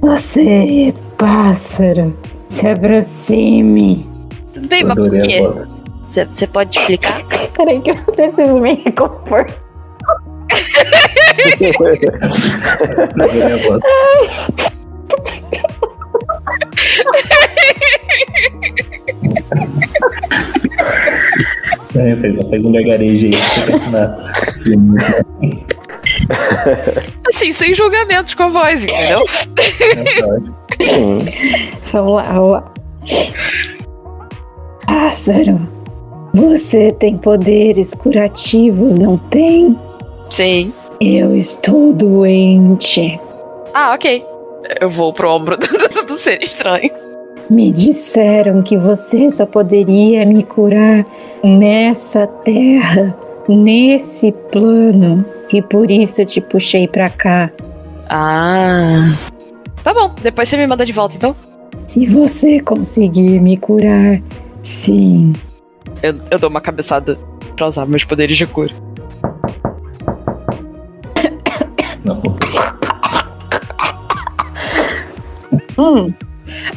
Você, 0.00 0.92
pássaro, 1.16 2.16
se 2.48 2.66
aproxime. 2.66 4.06
Tudo 4.52 4.66
bem, 4.68 4.82
mas 4.84 4.94
por 4.94 5.10
quê? 5.18 5.48
Você- 6.14 6.46
pode 6.46 6.78
explicar? 6.78 7.22
Peraí 7.56 7.80
que 7.80 7.90
eu 7.90 7.96
preciso 8.04 8.60
me 8.60 8.74
recompor. 8.74 9.46
É, 21.96 22.16
pega, 22.16 22.66
um 22.68 22.72
gargarejo 22.72 23.26
aí. 23.26 23.32
Assim, 27.26 27.52
sem 27.52 27.72
julgamentos 27.72 28.34
com 28.34 28.44
a 28.44 28.48
voz, 28.48 28.84
entendeu? 28.84 29.24
Hum, 30.80 31.18
Vamos 31.92 32.14
lá, 32.16 32.22
vamos 32.24 32.50
lá. 32.52 32.72
Pássaro, 34.86 35.68
você 36.34 36.90
tem 36.90 37.16
poderes 37.16 37.94
curativos, 37.94 38.98
não 38.98 39.16
tem? 39.16 39.78
Sim. 40.30 40.72
Eu 41.00 41.36
estou 41.36 41.92
doente. 41.92 43.20
Ah, 43.72 43.94
ok. 43.94 44.24
Eu 44.80 44.88
vou 44.88 45.12
pro 45.12 45.30
ombro 45.30 45.56
do, 45.56 46.06
do 46.06 46.18
ser 46.18 46.42
estranho. 46.42 46.90
Me 47.48 47.70
disseram 47.70 48.62
que 48.62 48.76
você 48.76 49.30
só 49.30 49.46
poderia 49.46 50.26
me 50.26 50.42
curar 50.42 51.06
nessa 51.44 52.26
terra, 52.26 53.14
nesse 53.48 54.32
plano, 54.50 55.24
e 55.52 55.62
por 55.62 55.90
isso 55.90 56.22
eu 56.22 56.26
te 56.26 56.40
puxei 56.40 56.88
pra 56.88 57.10
cá. 57.10 57.50
Ah. 58.08 59.14
Tá 59.84 59.94
bom, 59.94 60.10
depois 60.20 60.48
você 60.48 60.56
me 60.56 60.66
manda 60.66 60.84
de 60.84 60.92
volta, 60.92 61.16
então. 61.16 61.36
Se 61.86 62.06
você 62.06 62.58
conseguir 62.60 63.40
me 63.40 63.56
curar, 63.56 64.20
sim. 64.62 65.32
Eu, 66.02 66.14
eu 66.30 66.38
dou 66.38 66.50
uma 66.50 66.60
cabeçada 66.60 67.18
pra 67.56 67.66
usar 67.66 67.86
meus 67.86 68.04
poderes 68.04 68.36
de 68.36 68.46
cura. 68.46 68.72
Não, 72.04 72.20
Hum, 75.78 76.12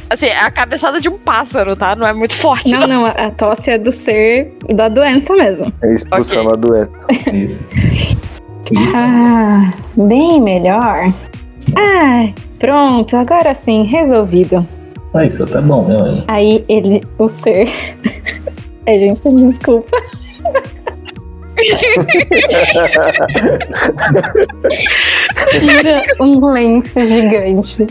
Assim, 0.09 0.25
é 0.27 0.39
a 0.39 0.49
cabeçada 0.49 0.99
de 1.01 1.07
um 1.09 1.17
pássaro, 1.19 1.75
tá? 1.75 1.95
Não 1.95 2.07
é 2.07 2.13
muito 2.13 2.35
forte. 2.35 2.69
não, 2.71 2.87
não, 2.87 3.05
a 3.05 3.09
a 3.11 3.31
tosse 3.31 3.69
é 3.71 3.77
do 3.77 3.91
ser 3.91 4.53
da 4.73 4.87
doença 4.87 5.35
mesmo. 5.35 5.71
é 5.83 5.93
expulsando 5.93 6.49
Ok. 6.49 6.53
a 6.53 6.55
doença. 6.55 6.97
Ah, 8.93 9.71
bem 9.95 10.41
melhor. 10.41 11.13
Ah, 11.77 12.27
pronto, 12.59 13.15
agora 13.15 13.53
sim, 13.53 13.83
resolvido. 13.83 14.67
Ah, 15.13 15.23
isso 15.25 15.45
tá 15.45 15.61
bom, 15.61 15.87
né, 15.87 15.97
mãe? 15.97 16.23
Aí 16.27 16.65
ele, 16.67 17.01
o 17.17 17.29
ser. 17.29 17.69
Ai, 18.87 18.99
gente, 18.99 19.21
desculpa. 19.35 19.97
Tira 25.59 26.03
um 26.21 26.51
lenço 26.51 27.05
gigante 27.05 27.85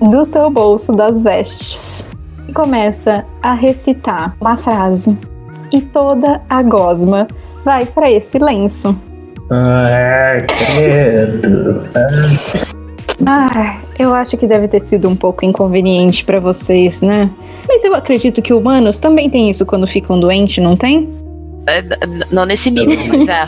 do 0.00 0.24
seu 0.24 0.50
bolso 0.50 0.92
das 0.92 1.22
vestes 1.22 2.04
e 2.48 2.52
começa 2.52 3.24
a 3.40 3.54
recitar 3.54 4.36
uma 4.40 4.56
frase. 4.58 5.16
E 5.72 5.80
toda 5.80 6.42
a 6.50 6.62
gosma 6.62 7.26
vai 7.64 7.86
para 7.86 8.10
esse 8.10 8.38
lenço. 8.38 8.94
Ah, 9.50 10.36
credo. 10.76 11.82
Ah, 13.26 13.78
eu 13.98 14.14
acho 14.14 14.36
que 14.36 14.46
deve 14.46 14.68
ter 14.68 14.80
sido 14.80 15.08
um 15.08 15.16
pouco 15.16 15.44
inconveniente 15.44 16.24
pra 16.24 16.40
vocês, 16.40 17.02
né? 17.02 17.30
Mas 17.68 17.84
eu 17.84 17.94
acredito 17.94 18.42
que 18.42 18.52
humanos 18.52 18.98
também 18.98 19.30
têm 19.30 19.48
isso 19.50 19.64
quando 19.64 19.86
ficam 19.86 20.18
doentes, 20.18 20.62
não 20.62 20.76
tem? 20.76 21.08
É, 21.66 21.82
não 22.30 22.44
nesse 22.44 22.70
nível, 22.70 22.96
mas 23.08 23.28
é. 23.28 23.42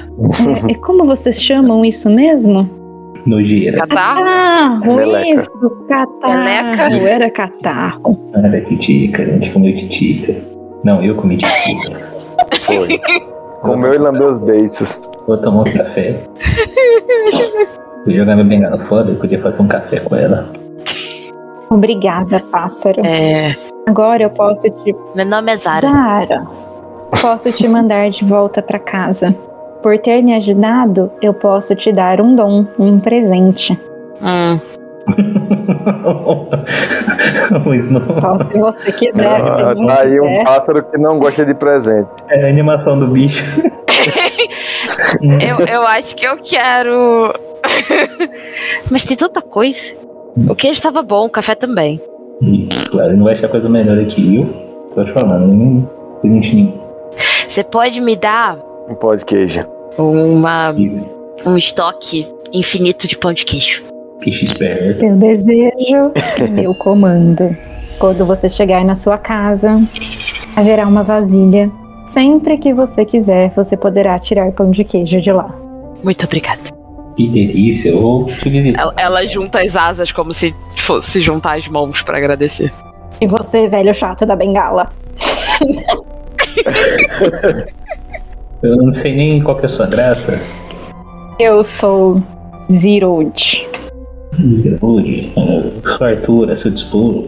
É, 0.69 0.73
é 0.73 0.75
como 0.75 1.05
vocês 1.05 1.41
chamam 1.43 1.85
isso 1.85 2.09
mesmo? 2.09 2.69
Nojeira. 3.27 3.79
Catarro? 3.79 4.23
Ah, 4.25 4.81
Meleca. 4.85 5.29
isso, 5.29 5.51
catarro. 5.89 6.45
Meleca. 6.45 7.09
Era 7.09 7.31
catarro. 7.31 8.21
Ah, 8.35 8.47
era 8.47 8.61
titica, 8.67 9.23
a 9.23 9.27
gente 9.27 9.51
comeu 9.51 9.75
titica. 9.75 10.35
Não, 10.85 11.03
eu 11.03 11.15
comi 11.15 11.39
titica. 11.39 12.15
Foi. 12.63 13.01
Comeu 13.63 13.95
e 13.95 13.99
lambeu 13.99 14.27
os 14.27 14.39
beiços. 14.39 15.09
Vou 15.27 15.39
tomar 15.39 15.63
um 15.63 15.65
café. 15.65 16.21
Vou 18.05 18.15
jogar 18.15 18.35
minha 18.37 18.47
bengala 18.47 18.79
fora, 18.87 19.11
eu 19.11 19.17
podia 19.17 19.41
fazer 19.41 19.61
um 19.63 19.69
café 19.69 20.01
com 20.01 20.15
ela. 20.17 20.49
Obrigada, 21.71 22.41
pássaro. 22.51 23.01
É. 23.05 23.55
Agora 23.89 24.23
eu 24.23 24.31
posso 24.31 24.69
te. 24.71 24.95
Meu 25.15 25.27
nome 25.27 25.53
é 25.53 25.57
Zara. 25.57 25.89
Zara, 25.91 26.43
posso 27.21 27.51
te 27.53 27.67
mandar 27.67 28.11
de 28.11 28.25
volta 28.25 28.63
pra 28.63 28.79
casa. 28.79 29.35
Por 29.83 29.99
ter 29.99 30.23
me 30.23 30.35
ajudado, 30.35 31.11
eu 31.21 31.35
posso 31.35 31.75
te 31.75 31.93
dar 31.93 32.21
um 32.21 32.35
dom, 32.35 32.67
um 32.79 32.99
presente. 33.01 33.79
Hum. 34.23 34.59
Só 38.21 38.37
se 38.39 38.59
você 38.59 38.93
quiser. 38.93 39.45
se 39.45 39.63
Ah, 39.63 39.75
não 39.75 39.87
tá 39.87 40.01
aí 40.03 40.21
um 40.21 40.25
quiser. 40.25 40.45
pássaro 40.45 40.83
que 40.85 40.99
não 40.99 41.19
gosta 41.19 41.45
de 41.45 41.55
presente. 41.55 42.09
É 42.31 42.45
a 42.45 42.49
animação 42.49 42.99
do 42.99 43.09
bicho. 43.09 43.43
Eu, 45.23 45.67
eu 45.67 45.83
acho 45.87 46.15
que 46.17 46.27
eu 46.27 46.37
quero. 46.39 47.33
Mas 48.91 49.05
tem 49.05 49.17
tanta 49.17 49.41
coisa. 49.41 49.95
O 50.49 50.55
queijo 50.55 50.77
estava 50.77 51.03
bom, 51.03 51.27
o 51.27 51.31
café 51.31 51.55
também. 51.55 52.01
Ih, 52.43 52.69
Claro, 52.91 53.17
não 53.17 53.25
vai 53.25 53.35
achar 53.35 53.49
coisa 53.49 53.69
melhor 53.69 53.99
aqui, 54.01 54.21
viu? 54.29 54.47
Tô 54.95 55.05
te 55.05 55.13
falando, 55.13 55.47
nem 55.47 55.89
nenhum. 56.25 56.73
Você 57.49 57.63
pode 57.63 58.01
me 58.01 58.17
dar 58.17 58.59
Um 58.89 58.95
pó 58.95 59.15
de 59.15 59.25
queijo. 59.25 59.65
uma, 59.99 60.75
um 61.47 61.57
estoque 61.57 62.27
infinito 62.53 63.07
de 63.07 63.17
pão 63.17 63.33
de 63.33 63.45
queijo? 63.45 63.83
Bicho 64.21 64.45
esperto. 64.45 65.01
Seu 65.01 65.17
desejo 65.17 66.13
meu 66.53 66.75
comando. 66.75 67.57
Quando 67.99 68.25
você 68.27 68.49
chegar 68.49 68.85
na 68.85 68.95
sua 68.95 69.17
casa, 69.19 69.81
haverá 70.57 70.87
uma 70.87 71.03
vasilha. 71.03 71.71
Sempre 72.05 72.59
que 72.59 72.73
você 72.73 73.05
quiser, 73.05 73.51
você 73.55 73.77
poderá 73.77 74.19
tirar 74.19 74.51
pão 74.53 74.71
de 74.71 74.85
queijo 74.85 75.21
de 75.21 75.33
lá. 75.33 75.55
Muito 76.03 76.25
obrigada. 76.27 76.61
Que 77.17 77.29
delícia, 77.29 77.91
eu 77.91 78.01
vou 78.01 78.25
te 78.27 78.49
visitar. 78.49 78.83
Ela, 78.83 78.95
ela 78.97 79.27
junta 79.27 79.63
as 79.63 79.77
asas 79.77 80.13
como 80.13 80.33
se 80.33 80.55
fosse 80.77 81.21
juntar 81.21 81.57
as 81.57 81.69
mãos 81.69 82.03
pra 82.03 82.19
agradecer. 82.19 82.73
E 83.21 83.27
você, 83.27 83.69
velho 83.69 83.95
chato 83.95 84.27
da 84.27 84.37
bengala? 84.37 84.91
Eu 88.63 88.77
não 88.77 88.95
sei 88.95 89.15
nem 89.15 89.43
qual 89.43 89.59
que 89.59 89.67
é 89.67 89.69
a 89.69 89.73
sua 89.73 89.87
graça. 89.87 90.41
Eu 91.39 91.63
sou 91.63 92.23
Zirode. 92.73 93.69
Zirode, 94.35 95.31
sua 95.83 96.09
Arthur, 96.09 96.51
a 96.51 96.57
seu 96.57 96.71
dispor. 96.71 97.27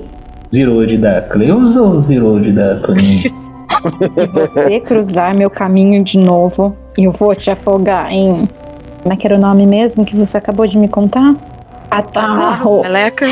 Zirode 0.53 0.97
da 0.97 1.21
Cleusa 1.23 1.83
ou 1.83 2.03
Zirode 2.05 2.53
da 2.53 2.77
Toninho? 2.77 3.35
Se 4.11 4.27
você 4.27 4.81
cruzar 4.81 5.37
meu 5.37 5.51
caminho 5.51 6.03
de 6.03 6.19
novo, 6.19 6.77
eu 6.97 7.13
vou 7.13 7.35
te 7.35 7.51
afogar 7.51 8.13
em. 8.13 8.49
Como 9.03 9.13
é 9.13 9.17
que 9.17 9.27
era 9.27 9.37
o 9.37 9.41
nome 9.41 9.67
mesmo 9.67 10.05
que 10.05 10.17
você 10.17 10.37
acabou 10.37 10.67
de 10.67 10.77
me 10.77 10.89
contar? 10.89 11.35
Atarro. 11.91 12.83
Meleca. 12.83 13.27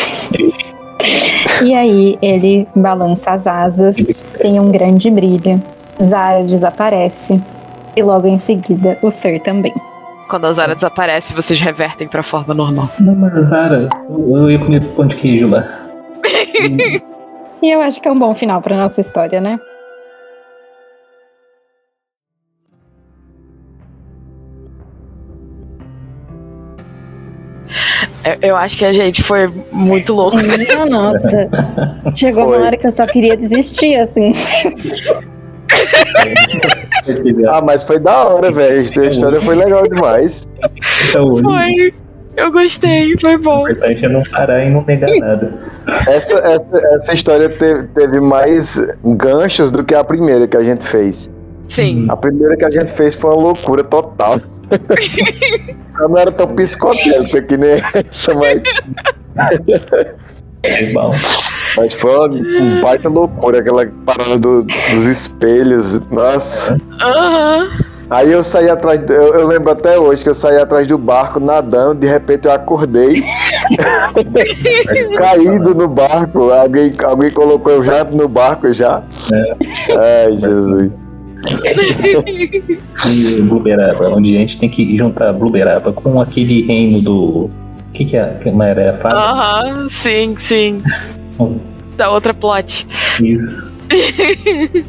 E 1.63 1.75
aí 1.75 2.19
ele 2.23 2.67
balança 2.75 3.33
as 3.33 3.47
asas, 3.47 3.97
tem 4.39 4.59
um 4.61 4.71
grande 4.71 5.11
brilho. 5.11 5.63
Zara 6.03 6.45
desaparece. 6.45 7.41
E 7.97 8.03
logo 8.03 8.27
em 8.27 8.39
seguida 8.39 8.99
o 9.03 9.11
ser 9.11 9.41
também. 9.41 9.73
Quando 10.29 10.47
a 10.47 10.53
Zara 10.53 10.75
desaparece, 10.75 11.35
vocês 11.35 11.61
revertem 11.61 12.09
pra 12.09 12.23
forma 12.23 12.55
normal. 12.55 12.89
Não, 12.99 13.15
mas 13.15 13.33
Zara, 13.49 13.89
eu, 14.09 14.37
eu 14.37 14.51
ia 14.51 14.59
comer 14.59 14.83
pão 14.95 15.07
de 15.07 15.17
queijo 15.17 15.49
lá. 15.49 15.65
E 17.63 17.71
eu 17.71 17.81
acho 17.81 17.99
que 17.99 18.07
é 18.07 18.13
um 18.13 18.19
bom 18.19 18.35
final 18.35 18.61
pra 18.61 18.77
nossa 18.77 19.01
história, 19.01 19.41
né? 19.41 19.59
Eu, 28.25 28.51
eu 28.51 28.57
acho 28.57 28.77
que 28.79 28.85
a 28.85 28.93
gente 28.93 29.23
foi 29.23 29.51
muito 29.71 30.15
louco. 30.15 30.37
Minha 30.39 30.87
nossa. 30.87 31.49
Chegou 32.15 32.45
Foi. 32.45 32.57
uma 32.57 32.67
hora 32.67 32.77
que 32.77 32.87
eu 32.87 32.91
só 32.91 33.07
queria 33.07 33.37
desistir, 33.37 33.97
assim. 33.97 34.35
Ah, 37.49 37.61
mas 37.61 37.85
foi 37.85 37.99
da 37.99 38.29
hora, 38.29 38.51
velho. 38.51 38.79
A 38.79 38.83
história 38.83 39.41
foi 39.41 39.55
legal 39.55 39.87
demais. 39.87 40.43
Então, 41.11 41.37
Foi. 41.37 41.93
Eu 42.37 42.51
gostei, 42.51 43.17
foi 43.19 43.37
o 43.37 43.39
bom. 43.39 43.69
importante 43.69 44.05
é 44.05 44.09
não 44.09 44.23
parar 44.25 44.65
e 44.65 44.71
não 44.71 44.85
negar 44.85 45.09
nada. 45.21 45.53
Essa, 46.09 46.35
essa, 46.39 46.87
essa 46.95 47.15
história 47.15 47.49
teve, 47.49 47.85
teve 47.95 48.21
mais 48.21 48.77
ganchos 49.05 49.71
do 49.71 49.85
que 49.85 49.95
a 49.95 50.03
primeira 50.03 50.49
que 50.49 50.57
a 50.57 50.63
gente 50.65 50.85
fez. 50.85 51.31
Sim. 51.69 52.07
A 52.09 52.17
primeira 52.17 52.57
que 52.57 52.65
a 52.65 52.71
gente 52.71 52.93
fez 52.93 53.15
foi 53.15 53.31
uma 53.31 53.43
loucura 53.43 53.83
total. 53.85 54.39
Só 55.99 56.09
não 56.09 56.19
era 56.19 56.31
tão 56.33 56.47
psicotélica 56.49 57.43
que 57.43 57.57
nem 57.57 57.81
essa, 57.95 58.35
mas, 58.35 58.61
É 60.63 60.93
bom. 60.93 61.13
mas 61.77 61.93
foi 61.95 62.11
uma 62.11 62.27
um 62.29 62.81
baita 62.83 63.09
loucura, 63.09 63.59
aquela 63.61 63.87
parada 64.07 64.39
do- 64.39 64.63
dos 64.63 65.05
espelhos. 65.07 66.01
Nossa. 66.11 66.77
Aham. 67.01 67.71
Aí 68.11 68.31
eu 68.31 68.45
saí 68.45 68.69
atrás, 68.69 69.01
eu, 69.09 69.35
eu 69.35 69.47
lembro 69.47 69.73
até 69.73 69.99
hoje 69.99 70.23
que 70.23 70.29
eu 70.29 70.35
saí 70.35 70.59
atrás 70.59 70.87
do 70.87 70.99
barco 70.99 71.41
nadando, 71.41 71.95
de 72.01 72.07
repente 72.07 72.47
eu 72.47 72.53
acordei, 72.53 73.25
caído 75.17 75.75
no 75.75 75.89
barco, 75.89 76.51
alguém, 76.53 76.93
alguém 77.03 77.31
colocou 77.31 77.73
eu 77.73 77.83
já 77.83 78.05
no 78.05 78.29
barco 78.29 78.71
já. 78.75 79.03
Ai, 79.99 80.37
Jesus. 80.37 80.93
E 83.07 83.41
Bluberaba, 83.43 84.09
onde 84.17 84.37
a 84.37 84.41
gente 84.41 84.59
tem 84.59 84.69
que 84.69 84.97
juntar 84.97 85.33
Bluberaba 85.33 85.93
com 85.93 86.21
aquele 86.21 86.63
reino 86.67 87.01
do. 87.03 87.21
O 87.47 87.51
que, 87.93 88.05
que 88.07 88.17
é? 88.17 88.39
Que 88.43 88.51
não 88.51 88.63
era 88.65 88.91
a 88.95 88.99
fada? 88.99 89.17
Aham, 89.17 89.89
sim, 89.89 90.35
sim. 90.37 90.83
Da 91.97 92.11
outra 92.11 92.35
plot. 92.35 92.85
Isso. 93.23 93.73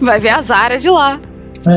Vai 0.00 0.20
ver 0.20 0.28
as 0.28 0.52
áreas 0.52 0.82
de 0.82 0.88
lá. 0.90 1.18
Ó. 1.66 1.70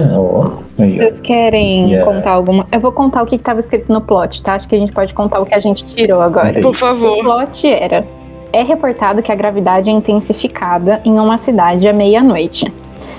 Aí, 0.77 0.91
ó. 0.93 0.95
Vocês 0.97 1.19
querem 1.19 1.89
Yeah. 1.89 2.05
contar 2.13 2.29
alguma? 2.31 2.65
Eu 2.71 2.79
vou 2.79 2.91
contar 2.91 3.23
o 3.23 3.25
que 3.25 3.35
estava 3.35 3.59
escrito 3.59 3.91
no 3.91 3.99
plot, 4.01 4.43
tá? 4.43 4.53
Acho 4.53 4.67
que 4.67 4.75
a 4.75 4.79
gente 4.79 4.91
pode 4.91 5.15
contar 5.15 5.39
o 5.39 5.45
que 5.47 5.55
a 5.55 5.59
gente 5.59 5.83
tirou 5.83 6.21
agora. 6.21 6.59
Por 6.59 6.69
O 6.69 6.73
favor. 6.75 7.17
plot 7.23 7.65
era: 7.67 8.05
é 8.53 8.61
reportado 8.61 9.23
que 9.23 9.31
a 9.31 9.35
gravidade 9.35 9.89
é 9.89 9.93
intensificada 9.93 11.01
em 11.03 11.13
uma 11.19 11.39
cidade 11.39 11.87
à 11.87 11.93
meia-noite. 11.93 12.71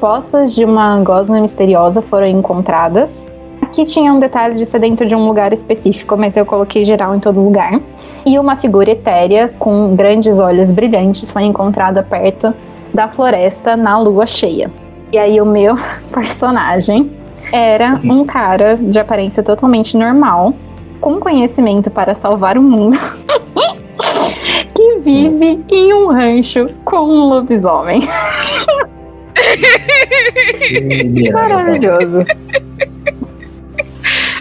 Poças 0.02 0.52
de 0.52 0.64
uma 0.64 1.00
gosma 1.00 1.40
misteriosa 1.40 2.02
foram 2.02 2.26
encontradas. 2.26 3.24
Aqui 3.60 3.84
tinha 3.84 4.12
um 4.12 4.18
detalhe 4.18 4.56
de 4.56 4.66
ser 4.66 4.80
dentro 4.80 5.06
de 5.06 5.14
um 5.14 5.24
lugar 5.24 5.52
específico, 5.52 6.16
mas 6.16 6.36
eu 6.36 6.44
coloquei 6.44 6.84
geral 6.84 7.14
em 7.14 7.20
todo 7.20 7.38
lugar. 7.38 7.80
E 8.26 8.36
uma 8.36 8.56
figura 8.56 8.90
etérea 8.90 9.48
com 9.60 9.94
grandes 9.94 10.40
olhos 10.40 10.72
brilhantes 10.72 11.30
foi 11.30 11.44
encontrada 11.44 12.02
perto 12.02 12.52
da 12.92 13.06
floresta 13.06 13.76
na 13.76 13.96
lua 13.96 14.26
cheia. 14.26 14.72
E 15.12 15.18
aí 15.18 15.40
o 15.40 15.46
meu 15.46 15.76
personagem 16.12 17.08
era 17.52 17.96
um 18.02 18.24
cara 18.24 18.74
de 18.74 18.98
aparência 18.98 19.40
totalmente 19.40 19.96
normal, 19.96 20.52
com 21.00 21.20
conhecimento 21.20 21.92
para 21.92 22.12
salvar 22.16 22.58
o 22.58 22.62
mundo, 22.62 22.98
que 24.74 24.98
vive 24.98 25.64
em 25.70 25.94
um 25.94 26.08
rancho 26.08 26.66
com 26.84 27.02
um 27.02 27.28
lobisomem. 27.28 28.02
Maravilhoso. 31.32 32.24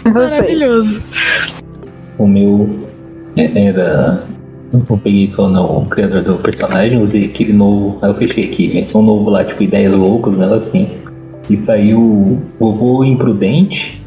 Maravilhoso. 0.04 1.02
O 2.18 2.26
meu 2.26 2.88
é- 3.36 3.66
era. 3.68 4.24
Eu 4.72 4.96
peguei 4.98 5.30
só 5.36 5.48
no 5.48 5.84
criador 5.86 6.22
do 6.22 6.36
personagem, 6.38 7.02
usei 7.02 7.26
aquele 7.26 7.52
novo. 7.52 7.98
Aí 8.00 8.10
eu 8.10 8.14
fechei 8.14 8.44
aqui, 8.44 8.72
meti 8.72 8.96
um 8.96 9.02
novo 9.02 9.28
lá, 9.28 9.44
tipo, 9.44 9.62
ideias 9.62 9.92
loucas, 9.92 10.34
né? 10.36 10.46
Assim. 10.54 10.88
E 11.50 11.56
saiu 11.62 12.40
Vovô 12.58 13.04
Imprudente 13.04 14.00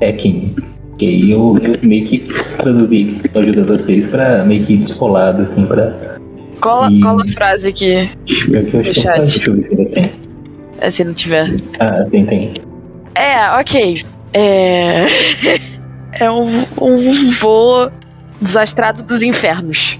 Hacking. 0.00 0.54
Que 0.98 1.06
aí 1.06 1.30
eu, 1.30 1.58
eu 1.58 1.78
meio 1.82 2.06
que 2.06 2.18
traduzi 2.56 3.20
com 3.32 3.38
a 3.38 3.42
ajuda 3.42 3.62
de 3.62 3.82
vocês 3.84 4.10
pra 4.10 4.44
meio 4.44 4.66
que 4.66 4.76
descolado, 4.76 5.42
assim, 5.42 5.64
pra. 5.66 6.19
Cola, 6.60 6.90
E- 6.92 7.00
cola 7.00 7.22
a 7.24 7.32
frase 7.32 7.68
aqui, 7.68 8.10
que 8.26 8.92
chat. 8.94 9.18
deixa 9.18 9.50
eu 9.50 9.54
ver 9.60 10.12
é, 10.80 10.90
se 10.90 11.04
não 11.04 11.12
tiver. 11.14 11.48
Ah, 11.78 12.04
tem, 12.10 12.24
tem. 12.26 12.54
É, 13.14 13.50
ok. 13.58 14.04
É. 14.32 15.06
É 16.18 16.30
um, 16.30 16.64
um 16.82 17.30
voo 17.30 17.90
desastrado 18.42 19.02
dos 19.02 19.22
infernos. 19.22 19.96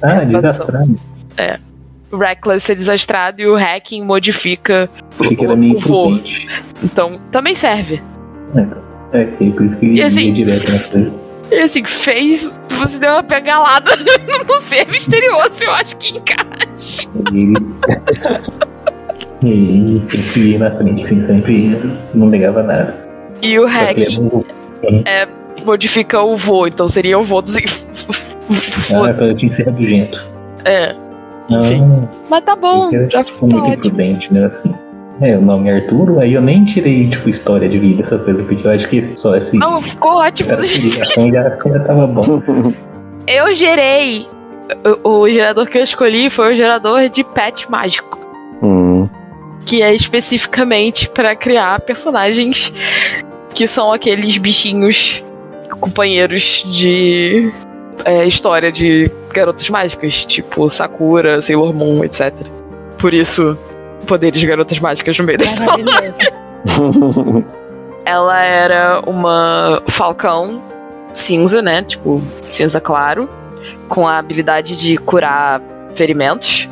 Ah, 0.00 0.22
É, 0.22 0.24
desastrado. 0.26 1.00
O 2.12 2.16
Reckless 2.16 2.70
é 2.70 2.74
desastrado 2.76 3.42
e 3.42 3.46
o 3.48 3.56
Hacking 3.56 4.02
modifica 4.04 4.88
Achei 5.18 5.34
que 5.34 5.42
era 5.44 5.54
o, 5.54 5.56
meio 5.56 5.74
o 5.74 5.78
voo. 5.78 6.20
Então, 6.82 7.18
também 7.32 7.56
serve. 7.56 8.00
É, 9.12 9.24
por 9.24 9.64
isso 9.64 9.76
que 9.80 9.86
E 9.86 10.02
assim- 10.02 10.32
ia 10.32 10.44
direto 10.44 10.70
na 10.72 10.78
coisa. 10.78 11.12
E 11.50 11.58
assim, 11.60 11.84
fez. 11.84 12.52
Você 12.70 12.98
deu 12.98 13.12
uma 13.12 13.22
pegalada 13.22 13.92
no 14.48 14.60
ser 14.60 14.88
misterioso, 14.88 15.62
eu 15.62 15.70
acho 15.70 15.96
que 15.96 16.16
encaixa. 16.16 17.08
E 19.42 19.48
ele 19.48 20.02
sempre 20.10 20.50
ia 20.50 20.58
na 20.58 20.70
frente, 20.76 21.06
sempre 21.06 21.92
não 22.14 22.28
negava 22.28 22.62
nada. 22.62 22.94
E 23.42 23.58
o 23.58 23.66
que 23.66 23.72
ele 23.76 24.16
Hacking 24.16 24.44
é 25.06 25.28
modifica 25.64 26.20
o 26.22 26.36
voo, 26.36 26.66
então 26.66 26.88
seria 26.88 27.18
o 27.18 27.24
voo 27.24 27.42
dos. 27.42 27.56
Ah, 28.92 29.08
eu 29.24 29.36
tinha 29.38 29.50
encerrado 29.50 29.78
gente. 29.78 30.14
É, 30.66 30.94
enfim. 31.48 31.80
Ah, 31.82 32.08
Mas 32.28 32.44
tá 32.44 32.54
bom, 32.54 32.90
já 33.08 33.24
sou 33.24 33.48
tá 33.48 33.56
muito 33.56 33.56
ótimo. 33.56 33.74
imprudente, 33.74 34.34
né? 34.34 34.44
Assim. 34.44 34.74
É, 35.20 35.36
o 35.36 35.40
nome 35.40 35.70
é 35.70 35.74
Arturo, 35.76 36.18
aí 36.18 36.34
eu 36.34 36.40
nem 36.40 36.64
tirei, 36.64 37.08
tipo, 37.08 37.28
história 37.28 37.68
de 37.68 37.78
vida, 37.78 38.02
essa 38.04 38.18
coisa, 38.18 38.42
porque 38.42 38.66
eu 38.66 38.70
acho 38.70 38.88
que 38.88 39.14
só 39.16 39.36
esse. 39.36 39.56
Não, 39.56 39.80
ficou 39.80 40.16
ótimo. 40.16 40.52
Então 40.52 41.32
já, 41.32 41.50
já 41.70 41.80
tava 41.84 42.06
bom. 42.06 42.42
Eu 43.26 43.54
gerei. 43.54 44.26
O, 45.02 45.20
o 45.20 45.30
gerador 45.30 45.66
que 45.66 45.78
eu 45.78 45.82
escolhi 45.82 46.28
foi 46.28 46.52
o 46.52 46.56
gerador 46.56 47.08
de 47.08 47.24
pet 47.24 47.70
mágico. 47.70 48.18
Hum. 48.62 49.08
Que 49.64 49.82
é 49.82 49.94
especificamente 49.94 51.08
pra 51.08 51.34
criar 51.34 51.80
personagens 51.80 52.70
que 53.54 53.66
são 53.66 53.92
aqueles 53.92 54.36
bichinhos 54.36 55.22
companheiros 55.80 56.66
de 56.70 57.50
é, 58.04 58.26
história 58.26 58.70
de 58.70 59.10
garotas 59.32 59.68
mágicas, 59.70 60.24
tipo 60.24 60.68
Sakura, 60.68 61.40
Sailor 61.40 61.74
Moon, 61.74 62.04
etc. 62.04 62.32
Por 62.98 63.14
isso, 63.14 63.58
poderes 64.04 64.38
de 64.40 64.46
garotas 64.46 64.78
mágicas 64.80 65.18
no 65.18 65.24
meio 65.24 65.38
da 65.38 65.44
história. 65.44 65.84
Ela 68.04 68.42
era 68.42 69.00
uma 69.06 69.82
falcão 69.88 70.60
cinza, 71.14 71.62
né? 71.62 71.82
Tipo, 71.82 72.20
cinza 72.48 72.80
claro, 72.80 73.28
com 73.88 74.06
a 74.06 74.18
habilidade 74.18 74.76
de 74.76 74.96
curar 74.98 75.60
ferimentos. 75.94 76.68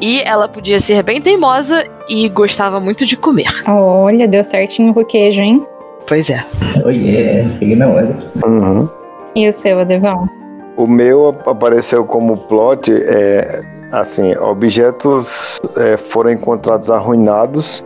E 0.00 0.20
ela 0.22 0.46
podia 0.46 0.78
ser 0.78 1.02
bem 1.02 1.20
teimosa 1.20 1.84
e 2.08 2.28
gostava 2.28 2.78
muito 2.78 3.06
de 3.06 3.16
comer. 3.16 3.48
Olha, 3.66 4.28
deu 4.28 4.44
certinho 4.44 4.92
o 4.94 5.04
queijo, 5.04 5.40
hein? 5.40 5.66
Pois 6.06 6.28
é. 6.28 6.44
Oi, 6.84 7.16
é, 7.16 7.46
cheguei 7.58 7.74
na 7.74 7.88
hora. 7.88 8.16
Uhum. 8.44 8.88
E 9.34 9.48
o 9.48 9.52
seu, 9.52 9.80
Adevão? 9.80 10.28
O 10.76 10.86
meu 10.86 11.28
ap- 11.28 11.48
apareceu 11.48 12.04
como 12.04 12.36
plot, 12.36 12.92
é, 12.92 13.62
assim, 14.00 14.36
objetos 14.36 15.60
é, 15.76 15.96
foram 15.96 16.30
encontrados 16.30 16.90
arruinados 16.90 17.84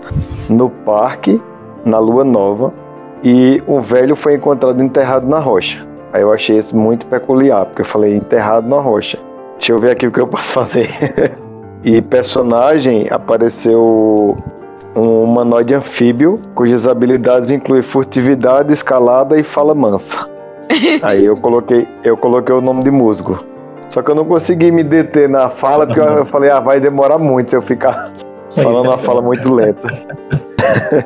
no 0.48 0.70
parque, 0.70 1.40
na 1.84 1.98
lua 1.98 2.24
nova, 2.24 2.72
e 3.22 3.62
o 3.66 3.80
velho 3.80 4.16
foi 4.16 4.34
encontrado 4.34 4.82
enterrado 4.82 5.26
na 5.26 5.38
rocha. 5.38 5.86
Aí 6.12 6.22
eu 6.22 6.32
achei 6.32 6.56
isso 6.56 6.76
muito 6.76 7.06
peculiar, 7.06 7.66
porque 7.66 7.82
eu 7.82 7.86
falei 7.86 8.14
enterrado 8.14 8.68
na 8.68 8.80
rocha. 8.80 9.18
Deixa 9.58 9.72
eu 9.72 9.80
ver 9.80 9.90
aqui 9.90 10.06
o 10.06 10.12
que 10.12 10.20
eu 10.20 10.26
posso 10.26 10.52
fazer. 10.54 10.88
e 11.84 12.00
personagem 12.00 13.06
apareceu 13.10 14.36
um 14.96 15.22
humanoide 15.22 15.74
anfíbio, 15.74 16.40
cujas 16.54 16.88
habilidades 16.88 17.50
incluem 17.50 17.82
furtividade, 17.82 18.72
escalada 18.72 19.38
e 19.38 19.42
fala 19.42 19.74
mansa. 19.74 20.28
Aí 21.02 21.24
eu 21.24 21.36
coloquei, 21.36 21.86
eu 22.02 22.16
coloquei 22.16 22.54
o 22.54 22.60
nome 22.60 22.82
de 22.82 22.90
musgo. 22.90 23.38
Só 23.88 24.02
que 24.02 24.10
eu 24.10 24.14
não 24.14 24.24
consegui 24.24 24.70
me 24.70 24.82
deter 24.84 25.28
na 25.28 25.48
fala, 25.48 25.86
porque 25.86 26.00
eu, 26.00 26.04
eu 26.04 26.26
falei, 26.26 26.50
ah, 26.50 26.60
vai 26.60 26.78
demorar 26.80 27.18
muito 27.18 27.50
se 27.50 27.56
eu 27.56 27.62
ficar 27.62 28.12
falando 28.54 28.86
uma 28.88 28.98
fala 28.98 29.22
muito 29.22 29.52
lenta. 29.52 29.88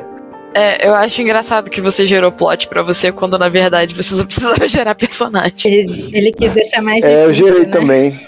É, 0.55 0.87
eu 0.87 0.93
acho 0.95 1.23
engraçado 1.23 1.71
que 1.71 1.81
você 1.81 2.05
gerou 2.05 2.31
plot 2.31 2.69
pra 2.69 2.83
você 2.83 3.11
quando 3.11 3.39
na 3.39 3.49
verdade 3.49 3.95
você 3.95 4.15
só 4.15 4.23
precisava 4.23 4.67
gerar 4.69 4.95
personagem. 4.95 5.73
Ele, 5.73 6.11
ele 6.15 6.31
quis 6.31 6.53
deixar 6.53 6.83
mais 6.83 7.03
É, 7.03 7.25
eu 7.25 7.33
gerei 7.33 7.61
né? 7.61 7.65
também. 7.71 8.21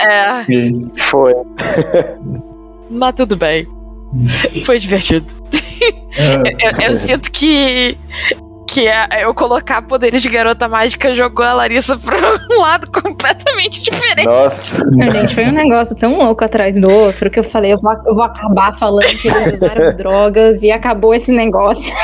É, 0.00 0.44
Foi. 0.96 1.34
mas 2.88 3.12
tudo 3.16 3.34
bem. 3.34 3.66
Foi 4.64 4.78
divertido. 4.78 5.26
ah, 6.16 6.84
Eu, 6.86 6.90
eu 6.90 6.94
sinto 6.94 7.28
que 7.32 7.98
que 8.66 8.86
é 8.86 9.06
eu 9.24 9.34
colocar 9.34 9.82
poderes 9.82 10.22
de 10.22 10.28
garota 10.28 10.66
mágica 10.68 11.12
jogou 11.14 11.44
a 11.44 11.52
Larissa 11.52 11.96
pra 11.98 12.16
um 12.50 12.60
lado 12.60 12.90
completamente 12.90 13.82
diferente. 13.82 14.24
Nossa. 14.26 14.84
Não, 14.90 15.10
gente, 15.10 15.34
foi 15.34 15.44
um 15.44 15.52
negócio 15.52 15.94
tão 15.96 16.16
louco 16.18 16.44
atrás 16.44 16.74
do 16.74 16.90
outro 16.90 17.30
que 17.30 17.38
eu 17.38 17.44
falei, 17.44 17.72
eu 17.74 17.80
vou, 17.80 17.92
eu 18.06 18.14
vou 18.14 18.24
acabar 18.24 18.76
falando 18.78 19.06
que 19.06 19.28
eles 19.28 19.54
usaram 19.54 19.94
drogas 19.96 20.62
e 20.62 20.70
acabou 20.70 21.14
esse 21.14 21.30
negócio. 21.32 21.92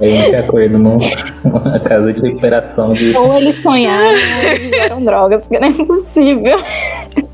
Aí 0.00 0.06
a 0.18 0.22
gente 0.22 0.36
acorda 0.36 0.76
num- 0.78 0.98
numa 1.44 1.78
casa 1.80 2.12
de 2.12 2.20
recuperação 2.20 2.92
de. 2.94 3.16
Ou 3.16 3.36
eles 3.36 3.62
sonharam 3.62 4.08
ou 4.08 4.42
eles 4.50 4.72
usaram 4.72 5.04
drogas, 5.04 5.46
porque 5.46 5.60
não 5.60 5.68
é 5.68 5.84
possível. 5.84 6.58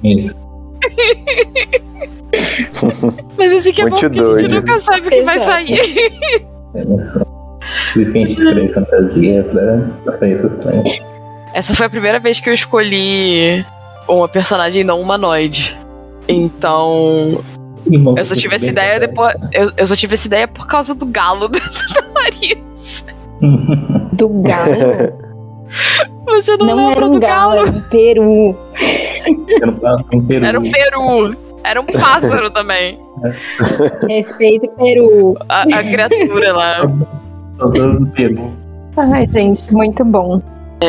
Isso. 0.04 0.34
Mas 3.36 3.52
esse 3.52 3.72
que 3.72 3.82
é 3.82 3.86
Muito 3.86 3.94
bom, 3.94 4.00
porque 4.08 4.20
a 4.20 4.24
gente 4.24 4.32
doido. 4.48 4.54
nunca 4.54 4.78
sabe 4.80 5.08
o 5.08 5.10
que 5.10 5.22
vai 5.22 5.38
sair. 5.38 5.80
É 6.74 6.84
fantasia 8.74 9.42
pra, 9.44 9.78
pra 10.04 10.18
sair. 10.18 10.40
Essa 11.54 11.74
foi 11.74 11.86
a 11.86 11.90
primeira 11.90 12.18
vez 12.18 12.40
que 12.40 12.48
eu 12.48 12.54
escolhi 12.54 13.64
uma 14.08 14.28
personagem 14.28 14.84
não 14.84 15.00
humanoide. 15.00 15.76
Então, 16.28 17.42
Irmão, 17.90 18.14
eu 18.16 18.24
só 18.24 18.34
tive 18.36 18.54
essa 18.54 18.66
ideia 18.66 19.00
depois. 19.00 19.34
Eu, 19.52 19.70
eu 19.76 19.86
só 19.86 19.96
tive 19.96 20.14
essa 20.14 20.26
ideia 20.28 20.46
por 20.46 20.66
causa 20.66 20.94
do 20.94 21.06
galo 21.06 21.48
da 21.48 21.58
Larissa. 22.14 23.04
Do 24.12 24.28
galo. 24.28 25.18
Você 26.26 26.56
não, 26.56 26.66
Não 26.66 26.76
lembra 26.76 26.96
era 26.96 27.06
um 27.06 27.10
do 27.12 27.20
galo, 27.20 27.64
galo? 27.64 27.78
um 27.78 27.80
peru. 27.82 28.56
Era 29.26 29.70
um 30.12 30.26
peru. 30.26 30.44
Era 30.44 30.60
um 30.60 30.62
peru. 30.62 31.36
Era 31.62 31.80
um 31.80 31.86
pássaro 31.86 32.50
também. 32.50 32.98
Respeito 34.08 34.68
peru. 34.76 35.36
A, 35.48 35.62
a 35.62 35.82
criatura 35.82 36.52
lá. 36.52 36.80
Peru. 38.14 38.52
Ai, 38.96 39.28
gente, 39.28 39.72
muito 39.72 40.02
bom. 40.04 40.40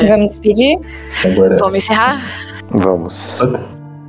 Vamos 0.07 0.27
despedir? 0.27 0.79
Agora. 1.25 1.57
Vamos 1.57 1.83
encerrar? 1.83 2.21
Vamos. 2.69 3.41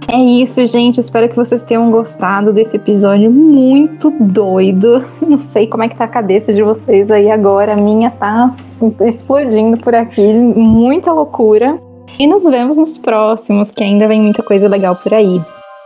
É 0.08 0.16
isso, 0.16 0.64
gente. 0.66 1.00
Espero 1.00 1.28
que 1.28 1.36
vocês 1.36 1.64
tenham 1.64 1.90
gostado 1.90 2.52
desse 2.52 2.76
episódio 2.76 3.30
muito 3.30 4.10
doido. 4.10 5.04
Não 5.20 5.40
sei 5.40 5.66
como 5.66 5.82
é 5.82 5.88
que 5.88 5.96
tá 5.96 6.04
a 6.04 6.08
cabeça 6.08 6.52
de 6.52 6.62
vocês 6.62 7.10
aí 7.10 7.30
agora. 7.30 7.72
A 7.72 7.76
minha 7.76 8.10
tá 8.10 8.54
explodindo 9.00 9.76
por 9.78 9.94
aqui. 9.94 10.32
Muita 10.32 11.12
loucura. 11.12 11.78
E 12.18 12.26
nos 12.26 12.44
vemos 12.44 12.76
nos 12.76 12.98
próximos, 12.98 13.70
que 13.70 13.82
ainda 13.82 14.06
vem 14.06 14.20
muita 14.20 14.42
coisa 14.42 14.68
legal 14.68 14.96
por 14.96 15.14
aí. 15.14 15.40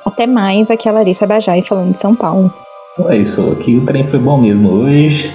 Até 0.05 0.27
mais, 0.27 0.71
aqui 0.71 0.89
é 0.89 0.91
a 0.91 0.95
Larissa 0.95 1.27
Bajai 1.27 1.63
falando 1.63 1.93
de 1.93 1.99
São 1.99 2.15
Paulo. 2.15 2.53
É 3.09 3.17
isso, 3.17 3.51
aqui 3.53 3.77
o 3.77 3.85
trem 3.85 4.07
foi 4.09 4.19
bom 4.19 4.41
mesmo 4.41 4.71
hoje. 4.71 5.33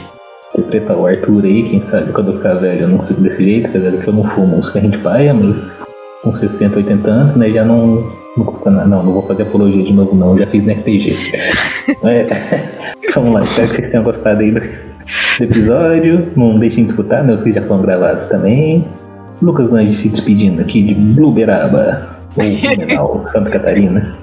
Interpretar 0.57 0.97
o 0.97 1.05
Arthur 1.05 1.45
aí, 1.45 1.69
quem 1.69 1.83
sabe 1.89 2.11
quando 2.11 2.31
eu 2.31 2.37
ficar 2.37 2.55
velho 2.55 2.81
eu 2.81 2.87
não 2.87 3.03
fico 3.03 3.21
desse 3.21 3.43
jeito, 3.43 3.71
quer 3.71 3.77
dizer 3.77 4.01
que 4.01 4.07
eu 4.07 4.13
não 4.13 4.23
fumo 4.23 4.57
uns 4.57 4.69
carrinhos 4.69 4.97
de 4.97 5.03
paia, 5.03 5.33
mas 5.33 5.55
com 6.23 6.33
60, 6.33 6.75
80 6.75 7.09
anos, 7.09 7.35
né, 7.35 7.49
já 7.49 7.63
não, 7.63 8.03
não 8.37 8.45
custa 8.45 8.69
nada. 8.69 8.87
Não, 8.87 9.03
não 9.03 9.13
vou 9.13 9.27
fazer 9.27 9.43
apologia 9.43 9.83
de 9.83 9.93
novo 9.93 10.15
não, 10.15 10.37
já 10.37 10.47
fiz 10.47 10.65
no 10.65 10.71
RPG. 10.73 11.15
é, 12.03 12.93
vamos 13.15 13.33
lá, 13.33 13.43
espero 13.43 13.69
que 13.69 13.75
vocês 13.75 13.89
tenham 13.89 14.03
gostado 14.03 14.41
aí 14.41 14.51
do, 14.51 14.59
do 14.59 15.43
episódio. 15.43 16.31
Não 16.35 16.59
deixem 16.59 16.83
de 16.85 16.91
escutar, 16.91 17.23
meus 17.23 17.41
que 17.43 17.53
já 17.53 17.61
foram 17.63 17.81
gravados 17.81 18.27
também. 18.29 18.85
Lucas 19.41 19.69
Lange 19.69 19.95
se 19.95 20.09
despedindo 20.09 20.61
aqui 20.61 20.81
de 20.81 20.93
Bluberaba, 20.93 22.17
ou 22.99 23.27
Santa 23.31 23.49
Catarina. 23.49 24.15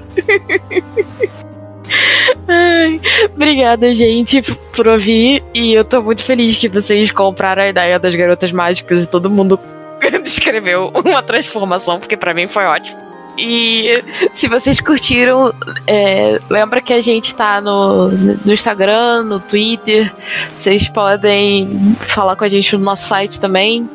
Ai, 2.47 3.01
obrigada, 3.35 3.95
gente, 3.95 4.43
por 4.75 4.89
ouvir. 4.89 5.43
E 5.53 5.73
eu 5.73 5.85
tô 5.85 6.03
muito 6.03 6.23
feliz 6.23 6.57
que 6.57 6.69
vocês 6.69 7.11
compraram 7.11 7.62
a 7.62 7.69
ideia 7.69 7.99
das 7.99 8.14
garotas 8.14 8.53
mágicas 8.53 9.05
e 9.05 9.09
todo 9.09 9.31
mundo 9.31 9.59
descreveu 10.23 10.91
uma 10.95 11.23
transformação, 11.23 11.99
porque 11.99 12.16
pra 12.16 12.33
mim 12.33 12.47
foi 12.47 12.64
ótimo. 12.64 13.09
E 13.41 14.03
se 14.35 14.49
vocês 14.49 14.81
curtiram, 14.81 15.53
é, 15.87 16.41
lembra 16.51 16.81
que 16.83 16.93
a 16.93 17.01
gente 17.01 17.33
tá 17.37 17.61
no, 17.61 18.09
no 18.09 18.53
Instagram, 18.53 19.23
no 19.23 19.39
Twitter. 19.39 20.12
Vocês 20.57 20.89
podem 20.89 21.95
falar 22.01 22.35
com 22.35 22.43
a 22.43 22.49
gente 22.49 22.77
no 22.77 22.83
nosso 22.83 23.07
site 23.07 23.39
também. 23.39 23.89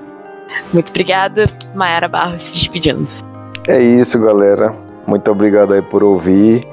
Muito 0.73 0.89
obrigada. 0.89 1.45
Mayara 1.73 2.07
Barros 2.07 2.41
se 2.41 2.53
despedindo. 2.53 3.07
É 3.67 3.81
isso, 3.81 4.19
galera. 4.19 4.75
Muito 5.07 5.29
obrigado 5.31 5.73
aí 5.73 5.81
por 5.81 6.03
ouvir. 6.03 6.65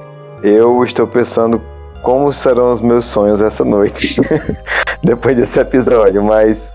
Eu 0.43 0.83
estou 0.83 1.07
pensando 1.07 1.61
como 2.01 2.33
serão 2.33 2.73
os 2.73 2.81
meus 2.81 3.05
sonhos 3.05 3.41
essa 3.41 3.63
noite, 3.63 4.19
depois 5.03 5.35
desse 5.35 5.59
episódio, 5.59 6.23
mas 6.23 6.73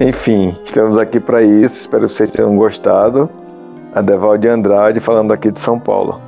enfim, 0.00 0.56
estamos 0.64 0.96
aqui 0.96 1.18
para 1.18 1.42
isso. 1.42 1.80
Espero 1.80 2.06
que 2.06 2.12
vocês 2.12 2.30
tenham 2.30 2.56
gostado. 2.56 3.28
A 3.92 4.00
Devalde 4.00 4.46
Andrade 4.46 5.00
falando 5.00 5.32
aqui 5.32 5.50
de 5.50 5.58
São 5.58 5.78
Paulo. 5.80 6.27